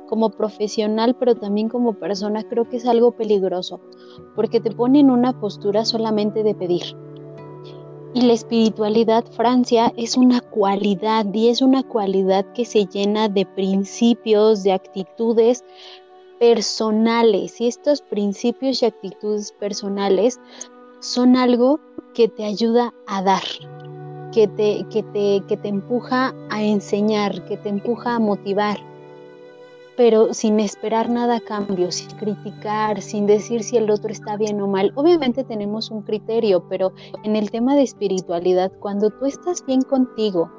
como 0.07 0.29
profesional, 0.29 1.15
pero 1.19 1.35
también 1.35 1.67
como 1.67 1.93
persona, 1.93 2.43
creo 2.43 2.69
que 2.69 2.77
es 2.77 2.85
algo 2.85 3.11
peligroso, 3.11 3.81
porque 4.33 4.61
te 4.61 4.71
pone 4.71 5.01
en 5.01 5.11
una 5.11 5.37
postura 5.37 5.83
solamente 5.83 6.41
de 6.41 6.55
pedir. 6.55 6.83
Y 8.13 8.21
la 8.21 8.33
espiritualidad, 8.33 9.25
Francia, 9.33 9.93
es 9.97 10.15
una 10.15 10.39
cualidad 10.39 11.25
y 11.31 11.49
es 11.49 11.61
una 11.61 11.83
cualidad 11.83 12.45
que 12.53 12.63
se 12.63 12.85
llena 12.85 13.27
de 13.27 13.45
principios, 13.45 14.63
de 14.63 14.71
actitudes 14.71 15.63
personales. 16.39 17.61
Y 17.61 17.67
estos 17.67 18.01
principios 18.01 18.81
y 18.81 18.87
actitudes 18.87 19.51
personales 19.51 20.39
son 21.01 21.37
algo 21.37 21.79
que 22.19 22.27
te 22.27 22.43
ayuda 22.43 22.93
a 23.07 23.23
dar, 23.23 23.43
que 24.33 24.45
te, 24.45 24.85
que 24.89 25.03
te, 25.03 25.41
que 25.47 25.55
te 25.55 25.69
empuja 25.69 26.35
a 26.49 26.61
enseñar, 26.61 27.45
que 27.45 27.55
te 27.55 27.69
empuja 27.69 28.15
a 28.15 28.19
motivar, 28.19 28.77
pero 29.95 30.33
sin 30.33 30.59
esperar 30.59 31.09
nada 31.09 31.37
a 31.37 31.39
cambio, 31.39 31.89
sin 31.93 32.09
criticar, 32.17 33.01
sin 33.01 33.25
decir 33.25 33.63
si 33.63 33.77
el 33.77 33.89
otro 33.89 34.11
está 34.11 34.35
bien 34.35 34.59
o 34.59 34.67
mal. 34.67 34.91
Obviamente 34.95 35.45
tenemos 35.45 35.91
un 35.91 36.01
criterio, 36.01 36.67
pero 36.67 36.91
en 37.23 37.37
el 37.37 37.51
tema 37.51 37.73
de 37.73 37.83
espiritualidad, 37.83 38.69
cuando 38.81 39.11
tú 39.11 39.25
estás 39.25 39.65
bien 39.65 39.83
contigo, 39.83 40.51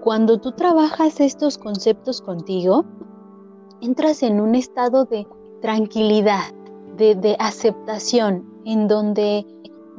cuando 0.00 0.40
tú 0.40 0.50
trabajas 0.50 1.20
estos 1.20 1.56
conceptos 1.56 2.20
contigo, 2.20 2.84
entras 3.80 4.24
en 4.24 4.40
un 4.40 4.56
estado 4.56 5.04
de 5.04 5.24
tranquilidad, 5.62 6.52
de, 6.96 7.14
de 7.14 7.36
aceptación, 7.38 8.44
en 8.64 8.88
donde 8.88 9.46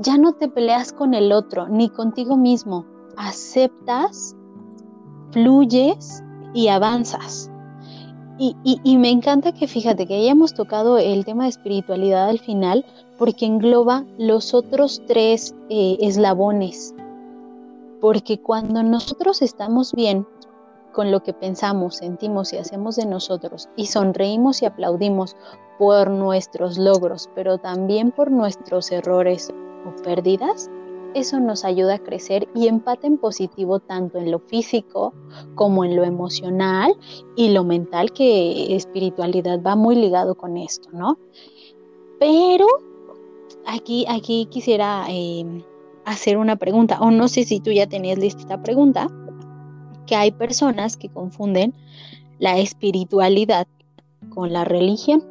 ya 0.02 0.18
no 0.18 0.34
te 0.34 0.48
peleas 0.48 0.92
con 0.92 1.14
el 1.14 1.32
otro 1.32 1.68
ni 1.68 1.90
contigo 1.90 2.38
mismo. 2.38 2.86
Aceptas, 3.18 4.36
fluyes 5.32 6.24
y 6.54 6.68
avanzas. 6.68 7.50
Y, 8.44 8.98
me 8.98 9.12
encanta 9.12 9.52
que 9.52 9.68
fíjate 9.68 10.08
que 10.08 10.16
hayamos 10.16 10.56
tocado 10.56 10.98
el 10.98 11.26
tema 11.26 11.44
de 11.44 11.52
espiritualidad 11.52 12.28
al 12.28 12.40
final 12.40 12.84
porque 13.20 13.46
engloba 13.46 14.04
los 14.18 14.56
otros 14.56 15.00
tres 15.06 15.54
eh, 15.70 15.98
eslabones. 16.02 16.96
Porque 18.00 18.42
cuando 18.42 18.82
nosotros 18.82 19.44
estamos 19.44 19.94
bien 19.94 20.26
con 20.92 21.12
lo 21.12 21.22
que 21.22 21.34
pensamos, 21.34 21.98
sentimos 21.98 22.52
y 22.54 22.58
hacemos 22.58 22.96
de 22.96 23.06
nosotros 23.06 23.70
y 23.76 23.86
sonreímos 23.86 24.64
y 24.64 24.66
aplaudimos 24.66 25.36
por 25.78 26.10
nuestros 26.10 26.80
logros, 26.80 27.30
pero 27.36 27.60
también 27.60 28.10
por 28.10 28.32
nuestros 28.32 28.92
errores 28.92 29.54
o 29.86 30.02
pérdidas, 30.04 30.70
eso 31.14 31.40
nos 31.40 31.66
ayuda 31.66 31.96
a 31.96 32.00
crecer 32.00 32.48
y 32.56 32.68
empate 32.68 33.08
en 33.08 33.18
positivo 33.18 33.80
tanto 33.80 34.18
en 34.18 34.32
lo 34.32 34.40
físico 34.40 35.14
como 35.56 35.84
en 35.84 35.96
lo 35.96 36.04
emocional 36.04 36.94
y 37.36 37.50
lo 37.50 37.64
mental, 37.64 38.12
que 38.12 38.76
espiritualidad 38.76 39.62
va 39.62 39.76
muy 39.76 39.96
ligado 39.96 40.36
con 40.36 40.58
esto, 40.58 40.90
¿no? 40.94 41.18
Pero 42.20 42.66
aquí, 43.66 44.06
aquí 44.08 44.48
quisiera 44.50 45.06
em, 45.10 45.64
hacer 46.06 46.38
una 46.38 46.56
pregunta, 46.56 47.00
o 47.02 47.12
no 47.12 47.28
sé 47.28 47.44
si 47.44 47.60
tú 47.60 47.72
ya 47.72 47.88
tenías 47.88 48.18
lista 48.18 48.42
esta 48.42 48.62
pregunta, 48.62 49.08
que 50.06 50.16
hay 50.16 50.32
personas 50.32 50.98
que 50.98 51.10
confunden 51.10 51.74
la 52.40 52.58
espiritualidad 52.58 53.68
con 54.30 54.52
la 54.52 54.64
religión. 54.64 55.31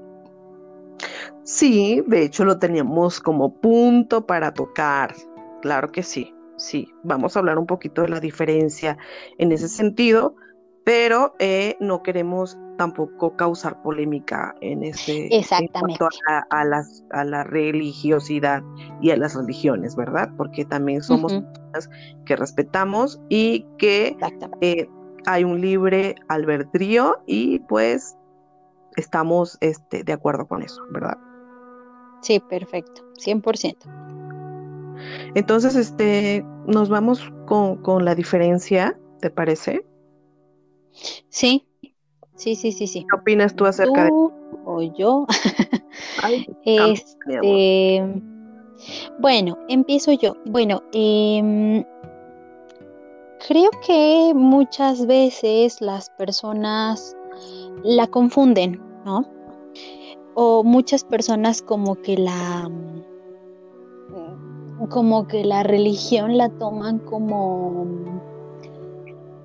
Sí, 1.45 2.03
de 2.07 2.25
hecho 2.25 2.45
lo 2.45 2.59
teníamos 2.59 3.21
como 3.21 3.55
punto 3.61 4.27
para 4.27 4.53
tocar. 4.53 5.15
Claro 5.63 5.91
que 5.91 6.03
sí, 6.03 6.35
sí. 6.57 6.89
Vamos 7.03 7.37
a 7.37 7.41
hablar 7.41 7.59
un 7.59 7.67
poquito 7.67 8.03
de 8.03 8.09
la 8.09 8.21
diferencia 8.21 8.97
en 9.39 9.53
ese 9.53 9.69
sentido, 9.69 10.35
pero 10.85 11.35
eh, 11.39 11.77
no 11.81 12.03
queremos 12.03 12.59
tampoco 12.77 13.37
causar 13.37 13.83
polémica 13.83 14.55
en 14.63 14.83
ese 14.83 15.29
Exactamente. 15.31 16.03
a, 16.51 16.65
las, 16.65 17.05
a 17.11 17.25
la 17.25 17.45
religiosidad 17.45 18.63
y 19.03 19.11
a 19.11 19.17
las 19.19 19.35
religiones, 19.35 19.97
¿verdad? 19.97 20.31
Porque 20.39 20.65
también 20.65 21.03
somos 21.03 21.33
personas 21.33 21.91
que 22.25 22.37
respetamos 22.37 23.21
y 23.29 23.67
que 23.77 24.17
eh, 24.63 24.89
hay 25.27 25.45
un 25.45 25.61
libre 25.61 26.15
albedrío 26.29 27.23
y 27.27 27.59
pues 27.61 28.17
estamos 28.97 29.59
este, 29.61 30.03
de 30.03 30.13
acuerdo 30.15 30.49
con 30.49 30.63
eso, 30.63 30.81
¿verdad? 30.91 31.19
Sí, 32.21 32.41
perfecto, 32.41 33.03
100%. 33.19 33.77
Entonces, 35.35 35.77
este, 35.77 36.45
nos 36.67 36.89
vamos 36.89 37.33
con, 37.47 38.05
la 38.05 38.15
diferencia, 38.15 38.99
¿te 39.21 39.31
parece? 39.31 39.85
Sí, 41.29 41.67
sí, 42.35 42.55
sí, 42.55 42.73
sí, 42.73 42.87
sí. 42.87 43.07
¿Qué 43.09 43.17
opinas 43.17 43.55
tú 43.55 43.67
acerca 43.67 44.05
de 44.05 44.11
o 44.65 44.83
yo? 44.97 45.27
este, 46.65 47.41
bueno, 49.19 49.59
empiezo 49.69 50.13
yo. 50.13 50.35
Bueno, 50.47 50.83
em, 50.93 51.85
creo 53.47 53.71
que 53.87 54.33
muchas 54.35 55.07
veces 55.07 55.81
las 55.81 56.11
personas 56.11 57.17
la 57.83 58.07
confunden, 58.07 58.81
¿no? 59.05 59.25
O 60.43 60.65
muchas 60.65 61.05
personas 61.05 61.61
como 61.61 61.97
que 61.97 62.17
la 62.17 62.67
como 64.89 65.29
que 65.29 65.45
la 65.45 65.63
religión 65.65 66.39
la 66.39 66.49
toman 66.49 66.99
como 67.01 67.85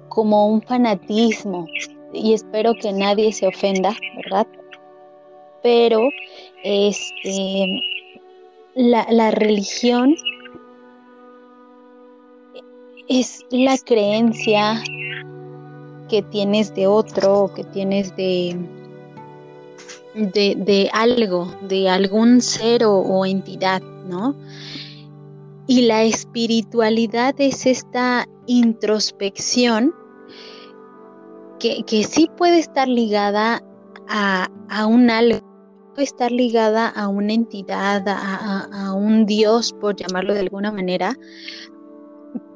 como 0.07 0.47
un 0.47 0.61
fanatismo 0.61 1.67
y 2.13 2.31
espero 2.31 2.75
que 2.75 2.93
nadie 2.93 3.33
se 3.33 3.45
ofenda, 3.45 3.93
¿verdad? 4.23 4.47
Pero 5.61 6.07
este 6.63 7.81
la, 8.75 9.05
la 9.09 9.31
religión 9.31 10.15
es 13.09 13.45
la 13.49 13.77
creencia 13.79 14.81
que 16.07 16.21
tienes 16.21 16.73
de 16.73 16.87
otro, 16.87 17.51
que 17.53 17.65
tienes 17.65 18.15
de, 18.15 18.84
de, 20.15 20.89
algo, 20.93 21.53
de 21.67 21.89
algún 21.89 22.41
ser 22.41 22.83
o, 22.85 23.25
entidad, 23.25 23.81
¿no? 24.07 24.35
Y 25.67 25.83
la 25.83 26.03
espiritualidad 26.03 27.35
es 27.39 27.65
esta 27.65 28.27
introspección 28.45 29.93
que, 31.59 31.83
que 31.83 32.03
sí 32.03 32.29
puede 32.37 32.59
estar 32.59 32.87
ligada 32.87 33.63
a, 34.07 34.47
a 34.69 34.85
un 34.85 35.09
algo, 35.09 35.39
puede 35.93 36.05
estar 36.05 36.31
ligada 36.31 36.89
a 36.89 37.07
una 37.07 37.33
entidad, 37.33 38.07
a, 38.07 38.67
a, 38.71 38.93
un 38.93 39.25
Dios, 39.25 39.73
por 39.73 39.95
llamarlo 39.95 40.33
de 40.33 40.41
alguna 40.41 40.71
manera, 40.71 41.15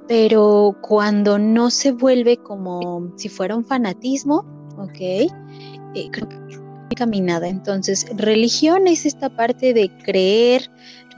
pero 0.07 0.75
cuando 0.81 1.39
no 1.39 1.69
se 1.69 1.91
vuelve 1.91 2.37
como 2.37 3.11
si 3.15 3.29
fuera 3.29 3.55
un 3.55 3.65
fanatismo, 3.65 4.45
¿ok? 4.77 4.99
Eh, 4.99 6.09
creo 6.11 6.29
que 6.29 6.68
Entonces, 7.01 8.05
religión 8.15 8.87
es 8.87 9.05
esta 9.05 9.29
parte 9.29 9.73
de 9.73 9.89
creer, 10.03 10.69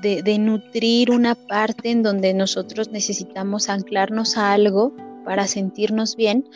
de, 0.01 0.37
nutrir 0.39 1.11
una 1.11 1.35
parte 1.35 1.91
en 1.91 2.03
donde 2.03 2.33
nosotros 2.33 2.89
necesitamos 2.91 3.69
anclarnos 3.69 4.37
a 4.37 4.53
algo 4.53 4.93
para 5.25 5.47
sentirnos 5.47 6.15
bien, 6.15 6.49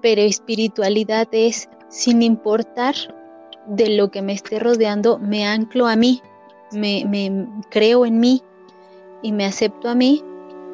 pero 0.00 0.22
espiritualidad 0.22 1.28
es, 1.32 1.68
sin 1.88 2.22
importar 2.22 2.94
de 3.66 3.90
lo 3.90 4.10
que 4.10 4.22
me 4.22 4.32
esté 4.32 4.58
rodeando, 4.58 5.18
me 5.18 5.46
anclo 5.46 5.86
a 5.86 5.96
mí, 5.96 6.22
me 6.72 7.46
creo 7.70 8.06
en 8.06 8.18
mí 8.18 8.42
y 9.22 9.32
me 9.32 9.44
acepto 9.44 9.88
a 9.88 9.94
mí 9.94 10.22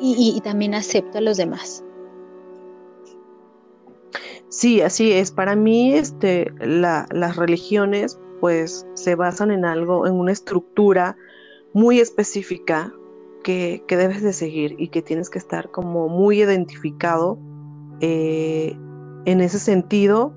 y, 0.01 0.41
también 0.43 0.74
acepto 0.74 1.18
a 1.18 1.20
los 1.20 1.37
demás. 1.37 1.83
Sí, 4.49 4.80
así 4.80 5.12
es. 5.12 5.30
Para 5.30 5.57
mí, 5.57 5.94
este, 5.94 6.53
las 6.61 7.36
religiones, 7.36 8.18
pues, 8.40 8.86
se 8.94 9.14
basan 9.14 9.51
en 9.51 9.64
algo, 9.64 10.07
en 10.07 10.14
una 10.14 10.32
estructura 10.32 11.16
muy 11.74 12.01
específica 12.01 12.92
que, 13.44 13.84
debes 13.88 14.22
de 14.22 14.32
seguir 14.32 14.74
y 14.78 14.88
que 14.88 15.03
tienes 15.03 15.28
que 15.30 15.38
estar 15.38 15.70
como 15.70 16.09
muy 16.09 16.40
identificado 16.40 17.38
eh, 18.01 18.76
en 19.26 19.40
ese 19.40 19.59
sentido 19.59 20.34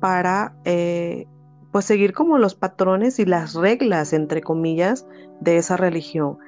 para, 0.00 0.56
eh, 0.64 1.26
pues, 1.72 1.84
seguir 1.84 2.14
como 2.14 2.38
los 2.38 2.54
patrones 2.54 3.18
y 3.18 3.26
las 3.26 3.54
reglas, 3.54 4.14
entre 4.14 4.40
comillas, 4.40 5.06
de 5.40 5.58
esa 5.58 5.76
religión. 5.76 6.38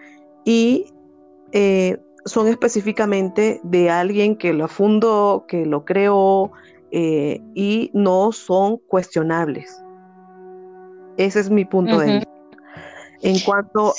Y 0.45 0.87
eh, 1.53 1.99
son 2.25 2.49
específicamente 2.49 3.61
de 3.63 3.91
alguien 3.91 4.37
que 4.37 4.55
lo 4.55 4.69
fundó, 4.69 5.45
que 5.47 5.67
lo 5.67 5.85
creó 5.85 6.53
eh, 6.97 7.41
y 7.55 7.91
no 7.93 8.31
son 8.31 8.79
cuestionables. 8.87 9.83
Ese 11.17 11.41
es 11.41 11.51
mi 11.51 11.65
punto 11.65 11.99
de 11.99 12.13
vista. 12.13 12.31
En 13.23 13.41
cuanto, 13.41 13.93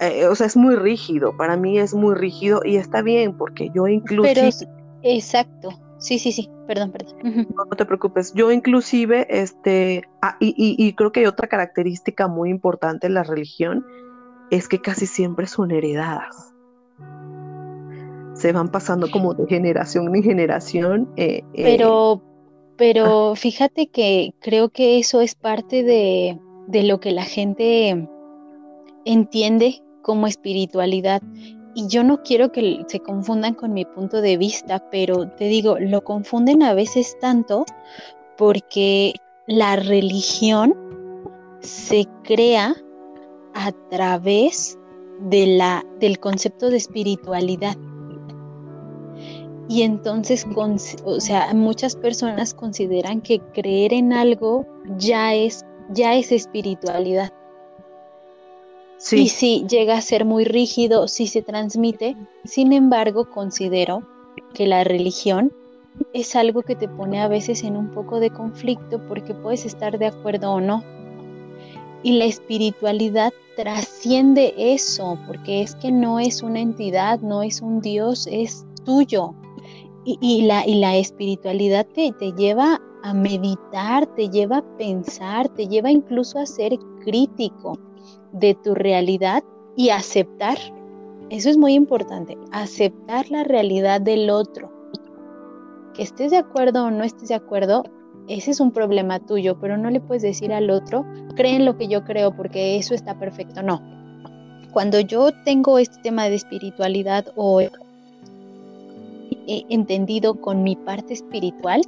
eh, 0.00 0.26
o 0.26 0.34
sea, 0.34 0.46
es 0.46 0.56
muy 0.56 0.74
rígido, 0.74 1.36
para 1.36 1.58
mí 1.58 1.78
es 1.78 1.92
muy 1.92 2.14
rígido 2.14 2.62
y 2.64 2.76
está 2.76 3.02
bien 3.02 3.36
porque 3.36 3.70
yo 3.74 3.86
inclusive... 3.88 4.52
Pero, 4.62 4.72
exacto, 5.02 5.68
sí, 5.98 6.18
sí, 6.18 6.32
sí, 6.32 6.48
perdón, 6.66 6.92
perdón. 6.92 7.46
No, 7.54 7.76
te 7.76 7.84
preocupes, 7.84 8.32
yo 8.32 8.50
inclusive, 8.50 9.26
este, 9.28 10.04
ah, 10.22 10.38
y, 10.40 10.54
y 10.56 10.94
creo 10.94 11.12
que 11.12 11.20
hay 11.20 11.26
otra 11.26 11.46
característica 11.46 12.26
muy 12.26 12.48
importante 12.48 13.06
en 13.06 13.12
la 13.12 13.24
religión, 13.24 13.84
es 14.50 14.66
que 14.66 14.80
casi 14.80 15.06
siempre 15.06 15.46
son 15.46 15.72
heredadas 15.72 16.53
se 18.34 18.52
van 18.52 18.70
pasando 18.70 19.10
como 19.10 19.34
de 19.34 19.46
generación 19.46 20.14
en 20.14 20.22
generación. 20.22 21.08
Eh, 21.16 21.42
eh, 21.54 21.62
pero, 21.62 22.22
pero 22.76 23.34
fíjate 23.36 23.86
que 23.86 24.34
creo 24.40 24.68
que 24.68 24.98
eso 24.98 25.20
es 25.20 25.34
parte 25.34 25.82
de, 25.82 26.38
de 26.66 26.82
lo 26.82 27.00
que 27.00 27.12
la 27.12 27.24
gente 27.24 28.08
entiende 29.04 29.82
como 30.02 30.26
espiritualidad. 30.26 31.22
Y 31.76 31.88
yo 31.88 32.04
no 32.04 32.22
quiero 32.22 32.52
que 32.52 32.84
se 32.86 33.00
confundan 33.00 33.54
con 33.54 33.72
mi 33.72 33.84
punto 33.84 34.20
de 34.20 34.36
vista, 34.36 34.88
pero 34.90 35.28
te 35.30 35.46
digo, 35.46 35.78
lo 35.80 36.04
confunden 36.04 36.62
a 36.62 36.74
veces 36.74 37.16
tanto 37.20 37.64
porque 38.36 39.14
la 39.46 39.76
religión 39.76 40.74
se 41.60 42.06
crea 42.22 42.74
a 43.54 43.72
través 43.90 44.78
de 45.20 45.46
la, 45.46 45.84
del 46.00 46.18
concepto 46.18 46.70
de 46.70 46.76
espiritualidad. 46.76 47.76
Y 49.68 49.82
entonces, 49.82 50.46
o 51.04 51.20
sea, 51.20 51.52
muchas 51.54 51.96
personas 51.96 52.52
consideran 52.52 53.20
que 53.20 53.40
creer 53.40 53.94
en 53.94 54.12
algo 54.12 54.66
ya 54.98 55.34
es, 55.34 55.64
ya 55.90 56.14
es 56.14 56.32
espiritualidad. 56.32 57.32
Sí. 58.98 59.22
Y 59.22 59.28
sí, 59.28 59.66
llega 59.68 59.96
a 59.96 60.00
ser 60.02 60.24
muy 60.24 60.44
rígido, 60.44 61.08
sí 61.08 61.26
se 61.26 61.42
transmite. 61.42 62.16
Sin 62.44 62.72
embargo, 62.72 63.30
considero 63.30 64.06
que 64.52 64.66
la 64.66 64.84
religión 64.84 65.52
es 66.12 66.36
algo 66.36 66.62
que 66.62 66.76
te 66.76 66.88
pone 66.88 67.20
a 67.20 67.28
veces 67.28 67.64
en 67.64 67.76
un 67.76 67.90
poco 67.90 68.20
de 68.20 68.30
conflicto 68.30 69.00
porque 69.08 69.34
puedes 69.34 69.64
estar 69.64 69.98
de 69.98 70.06
acuerdo 70.06 70.52
o 70.52 70.60
no. 70.60 70.82
Y 72.02 72.18
la 72.18 72.26
espiritualidad 72.26 73.32
trasciende 73.56 74.54
eso, 74.58 75.18
porque 75.26 75.62
es 75.62 75.74
que 75.76 75.90
no 75.90 76.20
es 76.20 76.42
una 76.42 76.60
entidad, 76.60 77.20
no 77.20 77.42
es 77.42 77.62
un 77.62 77.80
Dios, 77.80 78.28
es 78.30 78.66
tuyo, 78.84 79.34
y, 80.04 80.42
la, 80.42 80.66
y 80.66 80.74
la 80.74 80.96
espiritualidad 80.96 81.86
te, 81.86 82.12
te 82.12 82.32
lleva 82.32 82.80
a 83.02 83.14
meditar, 83.14 84.06
te 84.14 84.28
lleva 84.28 84.58
a 84.58 84.76
pensar, 84.76 85.48
te 85.50 85.66
lleva 85.66 85.90
incluso 85.90 86.38
a 86.38 86.46
ser 86.46 86.78
crítico 87.04 87.78
de 88.32 88.54
tu 88.54 88.74
realidad 88.74 89.42
y 89.76 89.90
aceptar. 89.90 90.58
Eso 91.30 91.50
es 91.50 91.56
muy 91.56 91.74
importante, 91.74 92.36
aceptar 92.52 93.30
la 93.30 93.44
realidad 93.44 94.00
del 94.00 94.30
otro. 94.30 94.70
Que 95.94 96.02
estés 96.02 96.30
de 96.30 96.38
acuerdo 96.38 96.84
o 96.84 96.90
no 96.90 97.04
estés 97.04 97.28
de 97.28 97.34
acuerdo, 97.34 97.84
ese 98.28 98.50
es 98.50 98.60
un 98.60 98.72
problema 98.72 99.20
tuyo, 99.20 99.58
pero 99.60 99.76
no 99.76 99.90
le 99.90 100.00
puedes 100.00 100.22
decir 100.22 100.52
al 100.52 100.70
otro, 100.70 101.04
cree 101.36 101.56
en 101.56 101.64
lo 101.64 101.76
que 101.76 101.88
yo 101.88 102.04
creo 102.04 102.34
porque 102.34 102.76
eso 102.76 102.94
está 102.94 103.18
perfecto. 103.18 103.62
No. 103.62 103.82
Cuando 104.72 104.98
yo 105.00 105.30
tengo 105.44 105.78
este 105.78 106.00
tema 106.02 106.28
de 106.28 106.34
espiritualidad 106.34 107.26
o 107.36 107.60
entendido 109.46 110.40
con 110.40 110.62
mi 110.62 110.76
parte 110.76 111.14
espiritual, 111.14 111.82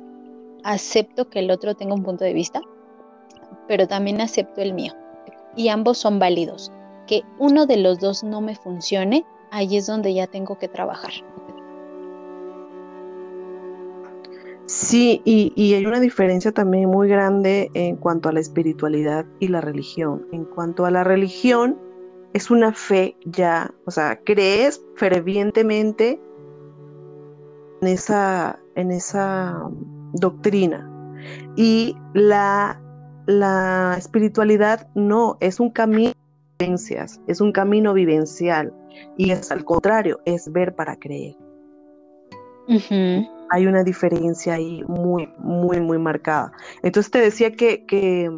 acepto 0.64 1.28
que 1.28 1.40
el 1.40 1.50
otro 1.50 1.74
tenga 1.74 1.94
un 1.94 2.02
punto 2.02 2.24
de 2.24 2.32
vista, 2.32 2.60
pero 3.68 3.86
también 3.86 4.20
acepto 4.20 4.60
el 4.60 4.74
mío. 4.74 4.92
Y 5.56 5.68
ambos 5.68 5.98
son 5.98 6.18
válidos. 6.18 6.72
Que 7.06 7.22
uno 7.38 7.66
de 7.66 7.76
los 7.76 8.00
dos 8.00 8.24
no 8.24 8.40
me 8.40 8.56
funcione, 8.56 9.24
ahí 9.50 9.76
es 9.76 9.86
donde 9.86 10.12
ya 10.12 10.26
tengo 10.26 10.58
que 10.58 10.68
trabajar. 10.68 11.12
Sí, 14.66 15.22
y, 15.24 15.74
hay 15.74 15.86
una 15.86 16.00
diferencia 16.00 16.50
también 16.50 16.90
muy 16.90 17.08
grande 17.08 17.70
en 17.74 17.96
cuanto 17.96 18.28
a 18.28 18.32
la 18.32 18.40
espiritualidad 18.40 19.24
y 19.38 19.46
la 19.46 19.60
religión. 19.60 20.26
En 20.32 20.44
cuanto 20.44 20.84
a 20.84 20.90
la 20.90 21.04
religión, 21.04 21.78
es 22.34 22.50
una 22.50 22.72
fe 22.72 23.16
ya, 23.24 23.72
o 23.84 23.92
sea, 23.92 24.18
crees 24.24 24.84
fervientemente 24.96 26.20
en 27.80 27.88
esa, 27.88 28.58
en 28.74 28.90
esa 28.90 29.68
doctrina. 30.14 30.90
Y 31.56 31.96
la, 32.14 32.80
la 33.26 33.94
espiritualidad 33.98 34.88
no, 34.94 35.36
es 35.40 35.60
un 35.60 35.70
camino 35.70 36.12
de 36.58 36.66
vivencias, 36.66 37.20
es 37.26 37.40
un 37.40 37.52
camino 37.52 37.92
vivencial. 37.94 38.72
Y 39.16 39.30
es 39.30 39.50
al 39.50 39.64
contrario, 39.64 40.20
es 40.24 40.50
ver 40.52 40.74
para 40.74 40.96
creer. 40.96 41.36
Hay 43.50 43.66
una 43.66 43.84
diferencia 43.84 44.54
ahí 44.54 44.82
muy, 44.88 45.28
muy, 45.38 45.80
muy 45.80 45.98
marcada. 45.98 46.52
Entonces 46.82 47.12
te 47.12 47.20
decía 47.20 47.52
que, 47.52 47.86
que, 47.86 48.30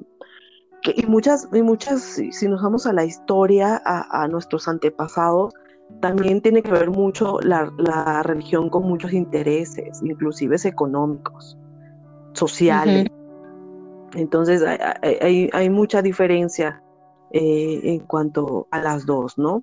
y 0.95 1.07
muchas, 1.07 1.49
y 1.53 1.63
muchas, 1.63 2.03
si 2.03 2.49
nos 2.49 2.63
vamos 2.63 2.87
a 2.87 2.93
la 2.93 3.05
historia, 3.05 3.81
a, 3.85 4.23
a 4.23 4.29
nuestros 4.29 4.69
antepasados, 4.69 5.55
también 6.01 6.41
tiene 6.41 6.63
que 6.63 6.71
ver 6.71 6.91
mucho 6.91 7.41
la, 7.41 8.23
religión 8.23 8.71
con 8.71 8.85
muchos 8.85 9.13
intereses, 9.13 10.01
inclusive 10.03 10.57
económicos, 10.65 11.59
sociales. 12.33 13.07
Entonces 14.15 14.63
hay, 14.63 15.71
mucha 15.71 16.03
diferencia 16.03 16.83
eh, 17.33 17.81
en 17.83 18.01
cuanto 18.01 18.69
a 18.71 18.81
las 18.81 19.05
dos, 19.07 19.37
¿no? 19.37 19.63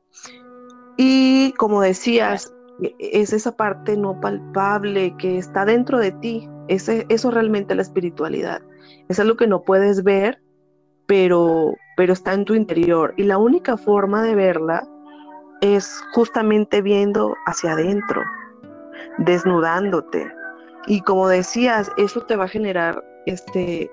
Y 0.97 1.53
como 1.53 1.81
decías, 1.81 2.53
e, 2.81 2.95
es 2.99 3.33
esa 3.33 3.55
parte 3.55 3.97
no 3.97 4.19
palpable 4.19 5.15
que 5.17 5.37
está 5.37 5.65
dentro 5.65 5.99
de 5.99 6.11
ti, 6.11 6.49
ese, 6.67 7.05
eso 7.09 7.31
realmente 7.31 7.75
la 7.75 7.81
espiritualidad. 7.81 8.61
Es 9.09 9.19
algo 9.19 9.35
que 9.35 9.47
no 9.47 9.63
puedes 9.63 10.03
ver, 10.03 10.41
pero, 11.05 11.73
pero 11.97 12.13
está 12.13 12.33
en 12.33 12.45
tu 12.45 12.53
interior. 12.55 13.13
Y 13.17 13.23
la 13.23 13.37
única 13.37 13.77
forma 13.77 14.23
de 14.23 14.35
verla 14.35 14.87
es 15.61 16.01
justamente 16.13 16.81
viendo 16.81 17.35
hacia 17.45 17.73
adentro, 17.73 18.23
desnudándote. 19.19 20.31
Y 20.87 21.01
como 21.01 21.27
decías, 21.27 21.91
eso 21.97 22.21
te 22.21 22.35
va 22.35 22.45
a 22.45 22.49
generar 22.49 23.03
este 23.25 23.89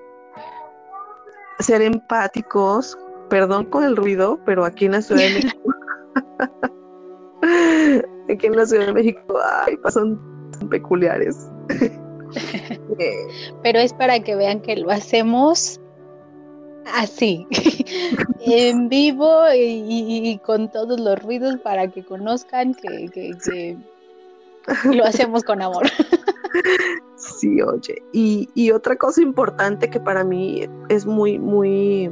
ser 1.59 1.81
empáticos, 1.81 2.97
perdón 3.29 3.65
con 3.65 3.83
el 3.83 3.95
ruido, 3.95 4.39
pero 4.45 4.65
aquí 4.65 4.85
en 4.85 4.91
la 4.93 5.01
Ciudad 5.01 5.21
de 5.21 5.33
México, 5.33 5.73
aquí 8.29 8.47
en 8.47 8.55
la 8.55 8.65
Ciudad 8.65 8.87
de 8.87 8.93
México, 8.93 9.39
ay, 9.65 9.77
pasan 9.77 10.19
peculiares. 10.69 11.49
Pero 13.63 13.79
es 13.79 13.93
para 13.93 14.19
que 14.19 14.35
vean 14.35 14.61
que 14.61 14.75
lo 14.75 14.89
hacemos 14.89 15.79
así, 16.93 17.47
en 18.41 18.89
vivo 18.89 19.43
y, 19.55 20.39
con 20.45 20.69
todos 20.71 20.99
los 20.99 21.21
ruidos 21.21 21.57
para 21.57 21.87
que 21.89 22.03
conozcan 22.03 22.73
que, 22.73 23.37
lo 24.85 25.05
hacemos 25.05 25.43
con 25.43 25.61
amor. 25.61 25.85
Sí, 27.15 27.61
oye. 27.61 28.03
Y, 28.11 28.47
y, 28.53 28.69
otra 28.71 28.95
cosa 28.95 29.21
importante 29.21 29.89
que 29.89 29.99
para 29.99 30.23
mí 30.23 30.67
es 30.89 31.05
muy, 31.05 31.39
muy, 31.39 32.11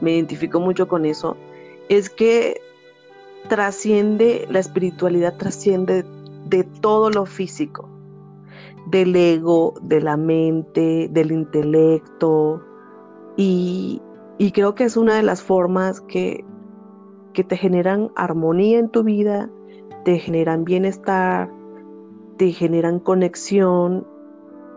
me 0.00 0.12
identifico 0.12 0.60
mucho 0.60 0.86
con 0.86 1.04
eso, 1.04 1.36
es 1.88 2.10
que 2.10 2.60
trasciende, 3.48 4.46
la 4.50 4.60
espiritualidad 4.60 5.36
trasciende 5.36 6.04
de 6.44 6.64
todo 6.64 7.10
lo 7.10 7.26
físico, 7.26 7.88
del 8.86 9.16
ego, 9.16 9.74
de 9.82 10.00
la 10.00 10.16
mente, 10.16 11.08
del 11.10 11.32
intelecto, 11.32 12.62
y, 13.40 14.02
creo 14.52 14.74
que 14.74 14.84
es 14.84 14.96
una 14.96 15.14
de 15.14 15.22
las 15.22 15.42
formas 15.42 16.00
que, 16.00 16.44
que 17.32 17.44
te 17.44 17.56
generan 17.56 18.10
armonía 18.16 18.80
en 18.80 18.88
tu 18.88 19.04
vida, 19.04 19.48
te 20.04 20.18
generan 20.18 20.64
bienestar, 20.64 21.48
te 22.36 22.50
generan 22.50 22.98
conexión 22.98 24.04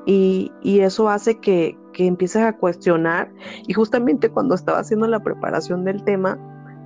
y, 0.05 0.51
eso 0.64 1.09
hace 1.09 1.39
que, 1.39 1.76
que, 1.93 2.05
empieces 2.05 2.43
a 2.43 2.55
cuestionar. 2.55 3.32
Y 3.68 3.74
justamente 3.74 4.30
cuando 4.30 4.53
estaba 4.53 4.80
haciendo 4.80 5.07
la 5.07 5.22
preparación 5.22 5.84
del 5.84 6.03
tema, 6.03 6.38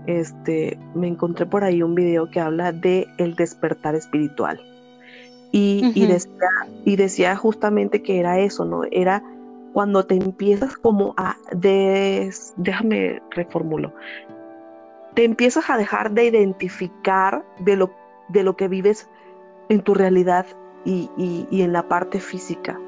este, 0.07 0.79
me 0.93 1.09
encontré 1.09 1.45
por 1.45 1.65
ahí 1.65 1.83
un 1.83 1.93
video 1.93 2.29
que 2.31 2.39
habla 2.39 2.71
de 2.71 3.05
el 3.17 3.35
despertar 3.35 3.95
espiritual. 3.95 4.61
Y, 5.51 5.91
y, 5.93 6.05
decía, 6.05 6.49
y 6.85 6.95
decía 6.95 7.35
justamente 7.35 8.01
que 8.01 8.19
era 8.19 8.39
eso, 8.39 8.63
¿no? 8.63 8.83
Era 8.91 9.23
cuando 9.75 10.05
te 10.05 10.15
empiezas 10.15 10.77
como 10.77 11.13
a, 11.17 11.35
déjame 11.51 13.21
reformulo, 13.31 13.91
te 15.15 15.25
empiezas 15.25 15.69
a 15.69 15.75
dejar 15.75 16.11
de 16.11 16.27
identificar 16.27 17.45
de 17.59 17.75
lo, 17.75 17.91
de 18.29 18.43
lo 18.43 18.55
que 18.55 18.69
vives 18.69 19.09
en 19.67 19.81
tu 19.81 19.93
realidad 19.93 20.45
y, 20.85 21.09
en 21.51 21.73
la 21.73 21.89
parte 21.89 22.21
física. 22.21 22.79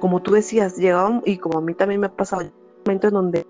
Como 0.00 0.20
tú 0.20 0.32
decías, 0.32 0.76
llega 0.76 1.22
y 1.24 1.38
como 1.38 1.58
a 1.60 1.62
mí 1.62 1.74
también 1.74 2.00
me 2.00 2.08
ha 2.08 2.16
pasado, 2.16 2.50
momentos 2.84 3.10
en 3.10 3.14
donde 3.14 3.46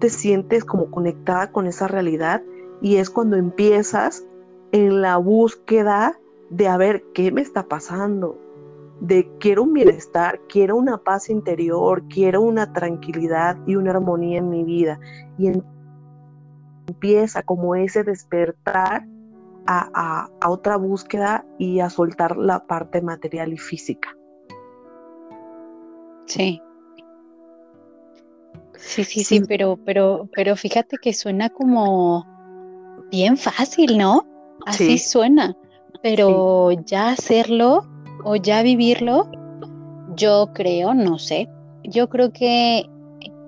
te 0.00 0.10
sientes 0.10 0.64
como 0.64 0.90
conectada 0.90 1.52
con 1.52 1.68
esa 1.68 1.86
realidad 1.86 2.42
y 2.82 2.96
es 2.96 3.10
cuando 3.10 3.36
empiezas 3.36 4.26
en 4.72 5.02
la 5.02 5.18
búsqueda 5.18 6.18
de 6.50 6.66
a 6.66 6.76
ver 6.78 7.04
qué 7.14 7.30
me 7.30 7.42
está 7.42 7.68
pasando, 7.68 8.36
de 9.00 9.30
quiero 9.38 9.64
un 9.64 9.72
bienestar, 9.72 10.40
quiero 10.48 10.76
una 10.76 10.98
paz 10.98 11.28
interior, 11.28 12.02
quiero 12.08 12.42
una 12.42 12.72
tranquilidad 12.72 13.56
y 13.66 13.76
una 13.76 13.90
armonía 13.90 14.38
en 14.38 14.50
mi 14.50 14.64
vida. 14.64 14.98
Y 15.38 15.50
empieza 16.86 17.42
como 17.42 17.74
ese 17.74 18.04
despertar 18.04 19.06
a, 19.66 20.28
otra 20.46 20.76
búsqueda 20.76 21.44
y 21.58 21.80
a 21.80 21.88
soltar 21.90 22.36
la 22.36 22.66
parte 22.66 23.00
material 23.00 23.52
y 23.52 23.58
física. 23.58 24.14
Sí. 26.26 26.60
Sí, 28.76 29.04
sí, 29.04 29.24
sí, 29.24 29.40
pero, 29.48 29.78
pero, 29.84 30.28
pero 30.34 30.56
fíjate 30.56 30.98
que 31.00 31.14
suena 31.14 31.48
como 31.48 32.26
bien 33.10 33.36
fácil, 33.36 33.96
¿no? 33.96 34.26
Así 34.66 34.98
suena. 34.98 35.56
Pero 36.02 36.70
ya 36.84 37.10
hacerlo 37.10 37.86
o 38.24 38.36
ya 38.36 38.62
vivirlo, 38.62 39.30
yo 40.16 40.50
creo, 40.54 40.94
no 40.94 41.18
sé, 41.18 41.48
yo 41.84 42.08
creo 42.08 42.32
que 42.32 42.88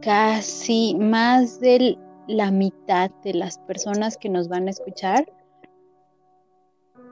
casi 0.02 0.94
más 0.94 1.58
de 1.60 1.98
la 2.28 2.50
mitad 2.50 3.10
de 3.24 3.34
las 3.34 3.58
personas 3.58 4.16
que 4.16 4.28
nos 4.28 4.48
van 4.48 4.66
a 4.66 4.70
escuchar 4.70 5.26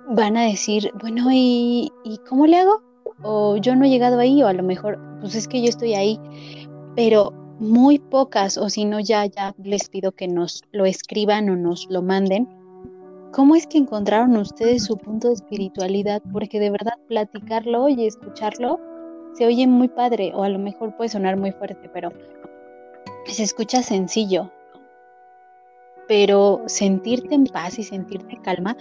van 0.08 0.36
a 0.36 0.42
decir, 0.42 0.92
bueno, 1.00 1.28
¿y, 1.32 1.90
¿y 2.04 2.18
cómo 2.28 2.46
le 2.46 2.58
hago? 2.58 2.82
O 3.22 3.56
yo 3.56 3.74
no 3.74 3.86
he 3.86 3.90
llegado 3.90 4.18
ahí, 4.18 4.42
o 4.42 4.46
a 4.46 4.52
lo 4.52 4.62
mejor, 4.62 5.00
pues 5.20 5.34
es 5.34 5.48
que 5.48 5.62
yo 5.62 5.68
estoy 5.68 5.94
ahí, 5.94 6.20
pero 6.94 7.32
muy 7.58 7.98
pocas, 7.98 8.58
o 8.58 8.68
si 8.68 8.84
no, 8.84 9.00
ya, 9.00 9.24
ya 9.26 9.54
les 9.62 9.88
pido 9.88 10.12
que 10.12 10.28
nos 10.28 10.62
lo 10.72 10.84
escriban 10.84 11.48
o 11.48 11.56
nos 11.56 11.86
lo 11.88 12.02
manden 12.02 12.48
¿Cómo 13.34 13.56
es 13.56 13.66
que 13.66 13.78
encontraron 13.78 14.36
ustedes 14.36 14.84
su 14.84 14.96
punto 14.96 15.26
de 15.26 15.34
espiritualidad? 15.34 16.22
Porque 16.32 16.60
de 16.60 16.70
verdad 16.70 16.94
platicarlo 17.08 17.88
y 17.88 18.06
escucharlo 18.06 18.78
se 19.32 19.44
oye 19.44 19.66
muy 19.66 19.88
padre 19.88 20.30
o 20.36 20.44
a 20.44 20.48
lo 20.48 20.60
mejor 20.60 20.96
puede 20.96 21.10
sonar 21.10 21.36
muy 21.36 21.50
fuerte, 21.50 21.90
pero 21.92 22.12
se 23.26 23.42
escucha 23.42 23.82
sencillo. 23.82 24.52
Pero 26.06 26.62
sentirte 26.66 27.34
en 27.34 27.46
paz 27.46 27.76
y 27.80 27.82
sentirte 27.82 28.38
calma, 28.44 28.76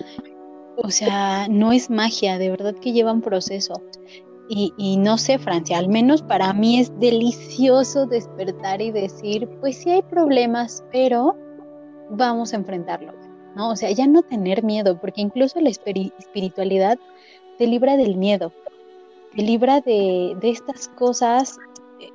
o 0.78 0.91
sea, 0.91 1.47
no 1.49 1.72
es 1.72 1.89
magia, 1.89 2.38
de 2.38 2.51
verdad 2.51 2.76
que 2.76 2.93
lleva 2.93 3.12
un 3.12 3.22
proceso. 3.22 3.74
Y, 4.49 4.97
no 4.97 5.18
sé, 5.18 5.39
Francia, 5.39 5.80
al 5.80 5.88
menos 5.88 6.22
para 6.22 6.54
mí 6.54 6.80
es 6.80 6.91
delicioso 6.99 8.06
despertar 8.06 8.84
y 8.84 8.91
decir, 8.91 9.49
pues 9.62 9.78
sí 9.78 9.89
hay 9.89 10.04
problemas, 10.04 10.84
pero 10.91 11.36
vamos 12.12 12.54
a 12.54 12.58
enfrentarlo. 12.58 13.22
¿No? 13.56 13.70
O 13.72 13.76
sea, 13.76 13.91
ya 13.91 14.08
no 14.08 14.24
tener 14.24 14.64
miedo, 14.64 14.97
porque 14.99 15.22
incluso 15.22 15.60
la 15.62 15.70
espiritualidad 15.70 16.97
te 17.58 17.68
libra 17.68 17.97
del 17.97 18.18
miedo, 18.18 18.51
te 19.36 19.41
libra 19.41 19.82
de, 19.82 20.36
estas 20.41 20.88
cosas 20.89 21.58
eh, 21.99 22.10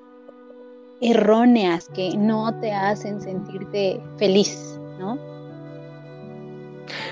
erróneas 1.01 1.89
que 1.89 2.17
no 2.17 2.59
te 2.61 2.73
hacen 2.73 3.21
sentirte 3.21 4.01
feliz, 4.17 4.79
¿no? 4.99 5.19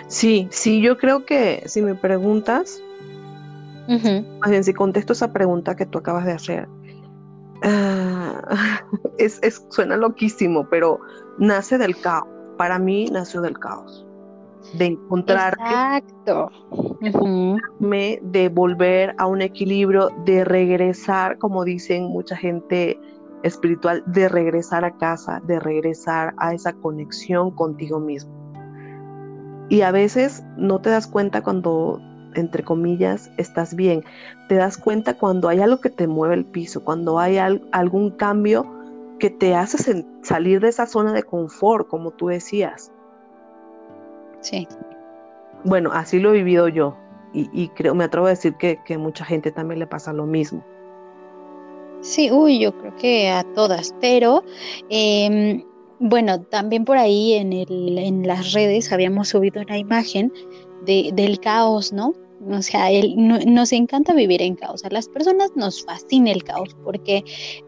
Sí, 0.09 0.49
sí, 0.51 0.81
yo 0.81 0.97
creo 0.97 1.25
que 1.25 1.63
si 1.67 1.83
me 1.83 1.95
preguntas, 1.95 2.81
más 3.87 4.51
bien 4.51 4.65
si 4.65 4.73
contesto 4.73 5.13
esa 5.13 5.33
pregunta 5.33 5.77
que 5.77 5.87
tú 5.87 5.99
acabas 5.99 6.25
de 6.25 6.33
hacer, 6.33 6.69
ah, 7.63 8.83
es, 9.19 9.41
suena 9.69 9.97
loquísimo, 9.97 10.67
pero 10.69 11.01
nace 11.39 11.79
del 11.79 12.01
caos. 12.01 12.27
Para 12.57 12.79
mí 12.79 13.11
nació 13.11 13.43
del 13.43 13.59
caos 13.59 14.06
de 14.75 14.87
encontrarte, 14.87 15.63
Exacto. 15.63 16.51
de 17.01 18.49
volver 18.49 19.15
a 19.19 19.27
un 19.27 19.43
equilibrio, 19.43 20.11
de 20.25 20.45
regresar, 20.45 21.39
como 21.39 21.65
dicen 21.65 22.05
mucha 22.05 22.37
gente 22.37 22.99
espiritual, 23.43 24.03
de 24.07 24.29
regresar 24.29 24.85
a 24.85 24.97
casa, 24.97 25.41
de 25.47 25.61
regresar 25.61 26.35
a 26.39 26.55
esa 26.55 26.73
conexión 26.73 27.51
contigo 27.53 28.01
mismo. 28.01 28.33
Y 29.69 29.83
a 29.83 29.91
veces 29.91 30.45
no 30.57 30.81
te 30.81 30.91
das 30.91 31.07
cuenta 31.07 31.43
cuando, 31.43 32.01
entre 32.35 32.63
comillas, 32.63 33.31
estás 33.37 33.75
bien. 33.75 34.05
Te 34.49 34.57
das 34.57 34.79
cuenta 34.79 35.15
cuando 35.15 35.49
hay 35.49 35.61
algo 35.61 35.81
que 35.81 35.91
te 35.91 36.07
mueve 36.07 36.35
el 36.35 36.45
piso, 36.45 36.85
cuando 36.85 37.19
hay 37.19 37.39
algún 37.39 38.11
cambio 38.11 38.65
que 39.19 39.31
te 39.31 39.55
hace 39.55 40.05
salir 40.23 40.61
de 40.61 40.69
esa 40.69 40.87
zona 40.87 41.13
de 41.13 41.23
confort, 41.23 41.89
como 41.89 42.11
tú 42.13 42.29
decías. 42.29 42.93
Sí. 44.41 44.67
Bueno, 45.65 45.91
así 45.93 46.19
lo 46.21 46.31
he 46.31 46.39
vivido 46.39 46.69
yo 46.69 46.97
y, 47.33 47.69
creo, 47.69 47.95
me 47.95 48.05
atrevo 48.05 48.27
a 48.27 48.31
decir 48.31 48.55
que, 48.55 48.81
que 48.85 48.97
mucha 48.97 49.25
gente 49.25 49.51
también 49.51 49.79
le 49.79 49.87
pasa 49.87 50.13
lo 50.13 50.25
mismo. 50.25 50.65
Sí, 52.01 52.31
uy, 52.31 52.61
yo 52.61 52.77
creo 52.79 52.97
que 52.97 53.29
a 53.29 53.43
todas, 53.55 53.95
pero 54.01 54.43
em, 54.89 55.63
bueno, 55.99 56.41
también 56.43 56.85
por 56.85 56.97
ahí 56.97 57.35
en, 57.35 57.53
el, 57.53 57.99
en 57.99 58.27
las 58.27 58.53
redes 58.53 58.93
habíamos 58.93 59.29
subido 59.29 59.61
una 59.61 59.77
imagen 59.77 60.33
de, 60.85 61.11
del 61.15 61.41
caos, 61.41 61.93
¿no? 61.93 62.15
O 62.49 62.63
sea, 62.63 62.89
nos 63.17 63.73
encanta 63.73 64.15
vivir 64.15 64.41
en 64.41 64.55
caos. 64.55 64.85
A 64.85 64.91
las 64.91 65.09
personas 65.09 65.51
nos 65.57 65.85
fascina 65.85 66.31
el 66.31 66.45
caos 66.45 66.77
porque 66.85 67.25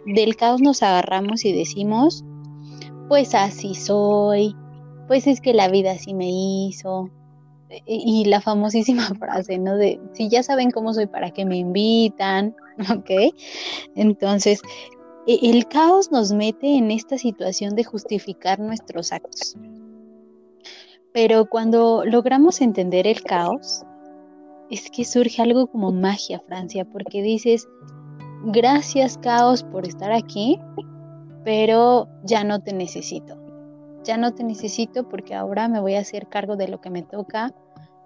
del 0.07 0.37
caos 0.37 0.61
nos 0.61 0.83
agarramos 0.83 1.45
y 1.45 1.53
decimos, 1.53 2.25
pues 3.09 3.35
así 3.35 3.75
soy, 3.75 4.55
pues 5.09 5.27
es 5.27 5.41
que 5.41 5.55
la 5.55 5.69
vida 5.69 5.93
así 5.93 6.15
me 6.15 6.29
hizo. 6.31 7.11
E, 7.71 7.83
y 7.87 8.25
la 8.27 8.41
famosísima 8.41 9.03
frase, 9.19 9.59
¿no? 9.59 9.77
De, 9.77 10.01
si 10.13 10.29
ya 10.29 10.43
saben 10.43 10.71
cómo 10.71 10.95
soy, 10.95 11.07
¿para 11.07 11.31
qué 11.31 11.45
me 11.45 11.57
invitan? 11.57 12.55
¿Ok? 12.95 13.35
Entonces, 13.97 14.61
e, 15.27 15.51
el 15.51 15.67
caos 15.67 16.13
nos 16.13 16.33
mete 16.33 16.77
en 16.77 16.91
esta 16.91 17.19
situación 17.19 17.75
de 17.75 17.85
justificar 17.85 18.61
nuestros 18.61 19.13
actos. 19.13 19.57
Pero 21.13 21.47
cuando 21.47 22.05
logramos 22.05 22.61
entender 22.61 23.07
el 23.07 23.23
caos, 23.23 23.83
es 24.71 24.91
que 24.91 25.07
surge 25.07 25.41
algo 25.41 25.67
como 25.67 25.91
magia, 25.91 26.39
Francia, 26.47 26.85
porque 26.85 27.23
dices, 27.23 27.67
gracias 28.45 29.17
caos 29.17 29.63
por 29.63 29.87
estar 29.87 30.13
aquí, 30.13 30.61
pero 31.45 32.07
ya 32.25 32.45
no 32.45 32.61
te 32.61 32.75
necesito 32.75 33.48
ya 34.09 34.17
no 34.17 34.35
te 34.35 34.43
necesito 34.43 35.07
porque 35.07 35.35
ahora 35.35 35.69
me 35.69 35.81
voy 35.81 35.95
a 35.95 36.01
hacer 36.01 36.29
cargo 36.29 36.57
de 36.57 36.67
lo 36.67 36.81
que 36.81 36.89
me 36.89 37.03
toca, 37.03 37.55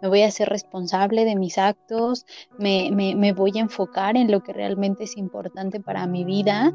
me 0.02 0.08
voy 0.08 0.22
a 0.22 0.26
hacer 0.26 0.48
responsable 0.48 1.24
de 1.24 1.36
mis 1.36 1.58
actos, 1.58 2.26
me, 2.58 2.90
me, 2.90 3.32
voy 3.32 3.52
a 3.54 3.60
enfocar 3.60 4.16
en 4.16 4.28
lo 4.28 4.42
que 4.42 4.52
realmente 4.52 5.04
es 5.04 5.16
importante 5.16 5.78
para 5.78 6.08
mi 6.08 6.24
vida 6.24 6.72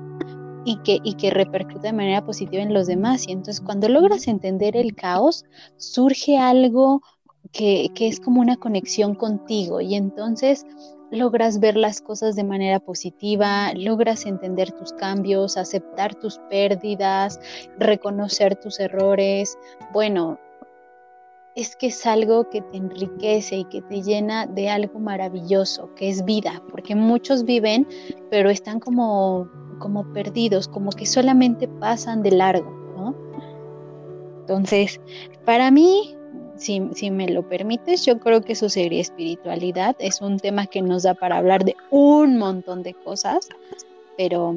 y 0.64 0.78
que, 0.78 1.00
y 1.04 1.16
que 1.16 1.30
repercute 1.30 1.88
de 1.88 1.92
manera 1.92 2.24
positiva 2.24 2.64
en 2.64 2.74
los 2.74 2.88
demás. 2.88 3.28
Y 3.28 3.34
entonces 3.34 3.60
cuando 3.60 3.90
logras 3.90 4.30
entender 4.30 4.78
el 4.78 4.96
caos, 4.96 5.44
surge 5.76 6.38
algo 6.38 7.02
que, 7.52 7.90
que 7.96 8.08
es 8.08 8.22
como 8.22 8.40
una 8.40 8.56
conexión 8.56 9.14
contigo 9.14 9.82
y 9.82 9.96
entonces 9.96 10.66
logras 11.12 11.60
ver 11.60 11.76
las 11.76 12.02
cosas 12.02 12.36
de 12.36 12.44
manera 12.44 12.80
positiva, 12.80 13.72
logras 13.74 14.26
entender 14.26 14.72
tus 14.72 14.94
cambios, 14.94 15.58
aceptar 15.58 16.16
tus 16.16 16.40
pérdidas, 16.50 17.40
reconocer 17.80 18.56
tus 18.56 18.80
errores. 18.80 19.58
Bueno, 19.94 20.40
es 21.56 21.76
que 21.76 21.88
es 21.88 22.06
algo 22.06 22.50
que 22.50 22.62
te 22.62 22.78
enriquece 22.78 23.58
y 23.58 23.66
que 23.66 23.82
te 23.82 24.04
llena 24.04 24.46
de 24.46 24.70
algo 24.70 25.00
maravilloso, 25.00 25.94
que 25.96 26.10
es 26.10 26.24
vida, 26.24 26.62
porque 26.70 26.96
muchos 26.96 27.46
viven, 27.46 27.88
pero 28.30 28.50
están 28.50 28.80
como, 28.80 29.50
como 29.80 30.12
perdidos, 30.14 30.68
como 30.68 30.92
que 30.92 31.06
solamente 31.06 31.68
pasan 31.68 32.22
de 32.22 32.32
largo, 32.32 32.70
¿no? 32.96 33.16
Entonces, 34.42 35.02
para 35.46 35.72
mí, 35.72 36.17
si, 36.58 36.90
si, 36.94 37.12
me 37.12 37.30
lo 37.30 37.48
permites, 37.48 38.06
yo 38.06 38.20
creo 38.20 38.42
que 38.42 38.54
eso 38.54 38.70
sería 38.70 39.02
espiritualidad. 39.02 39.96
Es 40.00 40.22
un 40.22 40.40
tema 40.40 40.68
que 40.68 40.82
nos 40.82 41.04
da 41.04 41.14
para 41.14 41.38
hablar 41.38 41.64
de 41.64 41.76
un 41.90 42.38
montón 42.38 42.84
de 42.84 42.94
cosas, 42.94 43.50
pero, 44.18 44.56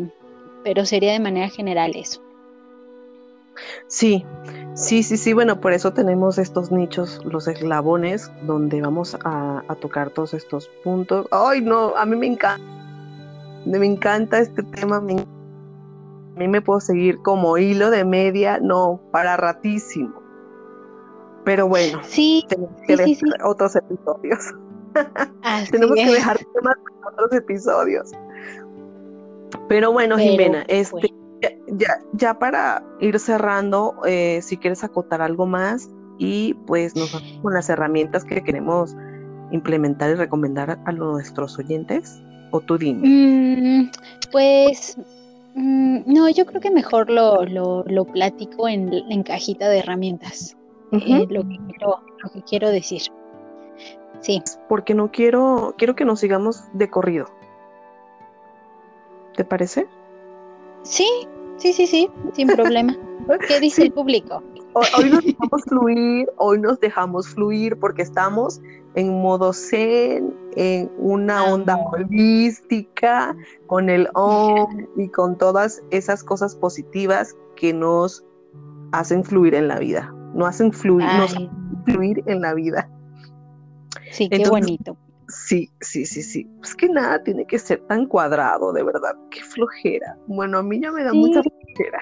pero 0.64 0.84
sería 0.84 1.12
de 1.12 1.20
manera 1.20 1.48
general 1.48 1.92
eso. 1.94 2.20
Sí, 3.86 4.24
sí, 4.74 5.02
sí, 5.02 5.16
sí. 5.16 5.32
Bueno, 5.32 5.60
por 5.60 5.72
eso 5.72 5.92
tenemos 5.92 6.38
estos 6.38 6.70
nichos, 6.70 7.20
los 7.24 7.48
eslabones, 7.48 8.30
donde 8.42 8.80
vamos 8.80 9.16
a, 9.24 9.62
tocar 9.80 10.10
todos 10.10 10.34
estos 10.34 10.68
puntos. 10.84 11.26
Ay, 11.30 11.60
no, 11.60 11.96
a 11.96 12.06
mí 12.06 12.16
me 12.16 12.26
encanta. 12.26 12.64
Me 13.64 13.84
encanta 13.84 14.38
este 14.38 14.62
tema. 14.62 14.96
a 14.96 15.00
mí 15.00 15.16
me 16.36 16.62
puedo 16.62 16.80
seguir 16.80 17.18
como 17.22 17.58
hilo 17.58 17.90
de 17.90 18.04
media, 18.04 18.58
no, 18.60 19.00
para 19.10 19.36
ratísimo. 19.36 20.19
Pero 21.50 21.66
bueno, 21.66 22.00
sí, 22.04 22.44
tenemos 22.48 22.80
que 22.86 22.96
dejar 22.96 23.42
otros 23.44 23.74
episodios. 23.74 24.38
tenemos 25.72 25.96
que 25.96 26.12
dejar 26.12 26.38
temas 26.38 26.76
para 27.02 27.12
otros 27.12 27.32
episodios. 27.32 28.12
Pero 29.68 29.90
bueno, 29.90 30.16
Jimena, 30.16 30.64
este, 30.68 31.12
ya, 31.76 31.98
ya 32.12 32.38
para 32.38 32.84
ir 33.00 33.18
cerrando, 33.18 33.96
eh, 34.06 34.38
si 34.42 34.58
quieres 34.58 34.84
acotar 34.84 35.22
algo 35.22 35.44
más 35.44 35.90
y 36.18 36.54
pues 36.68 36.94
nos 36.94 37.12
vamos 37.12 37.40
con 37.42 37.52
las 37.52 37.68
herramientas 37.68 38.24
que 38.24 38.40
queremos 38.44 38.94
implementar 39.50 40.10
y 40.10 40.14
recomendar 40.14 40.78
a 40.84 40.92
nuestros 40.92 41.58
oyentes, 41.58 42.22
o 42.52 42.60
tú 42.60 42.78
dime. 42.78 43.08
Mm, 43.08 43.90
pues 44.30 44.96
mm, 45.56 46.02
no, 46.06 46.28
yo 46.28 46.46
creo 46.46 46.60
que 46.60 46.70
mejor 46.70 47.10
lo, 47.10 47.44
lo, 47.44 47.82
lo 47.88 48.04
platico 48.04 48.68
en, 48.68 48.92
en, 48.92 49.24
cajita 49.24 49.68
de 49.68 49.80
herramientas, 49.80 50.56
eh, 50.92 51.26
lo, 51.28 51.42
que 51.42 51.58
quiero, 51.68 52.00
lo 52.22 52.30
que 52.30 52.42
quiero 52.42 52.70
decir. 52.70 53.02
Sí. 54.20 54.42
Porque 54.68 54.94
no 54.94 55.10
quiero, 55.10 55.74
quiero 55.78 55.94
que 55.94 56.04
nos 56.04 56.20
sigamos 56.20 56.64
de 56.72 56.90
corrido. 56.90 57.26
¿Te 59.36 59.44
parece? 59.44 59.86
Sí, 60.82 61.08
sí, 61.56 61.72
sí, 61.72 61.86
sí, 61.86 62.10
sin 62.32 62.48
problema. 62.48 62.96
¿Qué 63.48 63.60
dice 63.60 63.82
el 63.82 63.92
público? 63.92 64.42
Hoy, 64.72 65.10
nos 65.10 65.24
dejamos 65.24 65.62
fluir, 65.64 66.28
hoy 66.36 66.58
nos 66.60 66.80
dejamos 66.80 67.28
fluir 67.28 67.78
porque 67.78 68.02
estamos 68.02 68.60
en 68.94 69.20
modo 69.20 69.52
zen, 69.52 70.34
en 70.56 70.90
una 70.98 71.44
onda 71.44 71.76
holística, 71.76 73.36
con 73.66 73.88
el 73.88 74.08
OM 74.14 74.86
y 74.96 75.08
con 75.08 75.38
todas 75.38 75.82
esas 75.90 76.22
cosas 76.22 76.56
positivas 76.56 77.36
que 77.56 77.72
nos 77.72 78.24
hacen 78.92 79.24
fluir 79.24 79.54
en 79.54 79.68
la 79.68 79.78
vida, 79.78 80.12
no 80.34 80.46
hacen 80.46 80.72
fluir, 80.72 81.06
nos 81.06 81.32
hacen 81.32 81.50
fluir 81.86 82.22
en 82.26 82.40
la 82.40 82.54
vida. 82.54 82.88
Sí, 84.10 84.28
qué 84.28 84.48
bonito. 84.48 84.96
Sí, 85.28 85.70
sí, 85.80 86.04
sí, 86.06 86.22
sí. 86.22 86.48
Es 86.62 86.74
que 86.74 86.88
nada 86.88 87.22
tiene 87.22 87.46
que 87.46 87.58
ser 87.58 87.80
tan 87.86 88.06
cuadrado, 88.06 88.72
de 88.72 88.82
verdad. 88.82 89.14
Qué 89.30 89.42
flojera. 89.42 90.16
Bueno, 90.26 90.58
a 90.58 90.62
mí 90.62 90.80
ya 90.80 90.90
me 90.90 91.04
da 91.04 91.12
mucha 91.12 91.40
flojera. 91.42 91.98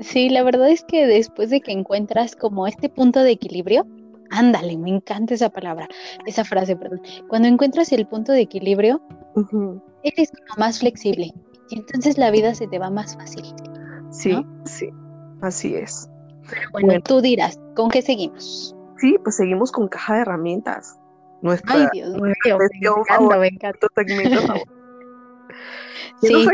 Sí, 0.00 0.28
la 0.28 0.42
verdad 0.42 0.70
es 0.70 0.84
que 0.84 1.06
después 1.06 1.50
de 1.50 1.60
que 1.60 1.72
encuentras 1.72 2.36
como 2.36 2.66
este 2.66 2.88
punto 2.88 3.20
de 3.20 3.32
equilibrio, 3.32 3.86
ándale, 4.30 4.76
me 4.76 4.90
encanta 4.90 5.34
esa 5.34 5.48
palabra, 5.48 5.88
esa 6.26 6.44
frase, 6.44 6.76
perdón. 6.76 7.00
Cuando 7.28 7.48
encuentras 7.48 7.90
el 7.92 8.06
punto 8.06 8.32
de 8.32 8.42
equilibrio, 8.42 9.00
eres 10.02 10.30
como 10.30 10.58
más 10.58 10.78
flexible 10.80 11.32
y 11.70 11.78
entonces 11.78 12.18
la 12.18 12.30
vida 12.30 12.54
se 12.54 12.66
te 12.68 12.78
va 12.78 12.90
más 12.90 13.16
fácil. 13.16 13.44
Sí, 14.10 14.44
sí, 14.64 14.90
así 15.40 15.74
es. 15.74 16.08
Bueno, 16.72 17.00
tú 17.02 17.20
dirás, 17.20 17.58
¿con 17.74 17.90
qué 17.90 18.02
seguimos? 18.02 18.74
Sí, 18.98 19.16
pues 19.22 19.36
seguimos 19.36 19.72
con 19.72 19.88
caja 19.88 20.16
de 20.16 20.20
herramientas. 20.22 20.98
Nuestra, 21.40 21.74
Ay, 21.74 21.86
Dios 21.92 22.10
mío, 22.14 22.58
me 23.38 23.46
encanta, 23.46 23.86
sí, 26.20 26.48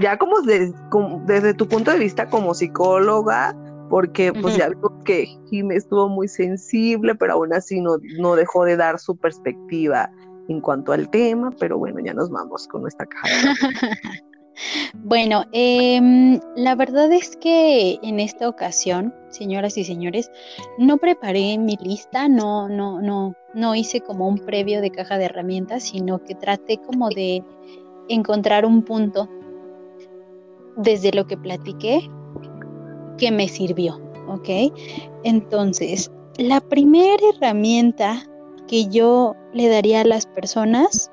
Ya 0.00 0.16
como, 0.16 0.40
desde 0.42 1.54
tu 1.54 1.66
punto 1.66 1.90
de 1.90 1.98
vista 1.98 2.28
como 2.28 2.54
psicóloga, 2.54 3.56
porque 3.90 4.32
pues 4.32 4.56
ya 4.56 4.68
vimos 4.68 4.92
que 5.04 5.26
Jim 5.50 5.72
estuvo 5.72 6.08
muy 6.08 6.28
sensible, 6.28 7.14
pero 7.14 7.34
aún 7.34 7.52
así 7.52 7.80
no, 7.80 7.96
no 8.18 8.36
dejó 8.36 8.64
de 8.64 8.76
dar 8.76 8.98
su 8.98 9.16
perspectiva 9.16 10.10
en 10.48 10.60
cuanto 10.60 10.92
al 10.92 11.10
tema, 11.10 11.50
pero 11.58 11.78
bueno, 11.78 11.98
ya 12.04 12.14
nos 12.14 12.30
vamos 12.30 12.68
con 12.68 12.82
nuestra 12.82 13.06
caja. 13.06 13.26
Bueno, 14.94 15.44
em, 15.52 16.40
la 16.56 16.74
verdad 16.74 17.12
es 17.12 17.36
que 17.36 17.98
en 18.02 18.20
esta 18.20 18.48
ocasión, 18.48 19.14
señoras 19.28 19.76
y 19.76 19.84
señores, 19.84 20.30
no 20.78 20.96
preparé 20.98 21.58
mi 21.58 21.76
lista, 21.76 22.28
no, 22.28 22.68
no, 22.68 23.00
no, 23.00 23.34
no 23.54 23.74
hice 23.74 24.00
como 24.00 24.26
un 24.28 24.38
previo 24.38 24.80
de 24.80 24.90
caja 24.90 25.18
de 25.18 25.26
herramientas, 25.26 25.84
sino 25.84 26.22
que 26.24 26.34
traté 26.34 26.78
como 26.78 27.08
de 27.10 27.44
encontrar 28.08 28.64
un 28.64 28.82
punto 28.82 29.28
desde 30.76 31.12
lo 31.12 31.26
que 31.26 31.36
platiqué 31.36 32.00
que 33.18 33.30
me 33.30 33.48
sirvió, 33.48 34.00
¿ok? 34.28 34.72
Entonces, 35.24 36.10
la 36.38 36.60
primera 36.60 37.22
herramienta 37.34 38.22
que 38.66 38.86
yo 38.88 39.34
le 39.52 39.68
daría 39.68 40.02
a 40.02 40.04
las 40.04 40.26
personas, 40.26 41.10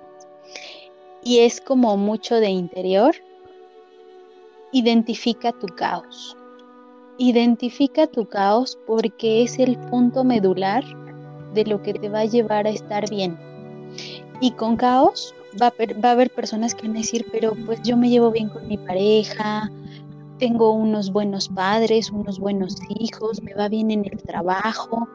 y 1.24 1.40
es 1.40 1.62
como 1.62 1.96
mucho 1.96 2.36
de 2.36 2.50
interior, 2.50 3.16
Identifica 4.76 5.52
tu 5.52 5.68
caos. 5.68 6.36
Identifica 7.20 8.08
tu 8.08 8.26
caos 8.26 8.76
porque 8.88 9.44
es 9.44 9.60
el 9.60 9.78
punto 9.78 10.24
medular 10.24 10.84
de 11.54 11.64
lo 11.66 11.80
que 11.84 11.94
te 11.94 12.10
va 12.10 12.22
a 12.22 12.26
llevar 12.26 12.66
a 12.66 12.72
estar 12.72 13.08
bien. 13.08 13.38
Y 14.42 14.50
con 14.54 14.76
caos 14.76 15.36
va 15.62 15.68
a, 15.68 16.12
haber 16.12 16.32
personas 16.32 16.74
que 16.74 16.88
van 16.88 16.98
a 16.98 17.02
decir, 17.02 17.24
pero 17.32 17.54
pues 17.68 17.84
yo 17.84 17.96
me 17.96 18.10
llevo 18.10 18.32
bien 18.32 18.50
con 18.50 18.68
mi 18.68 18.80
pareja, 18.80 19.72
tengo 20.40 20.72
unos 20.72 21.12
buenos 21.12 21.50
padres, 21.50 22.10
unos 22.10 22.40
buenos 22.40 22.76
hijos, 23.00 23.44
me 23.44 23.54
va 23.54 23.70
bien 23.70 23.92
en 23.92 24.06
el 24.06 24.24
trabajo. 24.24 25.08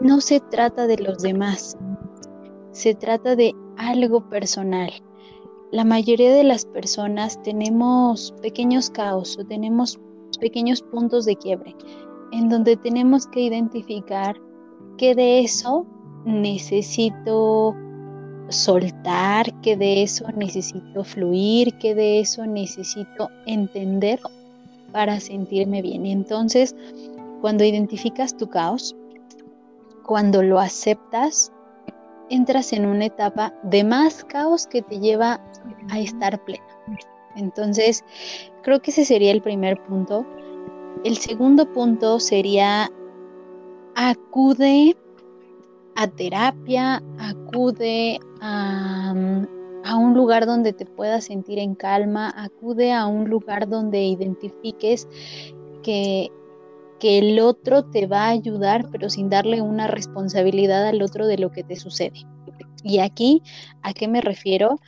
No 0.00 0.22
se 0.22 0.40
trata 0.40 0.86
de 0.86 0.96
los 0.96 1.18
demás, 1.18 1.76
se 2.72 2.94
trata 2.94 3.36
de 3.36 3.54
algo 3.76 4.26
personal 4.30 4.90
la 5.72 5.84
mayoría 5.84 6.34
de 6.34 6.44
las 6.44 6.64
personas 6.64 7.40
tenemos 7.42 8.34
pequeños 8.42 8.90
caos 8.90 9.38
o 9.38 9.44
tenemos 9.44 9.98
pequeños 10.40 10.82
puntos 10.82 11.24
de 11.24 11.36
quiebre 11.36 11.76
en 12.32 12.48
donde 12.48 12.76
tenemos 12.76 13.26
que 13.26 13.42
identificar 13.42 14.36
que 14.98 15.14
de 15.14 15.40
eso 15.40 15.86
necesito 16.24 17.74
soltar, 18.48 19.52
que 19.60 19.76
de 19.76 20.02
eso 20.02 20.26
necesito 20.36 21.04
fluir, 21.04 21.72
que 21.78 21.94
de 21.94 22.20
eso 22.20 22.46
necesito 22.46 23.28
entender 23.46 24.20
para 24.92 25.20
sentirme 25.20 25.82
bien. 25.82 26.04
Y 26.04 26.12
entonces, 26.12 26.74
cuando 27.40 27.64
identificas 27.64 28.36
tu 28.36 28.48
caos, 28.48 28.96
cuando 30.04 30.42
lo 30.42 30.58
aceptas, 30.58 31.52
entras 32.30 32.72
en 32.72 32.86
una 32.86 33.06
etapa 33.06 33.52
de 33.64 33.84
más 33.84 34.24
caos 34.24 34.66
que 34.66 34.82
te 34.82 34.98
lleva 34.98 35.40
a 35.90 35.98
estar 35.98 36.42
plena. 36.44 36.64
Entonces, 37.36 38.04
creo 38.62 38.80
que 38.80 38.90
ese 38.90 39.04
sería 39.04 39.32
el 39.32 39.42
primer 39.42 39.82
punto. 39.84 40.26
El 41.04 41.16
segundo 41.18 41.70
punto 41.70 42.18
sería 42.18 42.90
acude 43.94 44.96
a 45.96 46.06
terapia, 46.06 47.02
acude 47.18 48.18
a, 48.40 49.14
a, 49.84 49.96
un 49.96 50.14
lugar 50.14 50.46
donde 50.46 50.72
te 50.72 50.86
puedas 50.86 51.24
sentir 51.24 51.58
en 51.58 51.74
calma, 51.74 52.32
acude 52.36 52.92
a 52.92 53.06
un 53.06 53.28
lugar 53.28 53.68
donde 53.68 54.02
identifiques 54.02 55.08
que 55.82 56.30
que 57.00 57.18
el 57.18 57.40
otro 57.40 57.84
te 57.84 58.06
va 58.06 58.26
a 58.26 58.30
ayudar, 58.30 58.88
pero 58.92 59.10
sin 59.10 59.28
darle 59.28 59.62
una 59.62 59.88
responsabilidad 59.88 60.86
al 60.86 61.02
otro 61.02 61.26
de 61.26 61.38
lo 61.38 61.50
que 61.50 61.64
te 61.64 61.76
sucede. 61.76 62.26
Y 62.84 62.98
aquí, 62.98 63.42
¿a 63.82 63.92
qué 63.92 64.06
me 64.06 64.20
refiero? 64.20 64.78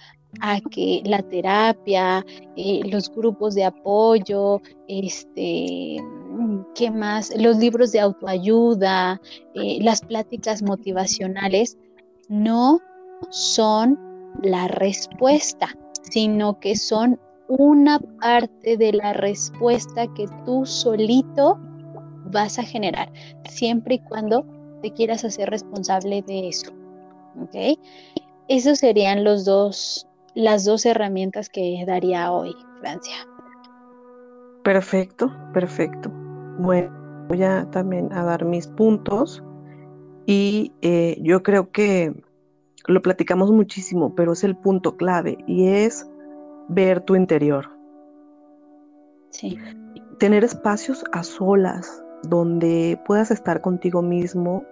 a 0.41 0.61
que 0.71 1.03
la 1.05 1.23
terapia, 1.23 2.25
eh, 2.57 2.81
los 2.85 3.11
grupos 3.11 3.55
de 3.55 3.65
apoyo, 3.65 4.63
este, 4.89 5.99
¿qué 6.75 6.91
más? 6.91 7.33
Los 7.37 7.59
libros 7.59 7.93
de 7.93 8.01
autoayuda, 8.01 9.21
eh, 9.55 9.79
las 9.83 10.01
pláticas 10.01 10.63
motivacionales, 10.63 11.77
no 12.29 12.81
son 13.29 13.99
la 14.43 14.69
respuesta, 14.69 15.69
sino 16.03 16.59
que 16.61 16.77
son 16.77 17.21
una 17.49 17.99
parte 18.21 18.79
de 18.79 18.95
la 18.95 19.13
respuesta 19.13 20.07
que 20.15 20.27
tú 20.47 20.65
solito 20.65 21.61
vas 22.33 22.59
a 22.59 22.65
generar, 22.65 23.13
siempre 23.49 23.97
y 23.97 23.99
cuando 24.01 24.45
te 24.83 24.93
quieras 24.93 25.25
hacer 25.25 25.49
responsable 25.51 26.23
de 26.23 26.49
eso. 26.49 26.73
¿Ok? 27.41 27.79
Esos 28.49 28.79
serían 28.79 29.25
los 29.25 29.45
dos, 29.45 30.09
las 30.35 30.65
dos 30.65 30.85
herramientas 30.85 31.49
que 31.49 31.85
daría 31.87 32.33
hoy 32.33 32.55
Francia. 32.81 33.15
Perfecto, 34.65 35.33
perfecto. 35.53 36.11
Bueno, 36.59 36.91
voy 37.29 37.43
a 37.43 37.69
también 37.71 38.13
a 38.13 38.25
dar 38.25 38.45
mis 38.45 38.67
puntos 38.67 39.43
y 40.27 40.73
eh, 40.83 41.17
yo 41.21 41.43
creo 41.43 41.71
que 41.71 42.13
lo 42.87 43.03
platicamos 43.03 43.51
muchísimo, 43.51 44.15
pero 44.15 44.33
es 44.33 44.45
el 44.45 44.57
punto 44.57 44.97
clave 44.97 45.39
y 45.47 45.69
es 45.69 46.07
ver 46.69 47.01
tu 47.01 47.15
interior. 47.15 47.71
Sí. 49.31 49.59
Tener 50.19 50.45
espacios 50.45 51.05
a 51.13 51.23
solas 51.23 52.03
donde 52.23 53.01
puedas 53.07 53.31
estar 53.31 53.61
contigo 53.61 54.03
mismo, 54.03 54.65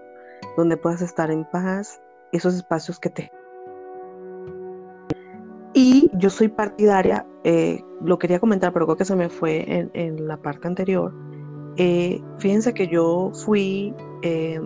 donde 0.57 0.77
puedas 0.77 1.03
estar 1.03 1.31
en 1.31 1.45
paz, 1.45 2.01
esos 2.33 2.55
espacios 2.55 2.99
que 2.99 3.11
te... 3.11 3.33
Y 5.73 6.11
yo 6.15 6.31
soy 6.31 6.49
partidaria, 6.49 7.25
eh, 7.45 7.83
lo 8.03 8.19
quería 8.19 8.41
comentar, 8.41 8.73
pero 8.73 8.87
creo 8.87 8.97
que 8.97 9.05
se 9.05 9.15
me 9.15 9.29
fue 9.29 9.89
en, 9.95 10.27
la 10.27 10.37
parte 10.37 10.67
anterior. 10.67 11.13
Eh, 11.77 12.21
fíjense 12.39 12.75
que 12.75 12.89
yo 12.89 13.31
fui, 13.33 13.95
eh, 14.23 14.61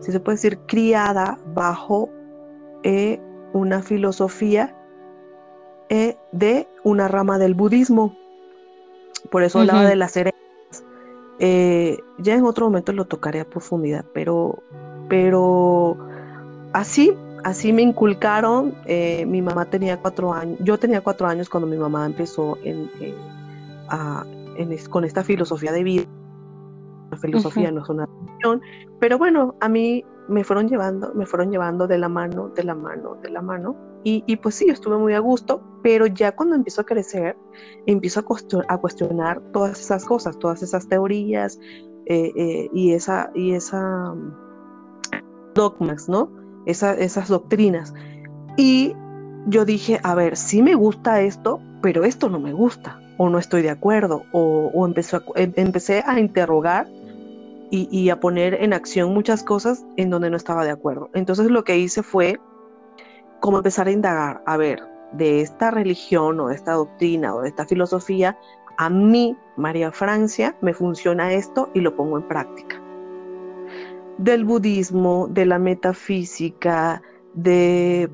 si 0.00 0.12
se 0.12 0.20
puede 0.20 0.36
decir, 0.36 0.58
criada 0.66 1.38
bajo 1.54 2.10
una 3.52 3.82
filosofía 3.82 4.76
de 5.88 6.68
una 6.84 7.08
rama 7.08 7.38
del 7.38 7.54
budismo. 7.54 8.14
Por 9.30 9.42
eso 9.42 9.60
hablaba 9.60 9.84
de 9.84 9.96
las 9.96 10.12
herencias. 11.40 12.06
ya 12.18 12.34
en 12.34 12.44
otro 12.44 12.66
momento 12.66 12.92
lo 12.92 13.04
tocaré 13.06 13.40
a 13.40 13.44
profundidad, 13.44 14.04
pero, 14.12 14.62
pero 15.08 15.96
así, 16.72 17.12
así 17.44 17.72
me 17.72 17.82
inculcaron. 17.82 18.74
Eh, 18.86 19.24
mi 19.26 19.42
mamá 19.42 19.64
tenía 19.64 19.96
cuatro 19.98 20.32
años, 20.32 20.58
yo 20.62 20.78
tenía 20.78 21.00
cuatro 21.00 21.26
años 21.26 21.48
cuando 21.48 21.66
mi 21.66 21.76
mamá 21.76 22.06
empezó 22.06 22.58
en, 22.62 22.90
con 24.88 25.04
esta 25.04 25.24
filosofía 25.24 25.72
de 25.72 25.84
vida. 25.84 26.04
La 27.10 27.16
filosofía 27.16 27.72
no 27.72 27.82
es 27.82 27.88
una 27.88 28.06
religión, 28.06 28.62
pero 29.00 29.18
bueno, 29.18 29.56
a 29.60 29.68
mí 29.68 30.04
me 30.28 30.44
fueron 30.44 30.68
llevando, 30.68 31.12
me 31.14 31.26
fueron 31.26 31.50
llevando 31.50 31.88
de 31.88 31.98
la 31.98 32.08
mano, 32.08 32.50
de 32.50 32.62
la 32.62 32.74
mano, 32.74 33.16
de 33.16 33.30
la 33.30 33.42
mano. 33.42 33.89
Y, 34.02 34.36
pues 34.36 34.54
sí, 34.54 34.66
estuve 34.68 34.96
muy 34.96 35.12
a 35.12 35.18
gusto, 35.18 35.60
pero 35.82 36.06
ya 36.06 36.32
cuando 36.32 36.56
empiezo 36.56 36.80
a 36.80 36.84
crecer, 36.84 37.36
empiezo 37.86 38.20
a, 38.20 38.78
cuestionar, 38.78 39.40
todas 39.52 39.78
esas 39.78 40.06
cosas, 40.06 40.38
todas 40.38 40.62
esas 40.62 40.88
teorías 40.88 41.58
eh, 42.06 42.32
eh, 42.34 42.70
y 42.72 42.92
esa, 42.92 43.30
y 43.34 43.52
esa 43.52 44.14
mm, 44.14 44.34
dogmas, 45.54 46.08
¿no? 46.08 46.30
esas 46.66 47.28
doctrinas. 47.28 47.92
Y 48.56 48.94
yo 49.46 49.64
dije, 49.64 50.00
a 50.02 50.14
ver, 50.14 50.36
sí 50.36 50.62
me 50.62 50.74
gusta 50.74 51.20
esto, 51.20 51.60
pero 51.82 52.04
esto 52.04 52.28
no 52.28 52.40
me 52.40 52.52
gusta, 52.52 53.00
o 53.18 53.28
no 53.28 53.38
estoy 53.38 53.62
de 53.62 53.70
acuerdo, 53.70 54.24
o, 54.32 54.70
o 54.72 54.86
em, 54.86 55.52
empecé 55.56 56.02
a 56.06 56.20
interrogar 56.20 56.88
y, 57.72 58.10
a 58.10 58.18
poner 58.18 58.54
en 58.54 58.72
acción 58.72 59.14
muchas 59.14 59.44
cosas 59.44 59.84
en 59.96 60.10
donde 60.10 60.28
no 60.30 60.36
estaba 60.36 60.64
de 60.64 60.72
acuerdo. 60.72 61.08
Entonces 61.14 61.50
lo 61.50 61.62
que 61.62 61.78
hice 61.78 62.02
fue 62.02 62.40
como 63.40 63.58
empezar 63.58 63.88
a 63.88 63.90
indagar, 63.90 64.42
a 64.46 64.56
ver, 64.56 64.82
de 65.12 65.40
esta 65.40 65.70
religión 65.70 66.38
o 66.40 66.48
de 66.48 66.54
esta 66.54 66.72
doctrina 66.72 67.34
o 67.34 67.42
de 67.42 67.48
esta 67.48 67.66
filosofía, 67.66 68.38
a 68.78 68.88
mí, 68.88 69.36
María 69.56 69.90
Francia, 69.92 70.56
me 70.60 70.72
funciona 70.72 71.32
esto 71.32 71.68
y 71.74 71.80
lo 71.80 71.96
pongo 71.96 72.16
en 72.18 72.28
práctica 72.28 72.80
del 74.20 74.44
budismo, 74.44 75.28
de 75.30 75.46
la 75.46 75.58
metafísica, 75.58 77.02
de 77.34 78.10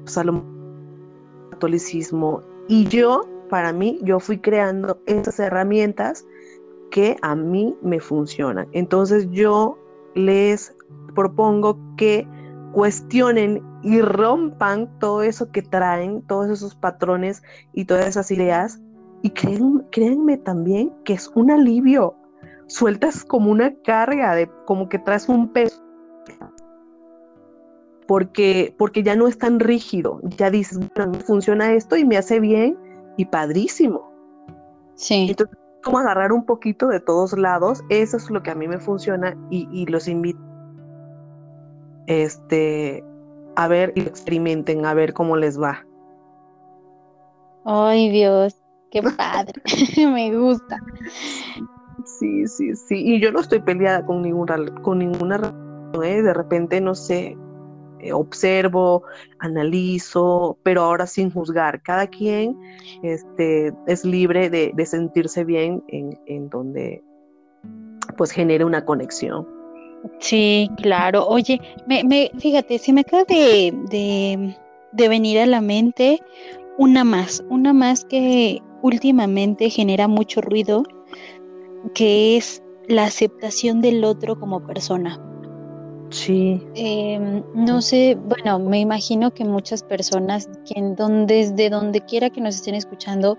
catolicismo. 1.50 2.42
Y 2.68 2.86
yo, 2.86 3.28
para 3.50 3.72
mí, 3.72 3.98
yo 4.02 4.20
fui 4.20 4.38
creando 4.38 5.00
esas 5.06 5.40
herramientas 5.40 6.24
que 6.90 7.16
a 7.22 7.34
mí 7.34 7.76
me 7.82 7.98
funcionan. 7.98 8.68
Entonces 8.72 9.28
yo 9.30 9.76
les 10.14 10.74
propongo 11.14 11.76
que 11.96 12.26
cuestionen 12.76 13.62
y 13.82 14.02
rompan 14.02 14.86
todo 14.98 15.22
eso 15.22 15.50
que 15.50 15.62
traen, 15.62 16.20
todos 16.26 16.50
esos 16.50 16.74
patrones 16.74 17.42
y 17.72 17.86
todas 17.86 18.06
esas 18.06 18.30
ideas. 18.30 18.82
Y 19.22 19.30
créanme 19.30 20.36
también 20.36 20.92
que 21.06 21.14
es 21.14 21.28
un 21.34 21.50
alivio. 21.50 22.14
Sueltas 22.66 23.24
como 23.24 23.50
una 23.50 23.74
carga, 23.82 24.34
de 24.34 24.50
como 24.66 24.90
que 24.90 24.98
traes 24.98 25.26
un 25.26 25.54
peso 25.54 25.82
porque, 28.06 28.74
porque 28.76 29.02
ya 29.02 29.16
no 29.16 29.26
es 29.26 29.38
tan 29.38 29.58
rígido, 29.58 30.20
ya 30.36 30.50
dices, 30.50 30.78
bueno, 30.94 31.14
funciona 31.26 31.72
esto 31.72 31.96
y 31.96 32.04
me 32.04 32.18
hace 32.18 32.40
bien 32.40 32.76
y 33.16 33.24
padrísimo. 33.24 34.12
Sí. 34.96 35.28
Entonces, 35.30 35.56
como 35.82 35.98
agarrar 35.98 36.30
un 36.30 36.44
poquito 36.44 36.88
de 36.88 37.00
todos 37.00 37.36
lados, 37.38 37.82
eso 37.88 38.18
es 38.18 38.28
lo 38.28 38.42
que 38.42 38.50
a 38.50 38.54
mí 38.54 38.68
me 38.68 38.78
funciona 38.78 39.34
y, 39.50 39.86
los 39.86 40.08
invito 40.08 40.38
este, 42.06 43.04
a 43.56 43.68
ver 43.68 43.92
y 43.94 44.00
experimenten, 44.00 44.86
a 44.86 44.94
ver 44.94 45.12
cómo 45.12 45.36
les 45.36 45.60
va. 45.60 45.86
Ay, 47.64 48.10
Dios, 48.10 48.54
qué 48.90 49.02
padre, 49.02 49.60
me 49.96 50.36
gusta. 50.36 50.78
Sí, 52.04 52.46
sí, 52.46 52.74
sí, 52.74 52.94
y 52.96 53.20
yo 53.20 53.32
no 53.32 53.40
estoy 53.40 53.60
peleada 53.60 54.06
con 54.06 54.22
ninguna, 54.22 54.56
con 54.82 54.98
ninguna 54.98 55.40
¿eh? 56.02 56.22
de 56.22 56.34
repente, 56.34 56.80
no 56.80 56.94
sé, 56.94 57.36
eh, 58.00 58.12
observo, 58.12 59.02
analizo, 59.38 60.58
pero 60.62 60.82
ahora 60.82 61.06
sin 61.06 61.30
juzgar. 61.30 61.82
Cada 61.82 62.06
quien 62.06 62.56
este, 63.02 63.72
es 63.86 64.04
libre 64.04 64.50
de, 64.50 64.86
sentirse 64.86 65.44
bien 65.44 65.82
en, 65.88 66.48
donde 66.50 67.02
pues 68.16 68.30
genere 68.30 68.64
una 68.64 68.84
conexión. 68.84 69.46
Sí, 70.18 70.70
claro. 70.76 71.26
Oye, 71.26 71.60
me, 71.86 72.30
fíjate, 72.38 72.78
se 72.78 72.92
me 72.92 73.02
acaba 73.02 73.24
de, 73.24 74.54
de 74.92 75.08
venir 75.08 75.38
a 75.38 75.46
la 75.46 75.60
mente 75.60 76.20
una 76.78 77.04
más, 77.04 77.42
una 77.48 77.72
más 77.72 78.04
que 78.04 78.62
últimamente 78.82 79.70
genera 79.70 80.08
mucho 80.08 80.40
ruido, 80.40 80.84
que 81.94 82.36
es 82.36 82.62
la 82.88 83.04
aceptación 83.04 83.80
del 83.80 84.04
otro 84.04 84.38
como 84.38 84.64
persona. 84.66 85.20
Sí. 86.10 86.62
Em, 86.74 87.42
no 87.54 87.82
sé, 87.82 88.16
bueno, 88.16 88.58
me 88.58 88.78
imagino 88.78 89.32
que 89.32 89.44
muchas 89.44 89.82
personas, 89.82 90.48
desde 91.26 91.68
donde 91.68 92.00
quiera 92.02 92.30
que 92.30 92.40
nos 92.40 92.56
estén 92.56 92.76
escuchando, 92.76 93.38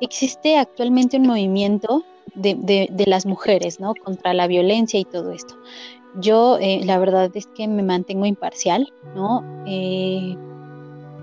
existe 0.00 0.56
actualmente 0.56 1.16
un 1.16 1.28
movimiento 1.28 2.04
de, 2.34 3.04
las 3.06 3.26
mujeres, 3.26 3.80
¿no? 3.80 3.94
Contra 3.94 4.34
la 4.34 4.46
violencia 4.46 4.98
y 4.98 5.04
todo 5.04 5.32
esto. 5.32 5.54
Yo, 6.16 6.58
eh, 6.60 6.80
la 6.84 6.98
verdad 6.98 7.30
es 7.34 7.46
que 7.46 7.66
me 7.68 7.82
mantengo 7.82 8.26
imparcial, 8.26 8.92
¿no? 9.14 9.42
Eh, 9.66 10.36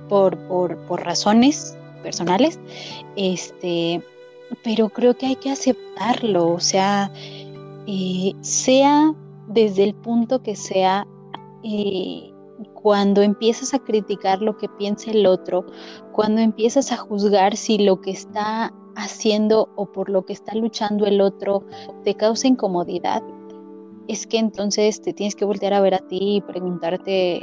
por, 0.08 0.38
por, 0.48 1.04
razones 1.04 1.78
personales, 2.02 2.60
este, 3.16 4.02
pero 4.64 4.90
creo 4.90 5.16
que 5.16 5.28
hay 5.28 5.36
que 5.36 5.52
aceptarlo, 5.52 6.48
o 6.48 6.60
sea, 6.60 7.12
eh, 7.86 8.34
sea 8.42 9.14
desde 9.48 9.84
el 9.84 9.94
punto 9.94 10.42
que 10.42 10.56
sea, 10.56 11.06
cuando 12.82 13.22
empiezas 13.22 13.74
a 13.74 13.80
criticar 13.80 14.42
lo 14.42 14.58
que 14.58 14.70
piensa 14.70 15.12
el 15.12 15.26
otro, 15.26 15.66
cuando 16.12 16.42
empiezas 16.42 16.92
a 16.92 16.98
juzgar 16.98 17.58
si 17.58 17.78
lo 17.78 18.02
que 18.02 18.12
está 18.12 18.74
haciendo 18.96 19.70
o 19.76 19.86
por 19.86 20.10
lo 20.10 20.26
que 20.26 20.34
está 20.34 20.56
luchando 20.56 21.06
el 21.06 21.22
otro 21.22 21.64
te 22.04 22.16
causa 22.16 22.48
incomodidad, 22.48 23.22
es 24.08 24.26
que 24.26 24.40
entonces 24.40 25.02
te 25.02 25.14
tienes 25.14 25.36
que 25.36 25.46
voltear 25.46 25.74
a 25.74 25.82
ver 25.82 25.94
a 25.94 26.00
ti 26.00 26.38
y 26.38 26.42
preguntarte 26.42 27.42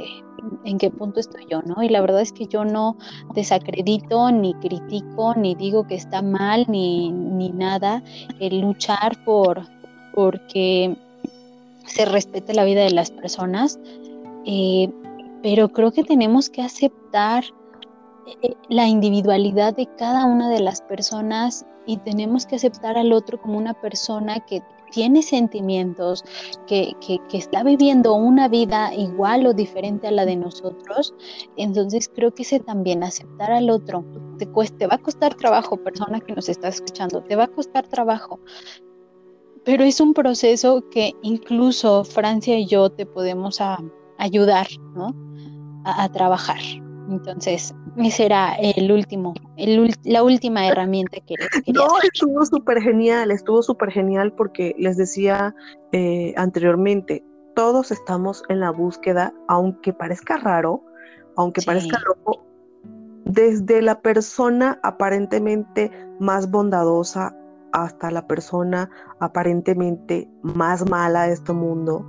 en 0.65 0.77
qué 0.77 0.89
punto 0.89 1.19
estoy 1.19 1.45
yo, 1.49 1.61
¿no? 1.61 1.81
Y 1.81 1.89
la 1.89 2.01
verdad 2.01 2.21
es 2.21 2.33
que 2.33 2.45
yo 2.47 2.65
no 2.65 2.97
desacredito, 3.33 4.31
ni 4.31 4.53
critico, 4.55 5.33
ni 5.35 5.55
digo 5.55 5.87
que 5.87 5.95
está 5.95 6.21
mal, 6.21 6.65
ni, 6.67 7.11
ni 7.11 7.51
nada 7.51 8.03
el 8.39 8.59
luchar 8.59 9.23
por, 9.23 9.61
porque 10.13 10.97
se 11.85 12.05
respete 12.05 12.53
la 12.53 12.65
vida 12.65 12.83
de 12.83 12.91
las 12.91 13.11
personas, 13.11 13.79
eh, 14.45 14.91
pero 15.47 15.69
creo 15.69 15.93
que 15.93 16.03
tenemos 16.03 16.49
que 16.49 16.61
aceptar 16.61 17.45
eh, 18.41 18.53
la 18.67 18.85
individualidad 18.85 19.73
de 19.73 19.87
cada 19.97 20.25
una 20.25 20.49
de 20.49 20.59
las 20.59 20.81
personas 20.81 21.65
y 21.85 21.95
tenemos 21.99 22.45
que 22.45 22.57
aceptar 22.57 22.97
al 22.97 23.13
otro 23.13 23.41
como 23.41 23.57
una 23.57 23.73
persona 23.73 24.41
que 24.45 24.61
tiene 24.91 25.21
sentimientos, 25.23 26.25
que, 26.67 26.93
está 27.31 27.63
viviendo 27.63 28.13
una 28.13 28.49
vida 28.49 28.93
igual 28.93 29.45
o 29.45 29.53
diferente 29.53 30.09
a 30.09 30.11
la 30.11 30.25
de 30.25 30.35
nosotros, 30.35 31.13
entonces 31.55 32.11
creo 32.13 32.33
que 32.33 32.43
ese 32.43 32.59
también, 32.59 33.01
aceptar 33.01 33.49
al 33.49 33.69
otro, 33.69 34.03
te, 34.37 34.47
cueste, 34.47 34.85
va 34.85 34.95
a 34.95 35.01
costar 35.01 35.33
trabajo, 35.35 35.77
persona 35.77 36.19
que 36.19 36.35
nos 36.35 36.49
está 36.49 36.67
escuchando, 36.67 37.23
te 37.23 37.37
va 37.37 37.45
a 37.45 37.47
costar 37.47 37.87
trabajo, 37.87 38.41
pero 39.63 39.85
es 39.85 40.01
un 40.01 40.13
proceso 40.13 40.83
que 40.89 41.13
incluso 41.21 42.03
Francia 42.03 42.59
y 42.59 42.65
yo 42.65 42.89
te 42.89 43.05
podemos 43.05 43.61
ayudar, 44.17 44.67
¿no? 44.93 45.26
A 45.85 46.09
trabajar. 46.09 46.59
Entonces, 47.09 47.73
ese 47.97 48.25
era 48.25 48.55
el 48.55 48.91
último, 48.91 49.33
la 50.03 50.23
última 50.23 50.67
herramienta 50.67 51.17
que 51.21 51.35
quería. 51.35 51.73
No, 51.73 51.87
estuvo 52.03 52.45
súper 52.45 52.81
genial, 52.81 53.31
estuvo 53.31 53.63
súper 53.63 53.91
genial 53.91 54.33
porque 54.33 54.75
les 54.77 54.97
decía 54.97 55.55
eh, 55.93 56.33
anteriormente, 56.37 57.23
todos 57.55 57.91
estamos 57.91 58.43
en 58.49 58.59
la 58.59 58.71
búsqueda, 58.71 59.33
aunque 59.47 59.93
parezca 59.93 60.37
raro, 60.37 60.83
aunque 61.37 61.61
parezca 61.61 61.97
loco, 62.05 62.45
desde 63.25 63.81
la 63.81 64.01
persona 64.01 64.79
aparentemente 64.83 65.91
más 66.19 66.51
bondadosa 66.51 67.35
hasta 67.71 68.11
la 68.11 68.27
persona 68.27 68.89
aparentemente 69.19 70.29
más 70.41 70.89
mala 70.89 71.27
de 71.27 71.33
este 71.33 71.53
mundo, 71.53 72.05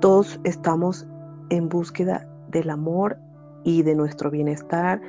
todos 0.00 0.40
estamos 0.44 1.06
en 1.50 1.68
búsqueda 1.68 2.26
del 2.48 2.70
amor 2.70 3.18
y 3.64 3.82
de 3.82 3.94
nuestro 3.94 4.30
bienestar. 4.30 5.00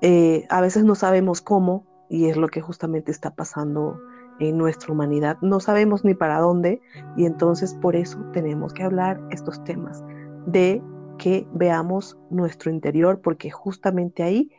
Eh, 0.00 0.46
a 0.48 0.60
veces 0.60 0.84
no 0.84 0.94
sabemos 0.94 1.40
cómo 1.40 1.84
y 2.08 2.26
es 2.26 2.36
lo 2.36 2.48
que 2.48 2.60
justamente 2.60 3.12
está 3.12 3.34
pasando 3.34 4.00
en 4.40 4.56
nuestra 4.58 4.92
humanidad. 4.92 5.36
No 5.42 5.60
sabemos 5.60 6.04
ni 6.04 6.14
para 6.14 6.40
dónde 6.40 6.80
y 7.16 7.26
entonces 7.26 7.74
por 7.74 7.94
eso 7.94 8.18
tenemos 8.32 8.72
que 8.72 8.82
hablar 8.82 9.20
estos 9.30 9.62
temas 9.64 10.02
de 10.46 10.82
que 11.18 11.46
veamos 11.52 12.16
nuestro 12.30 12.70
interior 12.70 13.20
porque 13.20 13.50
justamente 13.50 14.22
ahí 14.22 14.50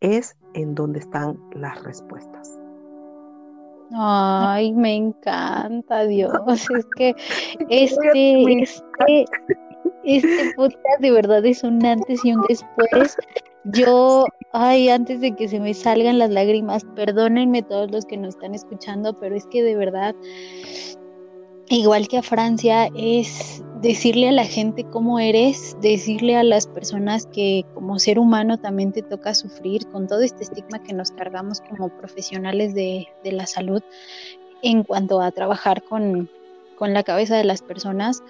es 0.00 0.36
en 0.54 0.74
donde 0.74 0.98
están 0.98 1.38
las 1.52 1.82
respuestas. 1.84 2.58
Ay, 3.92 4.72
me 4.72 4.94
encanta, 4.94 6.04
Dios. 6.04 6.32
Es 6.76 6.86
que 6.96 7.14
este, 7.70 8.62
este, 8.62 9.24
este 10.16 10.54
podcast 10.56 11.00
de 11.00 11.10
verdad 11.10 11.44
es 11.44 11.62
un 11.62 11.84
antes 11.84 12.24
y 12.24 12.32
un 12.32 12.42
después. 12.48 13.16
Yo, 13.64 14.24
ay, 14.52 14.88
antes 14.88 15.20
de 15.20 15.36
que 15.36 15.48
se 15.48 15.60
me 15.60 15.74
salgan 15.74 16.18
las 16.18 16.30
lágrimas, 16.30 16.86
perdónenme 16.96 17.62
todos 17.62 17.90
los 17.90 18.06
que 18.06 18.16
nos 18.16 18.30
están 18.30 18.54
escuchando, 18.54 19.18
pero 19.20 19.36
es 19.36 19.46
que 19.46 19.62
de 19.62 19.76
verdad, 19.76 20.14
igual 21.68 22.08
que 22.08 22.18
a 22.18 22.22
Francia, 22.22 22.88
es 22.96 23.62
decirle 23.82 24.30
a 24.30 24.32
la 24.32 24.46
gente 24.46 24.84
cómo 24.84 25.18
eres, 25.18 25.76
decirle 25.82 26.36
a 26.36 26.42
las 26.42 26.66
personas 26.66 27.26
que 27.26 27.66
como 27.74 27.98
ser 27.98 28.18
humano 28.18 28.58
también 28.58 28.92
te 28.92 29.02
toca 29.02 29.34
sufrir 29.34 29.86
con 29.88 30.06
todo 30.06 30.22
este 30.22 30.44
estigma 30.44 30.82
que 30.82 30.94
nos 30.94 31.10
cargamos 31.10 31.60
como 31.60 31.90
profesionales 31.90 32.74
de, 32.74 33.06
la 33.24 33.46
salud 33.46 33.82
en 34.62 34.82
cuanto 34.84 35.20
a 35.20 35.30
trabajar 35.32 35.84
con 35.84 36.28
la 36.80 37.02
cabeza 37.02 37.36
de 37.36 37.44
las 37.44 37.60
personas 37.60 38.22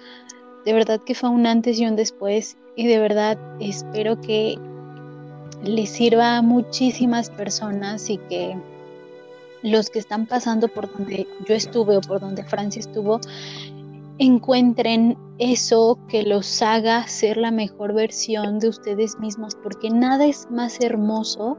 de 0.65 0.73
verdad 0.73 1.01
que 1.01 1.15
fue 1.15 1.29
un 1.29 1.47
antes 1.47 1.79
y 1.79 1.85
un 1.85 1.95
después 1.95 2.57
y 2.75 2.87
de 2.87 2.99
verdad 2.99 3.37
espero 3.59 4.19
que 4.21 4.57
les 5.63 5.89
sirva 5.89 6.37
a 6.37 6.41
muchísimas 6.41 7.29
personas 7.29 8.09
y 8.09 8.17
que 8.17 8.57
los 9.61 9.89
que 9.89 9.99
están 9.99 10.25
pasando 10.25 10.67
por 10.69 10.91
donde 10.91 11.27
yo 11.47 11.55
estuve 11.55 11.97
o 11.97 12.01
por 12.01 12.21
donde 12.21 12.43
Francia 12.43 12.79
estuvo 12.79 13.19
encuentren 14.19 15.17
eso 15.37 15.97
que 16.09 16.23
los 16.23 16.61
haga 16.61 17.07
ser 17.07 17.37
la 17.37 17.51
mejor 17.51 17.93
versión 17.93 18.59
de 18.59 18.67
ustedes 18.67 19.17
mismos, 19.17 19.55
porque 19.63 19.89
nada 19.89 20.25
es 20.25 20.47
más 20.51 20.79
hermoso 20.81 21.57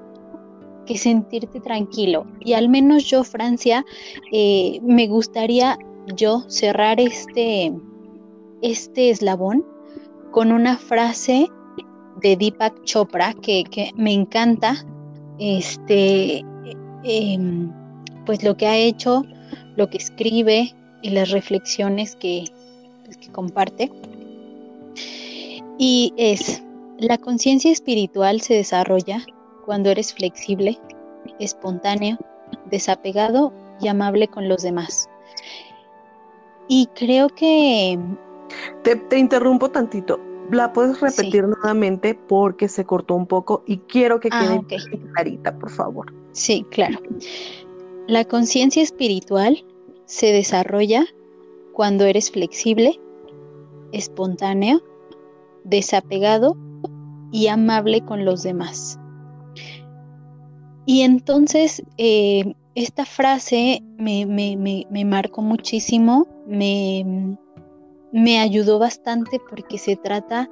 que 0.86 0.98
sentirte 0.98 1.60
tranquilo. 1.60 2.26
Y 2.40 2.52
al 2.52 2.68
menos 2.68 3.04
yo, 3.04 3.24
Francia, 3.24 3.84
eh, 4.30 4.78
me 4.82 5.08
gustaría 5.08 5.78
yo 6.14 6.44
cerrar 6.48 7.00
este, 7.00 7.72
este 8.62 9.10
eslabón 9.10 9.64
con 10.30 10.52
una 10.52 10.76
frase 10.76 11.48
de 12.22 12.36
Deepak 12.36 12.84
Chopra 12.84 13.34
que, 13.34 13.90
me 13.96 14.12
encanta, 14.12 14.84
este, 15.38 16.44
em, 17.04 17.72
pues 18.26 18.42
lo 18.42 18.56
que 18.56 18.66
ha 18.66 18.76
hecho, 18.76 19.24
lo 19.76 19.88
que 19.88 19.98
escribe 19.98 20.74
y 21.02 21.10
las 21.10 21.30
reflexiones 21.30 22.16
que, 22.16 22.44
pues, 23.04 23.16
que 23.16 23.30
comparte. 23.30 23.90
Y 25.78 26.12
es, 26.16 26.62
la 26.98 27.16
conciencia 27.16 27.72
espiritual 27.72 28.40
se 28.42 28.54
desarrolla 28.54 29.24
cuando 29.64 29.90
eres 29.90 30.12
flexible, 30.12 30.78
espontáneo, 31.38 32.18
desapegado 32.70 33.52
y 33.80 33.88
amable 33.88 34.28
con 34.28 34.48
los 34.48 34.62
demás. 34.62 35.08
Y 36.68 36.86
creo 36.94 37.28
que 37.30 37.98
te, 38.82 39.18
interrumpo 39.18 39.70
tantito. 39.70 40.20
¿La 40.50 40.72
puedes 40.72 41.00
repetir 41.00 41.44
nuevamente 41.44 42.18
porque 42.28 42.68
se 42.68 42.84
cortó 42.84 43.14
un 43.14 43.26
poco 43.26 43.62
y 43.66 43.78
quiero 43.78 44.18
que 44.18 44.28
ah, 44.32 44.60
quede 44.68 44.98
clarita, 45.12 45.56
por 45.56 45.70
favor? 45.70 46.12
Sí, 46.32 46.66
claro. 46.70 46.98
La 48.08 48.24
conciencia 48.24 48.82
espiritual 48.82 49.64
se 50.06 50.32
desarrolla 50.32 51.04
cuando 51.72 52.04
eres 52.04 52.32
flexible, 52.32 53.00
espontáneo, 53.92 54.82
desapegado 55.62 56.56
y 57.30 57.46
amable 57.46 58.00
con 58.04 58.24
los 58.24 58.42
demás. 58.42 58.98
Y 60.84 61.02
entonces 61.02 61.84
eh, 61.96 62.54
esta 62.74 63.04
frase 63.04 63.84
me, 63.98 64.26
me 64.26 65.04
marcó 65.04 65.42
muchísimo, 65.42 66.26
me, 66.48 67.36
me 68.12 68.38
ayudó 68.40 68.78
bastante 68.78 69.40
porque 69.48 69.78
se 69.78 69.96
trata, 69.96 70.48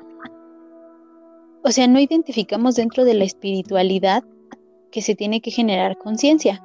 o 1.62 1.70
sea, 1.70 1.86
no 1.86 1.98
identificamos 1.98 2.76
dentro 2.76 3.04
de 3.04 3.14
la 3.14 3.24
espiritualidad 3.24 4.24
que 4.90 5.02
se 5.02 5.14
tiene 5.14 5.40
que 5.40 5.50
generar 5.50 5.98
conciencia. 5.98 6.62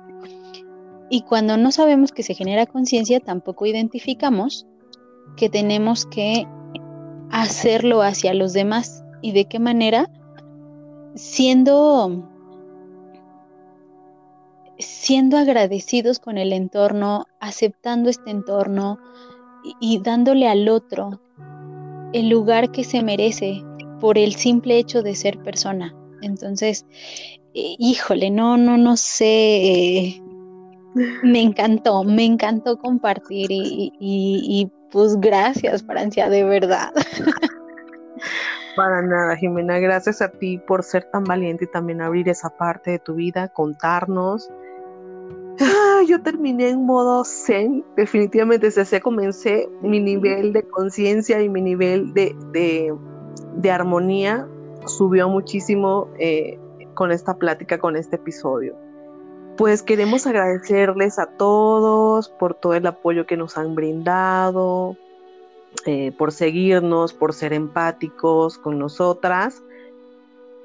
Y 1.09 1.21
cuando 1.21 1.57
no 1.57 1.71
sabemos 1.71 2.11
que 2.11 2.23
se 2.23 2.33
genera 2.33 2.65
conciencia, 2.65 3.19
tampoco 3.19 3.65
identificamos 3.65 4.65
que 5.35 5.49
tenemos 5.49 6.05
que 6.05 6.47
hacerlo 7.31 8.01
hacia 8.01 8.33
los 8.33 8.53
demás. 8.53 9.03
¿Y 9.21 9.31
de 9.31 9.45
qué 9.45 9.59
manera? 9.59 10.09
Siendo 11.15 12.29
siendo 14.79 15.37
agradecidos 15.37 16.19
con 16.19 16.37
el 16.37 16.51
entorno, 16.51 17.25
aceptando 17.39 18.09
este 18.09 18.31
entorno, 18.31 18.99
y 19.79 19.99
dándole 19.99 20.47
al 20.47 20.67
otro 20.69 21.19
el 22.13 22.29
lugar 22.29 22.71
que 22.71 22.83
se 22.83 23.03
merece 23.03 23.63
por 23.99 24.17
el 24.17 24.35
simple 24.35 24.77
hecho 24.77 25.01
de 25.01 25.15
ser 25.15 25.39
persona. 25.39 25.93
Entonces, 26.21 26.85
eh, 27.53 27.75
híjole, 27.79 28.29
no, 28.29 28.57
no, 28.57 28.77
no 28.77 28.97
sé. 28.97 30.21
me 31.23 31.41
encantó, 31.41 32.03
me 32.03 32.25
encantó 32.25 32.77
compartir 32.77 33.47
y, 33.49 34.71
pues 34.91 35.19
gracias, 35.19 35.83
Francia, 35.83 36.29
de 36.29 36.43
verdad. 36.43 36.91
Para 38.75 39.01
nada, 39.03 39.35
Jimena, 39.35 39.79
gracias 39.79 40.21
a 40.21 40.29
ti 40.29 40.57
por 40.57 40.83
ser 40.83 41.03
tan 41.11 41.23
valiente 41.23 41.65
y 41.65 41.71
también 41.71 42.01
abrir 42.01 42.27
esa 42.29 42.49
parte 42.49 42.91
de 42.91 42.99
tu 42.99 43.15
vida, 43.15 43.47
contarnos 43.49 44.49
Yo 46.07 46.21
terminé 46.21 46.69
en 46.69 46.85
modo 46.85 47.23
zen, 47.23 47.83
definitivamente 47.95 48.69
desde 48.69 49.01
comencé 49.01 49.69
mi 49.81 49.99
nivel 49.99 50.51
de 50.51 50.63
conciencia 50.63 51.41
y 51.41 51.49
mi 51.49 51.61
nivel 51.61 52.13
de, 52.13 52.93
armonía 53.71 54.47
subió 54.85 55.29
muchísimo 55.29 56.09
eh, 56.19 56.59
con 56.93 57.11
esta 57.11 57.35
plática, 57.35 57.77
con 57.77 57.95
este 57.95 58.17
episodio. 58.17 58.75
Pues 59.57 59.81
queremos 59.81 60.27
agradecerles 60.27 61.19
a 61.19 61.27
todos 61.27 62.29
por 62.29 62.55
todo 62.55 62.73
el 62.73 62.85
apoyo 62.85 63.25
que 63.25 63.37
nos 63.37 63.57
han 63.57 63.75
brindado, 63.75 64.97
eh, 65.85 66.11
por 66.17 66.31
seguirnos, 66.31 67.13
por 67.13 67.33
ser 67.33 67.53
empáticos 67.53 68.57
con 68.57 68.77
nosotras. 68.77 69.63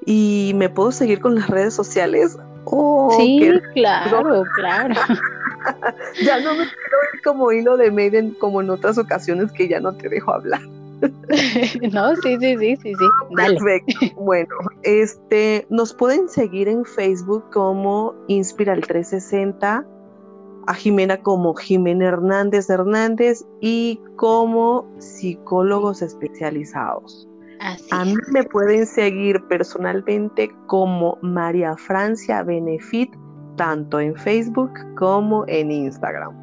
Y 0.05 0.53
me 0.55 0.69
puedo 0.69 0.91
seguir 0.91 1.19
con 1.19 1.35
las 1.35 1.49
redes 1.49 1.73
sociales. 1.73 2.37
Oh, 2.71 3.15
sí, 3.17 3.51
claro, 3.73 4.43
claro. 4.55 4.95
ya 6.23 6.39
no 6.39 6.51
me 6.51 6.63
quiero 6.63 6.97
ir 7.13 7.21
como 7.23 7.51
hilo 7.51 7.77
de 7.77 7.91
Maiden 7.91 8.35
como 8.39 8.61
en 8.61 8.69
otras 8.69 8.97
ocasiones 8.97 9.51
que 9.51 9.67
ya 9.67 9.79
no 9.79 9.93
te 9.93 10.09
dejo 10.09 10.33
hablar. 10.33 10.61
no, 11.91 12.15
sí, 12.17 12.37
sí, 12.39 12.57
sí, 12.57 12.75
sí, 12.75 12.93
sí. 12.93 13.35
Perfecto. 13.35 13.93
Bueno, 14.17 14.53
este, 14.83 15.65
nos 15.69 15.93
pueden 15.93 16.27
seguir 16.27 16.67
en 16.67 16.83
Facebook 16.85 17.43
como 17.51 18.13
Inspiral 18.27 18.81
360, 18.81 19.85
a 20.67 20.73
Jimena 20.73 21.17
como 21.17 21.55
Jimena 21.55 22.09
Hernández 22.09 22.69
Hernández 22.69 23.45
y 23.61 23.99
como 24.17 24.91
psicólogos 24.99 26.01
especializados. 26.01 27.28
A 27.59 28.05
mí 28.05 28.15
me 28.31 28.43
pueden 28.43 28.85
seguir 28.85 29.41
personalmente 29.47 30.49
como 30.67 31.17
María 31.21 31.75
Francia 31.75 32.43
Benefit, 32.43 33.13
tanto 33.57 33.99
en 33.99 34.15
Facebook 34.15 34.71
como 34.95 35.45
en 35.47 35.71
Instagram. 35.71 36.33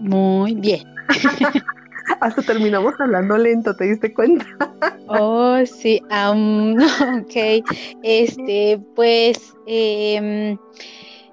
Muy 0.00 0.54
bien. 0.56 0.82
Hasta 2.20 2.42
terminamos 2.42 2.94
hablando 3.00 3.38
lento, 3.38 3.74
¿te 3.74 3.84
diste 3.84 4.12
cuenta? 4.12 4.46
oh, 5.08 5.58
sí, 5.64 6.02
ok. 6.10 7.64
Este, 8.02 8.80
pues, 8.94 9.54
em, 9.66 10.58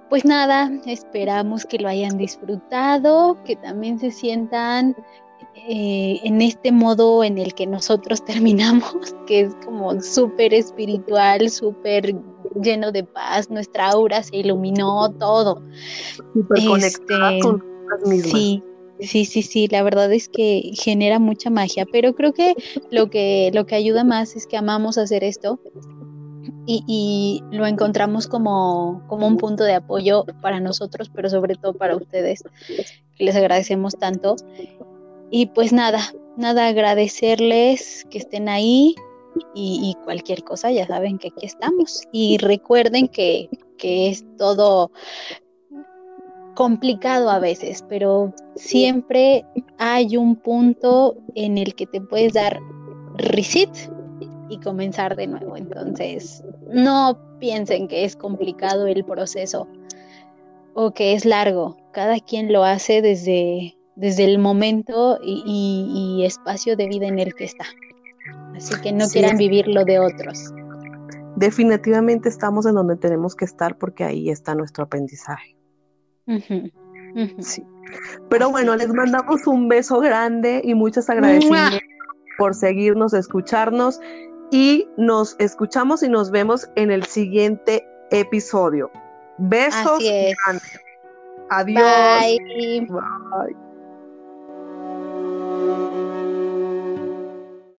pues 0.09 0.23
nada, 0.23 0.71
esperamos 0.85 1.65
que 1.65 1.79
lo 1.79 1.89
hayan 1.89 2.17
disfrutado, 2.17 3.37
que 3.43 3.55
también 3.57 3.99
se 3.99 4.11
sientan 4.11 4.95
eh, 5.55 6.19
en 6.23 6.41
este 6.41 6.71
modo 6.71 7.23
en 7.23 7.37
el 7.37 7.53
que 7.53 7.67
nosotros 7.67 8.23
terminamos, 8.25 9.15
que 9.27 9.41
es 9.41 9.55
como 9.65 10.01
súper 10.01 10.53
espiritual, 10.53 11.49
súper 11.49 12.15
lleno 12.61 12.91
de 12.91 13.03
paz, 13.03 13.49
nuestra 13.49 13.89
aura 13.89 14.23
se 14.23 14.37
iluminó, 14.37 15.11
todo. 15.19 15.61
Súper 16.33 16.65
conectada 16.65 17.33
este, 17.33 17.41
con 17.41 17.63
las 17.89 18.07
mismas. 18.07 18.31
Sí, 18.31 18.63
Sí, 19.01 19.25
sí, 19.25 19.41
sí, 19.41 19.67
la 19.67 19.81
verdad 19.81 20.13
es 20.13 20.29
que 20.29 20.73
genera 20.75 21.17
mucha 21.17 21.49
magia, 21.49 21.87
pero 21.91 22.13
creo 22.13 22.33
que 22.33 22.53
lo 22.91 23.09
que, 23.09 23.49
lo 23.51 23.65
que 23.65 23.73
ayuda 23.73 24.03
más 24.03 24.35
es 24.35 24.45
que 24.45 24.57
amamos 24.57 24.99
hacer 24.99 25.23
esto 25.23 25.59
y, 26.67 27.43
lo 27.51 27.65
encontramos 27.65 28.27
como, 28.27 29.03
como, 29.07 29.27
un 29.27 29.37
punto 29.37 29.63
de 29.63 29.73
apoyo 29.73 30.25
para 30.41 30.59
nosotros, 30.59 31.09
pero 31.13 31.29
sobre 31.29 31.55
todo 31.55 31.73
para 31.73 31.95
ustedes, 31.95 32.43
que 33.17 33.23
les 33.23 33.35
agradecemos 33.35 33.95
tanto. 33.97 34.35
Y 35.31 35.47
pues 35.47 35.73
nada, 35.73 36.01
nada, 36.37 36.67
agradecerles 36.67 38.05
que 38.09 38.17
estén 38.17 38.49
ahí 38.49 38.95
y, 39.55 39.95
cualquier 40.03 40.43
cosa, 40.43 40.71
ya 40.71 40.85
saben 40.85 41.17
que 41.17 41.29
aquí 41.29 41.45
estamos. 41.45 42.03
Y 42.11 42.37
recuerden 42.37 43.07
que, 43.07 43.49
que 43.77 44.09
es 44.09 44.25
todo 44.37 44.91
complicado 46.55 47.29
a 47.29 47.39
veces, 47.39 47.83
pero 47.87 48.33
siempre 48.55 49.45
hay 49.77 50.17
un 50.17 50.35
punto 50.35 51.15
en 51.35 51.57
el 51.57 51.75
que 51.75 51.87
te 51.87 52.01
puedes 52.01 52.33
dar 52.33 52.59
reset 53.15 53.69
y 54.49 54.57
comenzar 54.59 55.15
de 55.15 55.27
nuevo. 55.27 55.55
Entonces, 55.55 56.43
no 56.67 57.17
piensen 57.39 57.87
que 57.87 58.03
es 58.03 58.15
complicado 58.15 58.85
el 58.87 59.05
proceso 59.05 59.67
o 60.73 60.91
que 60.91 61.13
es 61.13 61.25
largo. 61.25 61.77
Cada 61.91 62.19
quien 62.19 62.51
lo 62.51 62.63
hace 62.63 63.01
desde, 63.01 63.77
desde 64.01 64.25
el 64.25 64.39
momento 64.39 65.19
y, 65.21 66.23
espacio 66.25 66.75
de 66.75 66.87
vida 66.87 67.07
en 67.07 67.19
el 67.19 67.35
que 67.35 67.45
está. 67.45 67.65
Así 68.55 68.73
que 68.81 68.91
no 68.91 69.07
quieran 69.07 69.37
vivir 69.37 69.67
lo 69.67 69.85
de 69.85 69.99
otros. 69.99 70.51
Definitivamente 71.35 72.27
estamos 72.27 72.65
en 72.65 72.73
donde 72.75 72.95
tenemos 72.97 73.35
que 73.35 73.45
estar 73.45 73.77
porque 73.77 74.03
ahí 74.03 74.29
está 74.29 74.55
nuestro 74.55 74.85
aprendizaje. 74.85 75.55
Sí. 77.39 77.63
Pero 78.29 78.49
bueno, 78.49 78.75
les 78.75 78.91
mandamos 78.91 79.45
un 79.45 79.69
beso 79.69 79.99
grande 79.99 80.61
y 80.63 80.73
muchas 80.73 81.07
agradecimientos 81.09 81.79
por 82.37 82.55
seguirnos, 82.55 83.13
escucharnos 83.13 83.99
y 84.49 84.87
nos 84.97 85.35
escuchamos 85.37 86.01
y 86.01 86.09
nos 86.09 86.31
vemos 86.31 86.67
en 86.75 86.89
el 86.89 87.03
siguiente 87.05 87.85
episodio. 88.09 88.89
Besos. 89.37 90.03
Adiós. 91.49 91.83
Bye. 92.19 93.70